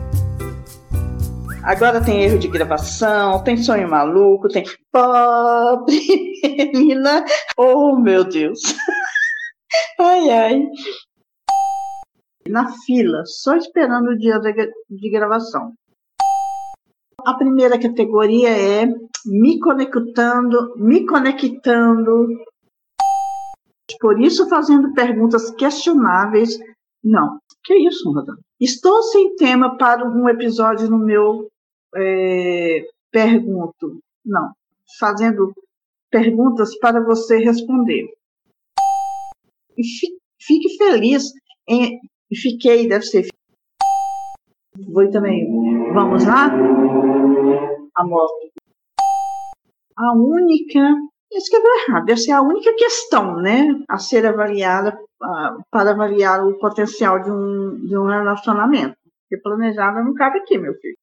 Agora 1.65 2.05
tem 2.05 2.25
erro 2.25 2.41
de 2.41 2.49
gravação, 2.49 3.43
tem 3.45 3.57
sonho 3.57 3.89
maluco, 3.89 4.49
tem 4.49 4.65
pobre 4.91 5.97
menina. 6.43 7.25
Oh, 7.57 7.97
meu 7.97 8.25
Deus. 8.25 8.61
Ai, 9.99 10.29
ai. 10.29 10.67
Na 12.47 12.71
fila, 12.85 13.23
só 13.25 13.57
esperando 13.57 14.11
o 14.11 14.19
dia 14.19 14.39
de 14.39 15.11
gravação. 15.11 15.73
A 17.25 17.35
primeira 17.35 17.81
categoria 17.81 18.51
é 18.51 18.87
me 19.25 19.59
conectando, 19.61 20.75
me 20.77 21.07
conectando. 21.07 22.27
Por 23.99 24.21
isso, 24.21 24.47
fazendo 24.49 24.93
perguntas 24.93 25.51
questionáveis. 25.53 26.59
Não, 27.03 27.39
que 27.65 27.75
isso, 27.75 28.13
Roda? 28.13 28.35
Estou 28.63 29.03
sem 29.03 29.35
tema 29.35 29.77
para 29.77 30.09
um 30.09 30.29
episódio 30.29 30.89
no 30.89 30.97
meu 30.97 31.51
é, 31.97 32.87
pergunto, 33.11 33.99
não, 34.25 34.53
fazendo 35.01 35.53
perguntas 36.09 36.79
para 36.79 37.03
você 37.05 37.39
responder. 37.39 38.07
E 39.77 39.83
fique 40.41 40.77
feliz 40.77 41.33
em, 41.69 41.99
fiquei, 42.33 42.89
deve 42.89 43.05
ser. 43.05 43.27
Vou 44.93 45.11
também. 45.11 45.45
Vamos 45.93 46.25
lá? 46.25 46.49
A 47.97 48.05
moto. 48.07 48.53
A 49.97 50.13
única. 50.15 50.79
Escreveu 51.33 51.89
errado, 51.89 52.05
deve 52.05 52.21
ser 52.21 52.31
a 52.31 52.43
única 52.43 52.73
questão, 52.75 53.39
né? 53.39 53.83
A 53.89 53.99
ser 53.99 54.25
avaliada 54.25 54.97
para 55.71 55.91
avaliar 55.93 56.45
o 56.45 56.59
potencial 56.59 57.21
de 57.23 57.31
um, 57.31 57.87
de 57.87 57.97
um 57.97 58.07
relacionamento. 58.07 58.97
Porque 59.29 59.43
planejada 59.43 60.03
não 60.03 60.15
cabe 60.15 60.39
aqui, 60.39 60.59
meu 60.59 60.75
filho 60.75 60.97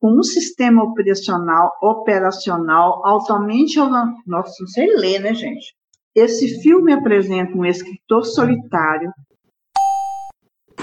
com 0.00 0.18
um 0.18 0.22
sistema 0.22 0.82
operacional, 0.82 1.76
operacional 1.82 3.06
altamente. 3.06 3.78
Nossa, 3.78 4.54
não 4.60 4.66
sei 4.66 4.96
ler, 4.96 5.20
né, 5.20 5.34
gente? 5.34 5.74
Esse 6.14 6.60
filme 6.62 6.92
apresenta 6.92 7.56
um 7.56 7.64
escritor 7.64 8.24
solitário. 8.24 9.12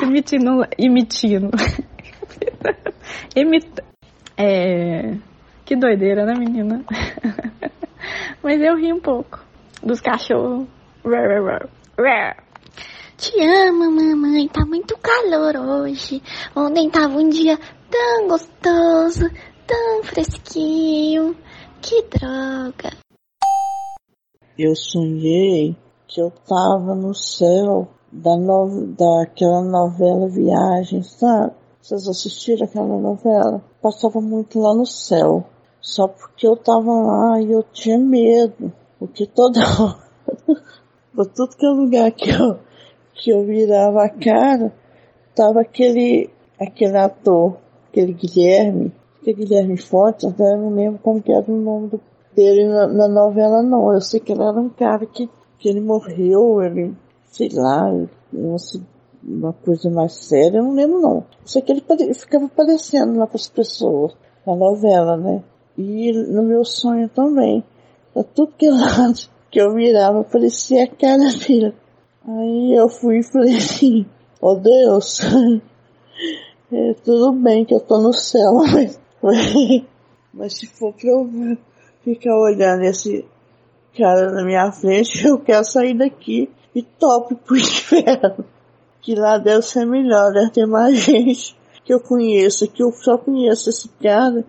Emitindo. 0.02 0.64
Emitindo. 0.78 1.50
Imita... 3.36 3.84
É. 4.40 5.18
Que 5.66 5.76
doideira, 5.76 6.24
né, 6.24 6.36
menina? 6.36 6.86
Mas 8.44 8.62
eu 8.62 8.76
ri 8.76 8.94
um 8.94 9.00
pouco 9.00 9.44
dos 9.82 10.00
cachorros. 10.00 10.68
Te 13.18 13.44
amo, 13.44 13.90
mamãe. 13.90 14.48
Tá 14.50 14.64
muito 14.64 14.96
calor 15.00 15.56
hoje. 15.56 16.22
Ontem 16.56 16.92
tava 16.92 17.18
um 17.18 17.28
dia 17.28 17.58
tão 17.90 18.28
gostoso, 18.28 19.28
tão 19.66 20.04
fresquinho. 20.04 21.36
Que 21.82 22.04
droga. 22.04 22.96
Eu 24.56 24.76
sonhei 24.76 25.76
que 26.08 26.22
eu 26.22 26.32
tava 26.48 26.94
no 26.94 27.16
céu 27.16 27.88
da 28.12 28.38
no... 28.38 28.94
daquela 28.96 29.64
novela 29.64 30.30
Viagem, 30.30 31.02
sabe? 31.02 31.52
Vocês 31.82 32.08
assistiram 32.08 32.68
aquela 32.68 33.00
novela? 33.00 33.60
Passava 33.82 34.22
muito 34.22 34.60
lá 34.60 34.76
no 34.76 34.86
céu. 34.86 35.48
Só 35.82 36.08
porque 36.08 36.46
eu 36.46 36.56
tava 36.56 36.92
lá 36.92 37.42
e 37.42 37.52
eu 37.52 37.64
tinha 37.74 37.98
medo. 37.98 38.72
Porque 39.00 39.26
toda 39.26 39.62
hora, 39.82 40.08
por 41.18 41.26
tudo 41.26 41.58
que 41.58 41.66
é 41.66 41.70
lugar 41.70 42.12
que 42.12 42.30
eu, 42.30 42.60
que 43.16 43.32
eu 43.32 43.44
virava 43.44 44.04
a 44.04 44.10
cara, 44.10 44.72
tava 45.36 45.62
aquele, 45.62 46.30
aquele 46.60 46.96
ator 46.96 47.58
aquele 47.90 48.14
Guilherme, 48.14 48.94
que 49.24 49.34
Guilherme 49.34 49.78
Fontes, 49.78 50.32
eu 50.40 50.58
não 50.58 50.70
lembro 50.70 51.00
como 51.02 51.20
que 51.20 51.32
era 51.32 51.52
o 51.52 51.58
nome 51.58 51.88
do, 51.88 52.00
dele 52.36 52.68
na, 52.68 52.86
na, 52.86 53.08
novela 53.08 53.64
não. 53.64 53.92
Eu 53.92 54.00
sei 54.00 54.20
que 54.20 54.32
ele 54.32 54.44
era 54.44 54.62
um 54.62 54.70
cara 54.70 55.08
que, 55.08 55.28
que 55.58 55.68
ele 55.68 55.82
morreu, 55.82 56.62
ele, 56.62 56.96
sei 57.32 57.50
lá, 57.52 57.92
uma, 58.32 58.58
uma 59.24 59.54
coisa 59.54 59.90
mais 59.90 60.14
séria, 60.14 60.60
eu 60.60 60.64
não 60.64 60.76
lembro 60.76 61.02
não. 61.02 61.26
Sei 61.44 61.64
que 61.64 61.72
ele 61.72 61.84
ficava 62.14 62.46
aparecendo 62.46 63.18
lá 63.18 63.26
para 63.26 63.38
as 63.38 63.50
pessoas, 63.50 64.16
na 64.46 64.56
novela, 64.56 65.18
né? 65.18 65.44
E 65.76 66.12
no 66.12 66.44
meu 66.44 66.64
sonho 66.64 67.10
também. 67.10 67.64
Pra 68.14 68.24
tudo 68.24 68.54
que 68.56 68.70
lado 68.70 69.37
que 69.58 69.62
eu 69.62 69.74
virava, 69.74 70.24
parecia 70.24 70.84
a 70.84 70.88
cara 70.88 71.34
dele. 71.34 71.74
Aí 72.28 72.76
eu 72.76 72.88
fui 72.88 73.22
e 73.22 73.24
falei 73.24 73.58
assim, 73.58 74.06
oh 74.40 74.54
Deus, 74.54 75.20
é, 76.72 76.94
tudo 77.04 77.32
bem 77.32 77.66
que 77.66 77.74
eu 77.74 77.80
tô 77.80 78.00
no 78.00 78.14
céu, 78.14 78.54
mas, 79.24 79.84
mas 80.32 80.54
se 80.54 80.68
for 80.68 80.94
pra 80.94 81.10
eu 81.10 81.58
ficar 82.04 82.36
olhando 82.36 82.84
esse 82.84 83.26
cara 83.98 84.32
na 84.32 84.46
minha 84.46 84.72
frente, 84.72 85.26
eu 85.26 85.40
quero 85.40 85.66
sair 85.66 85.98
daqui 85.98 86.48
e 86.76 86.84
top 86.84 87.34
pro 87.34 87.58
inferno. 87.58 88.46
Que 89.02 89.16
lá 89.16 89.40
deve 89.40 89.64
ser 89.64 89.88
melhor, 89.88 90.34
deve 90.34 90.52
ter 90.52 90.68
mais 90.68 91.00
gente 91.00 91.58
que 91.84 91.92
eu 91.92 92.00
conheço, 92.00 92.68
que 92.68 92.84
eu 92.84 92.92
só 92.92 93.18
conheço 93.18 93.72
esse 93.72 93.90
cara, 94.04 94.46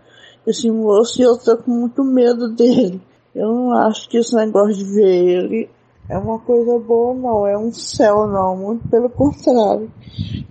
esse 0.47 0.71
moço, 0.71 1.19
e 1.19 1.25
eu 1.25 1.39
tô 1.39 1.57
com 1.57 1.71
muito 1.71 2.05
medo 2.05 2.55
dele. 2.55 3.01
Eu 3.35 3.53
não 3.53 3.73
acho 3.73 4.09
que 4.09 4.19
esse 4.19 4.35
negócio 4.35 4.75
de 4.75 4.85
ver 4.85 5.29
ele 5.29 5.71
é 6.09 6.17
uma 6.17 6.39
coisa 6.39 6.79
boa, 6.79 7.15
não, 7.15 7.47
é 7.47 7.57
um 7.57 7.71
céu, 7.71 8.27
não, 8.27 8.57
muito 8.57 8.89
pelo 8.89 9.11
contrário. 9.11 9.91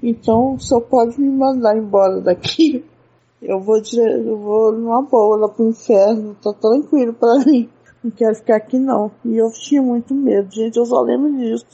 Então, 0.04 0.58
só 0.60 0.80
pode 0.80 1.20
me 1.20 1.30
mandar 1.30 1.76
embora 1.76 2.22
daqui. 2.22 2.86
Eu 3.42 3.60
vou, 3.60 3.78
eu 3.78 4.38
vou 4.38 4.72
numa 4.72 5.02
boa 5.02 5.38
lá 5.38 5.50
pro 5.50 5.70
inferno, 5.70 6.36
tá 6.42 6.54
tranquilo 6.54 7.14
pra 7.14 7.40
mim. 7.40 7.70
Não 8.04 8.12
quero 8.12 8.36
ficar 8.36 8.58
aqui 8.58 8.78
não. 8.78 9.12
E 9.26 9.38
eu 9.38 9.52
tinha 9.52 9.82
muito 9.82 10.14
medo, 10.14 10.52
gente, 10.52 10.78
eu 10.78 10.86
só 10.86 11.02
lembro 11.02 11.36
disso. 11.36 11.66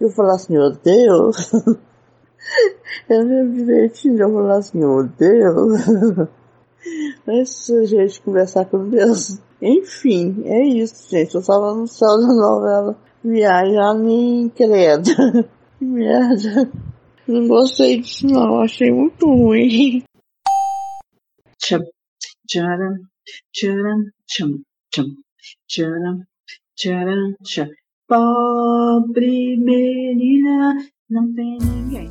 Eu 0.00 0.10
falava 0.10 0.36
assim, 0.36 0.52
meu 0.52 0.70
Deus. 0.70 1.52
eu 3.08 3.22
lembro 3.22 3.64
direitinho, 3.64 4.20
eu 4.20 4.30
falava 4.30 4.58
assim, 4.58 4.78
meu 4.78 5.04
Deus. 5.04 6.28
Essa 7.26 7.86
gente 7.86 8.20
conversar 8.20 8.66
com 8.66 8.88
Deus. 8.88 9.38
Enfim, 9.62 10.42
é 10.44 10.64
isso, 10.66 11.08
gente. 11.08 11.36
Eu 11.36 11.44
tava 11.44 11.72
no 11.72 11.86
céu 11.86 12.18
da 12.18 12.34
novela. 12.34 12.98
Viajando 13.24 14.10
em 14.10 14.48
credo. 14.48 15.10
Merda. 15.80 16.68
Não 17.28 17.46
gostei 17.46 18.00
disso 18.00 18.26
não, 18.26 18.60
achei 18.60 18.90
muito 18.90 19.26
ruim. 19.26 20.02
Tcham, 21.56 21.80
tcharam, 22.48 22.96
tcharam, 23.52 24.04
tcham, 24.26 24.60
tcham, 24.90 25.06
tcharam, 25.68 26.22
tcharam, 26.76 27.34
tcham. 27.44 27.68
Pobre 28.08 29.56
menina, 29.56 30.74
não 31.08 31.32
tem 31.32 31.58
ninguém. 31.58 32.10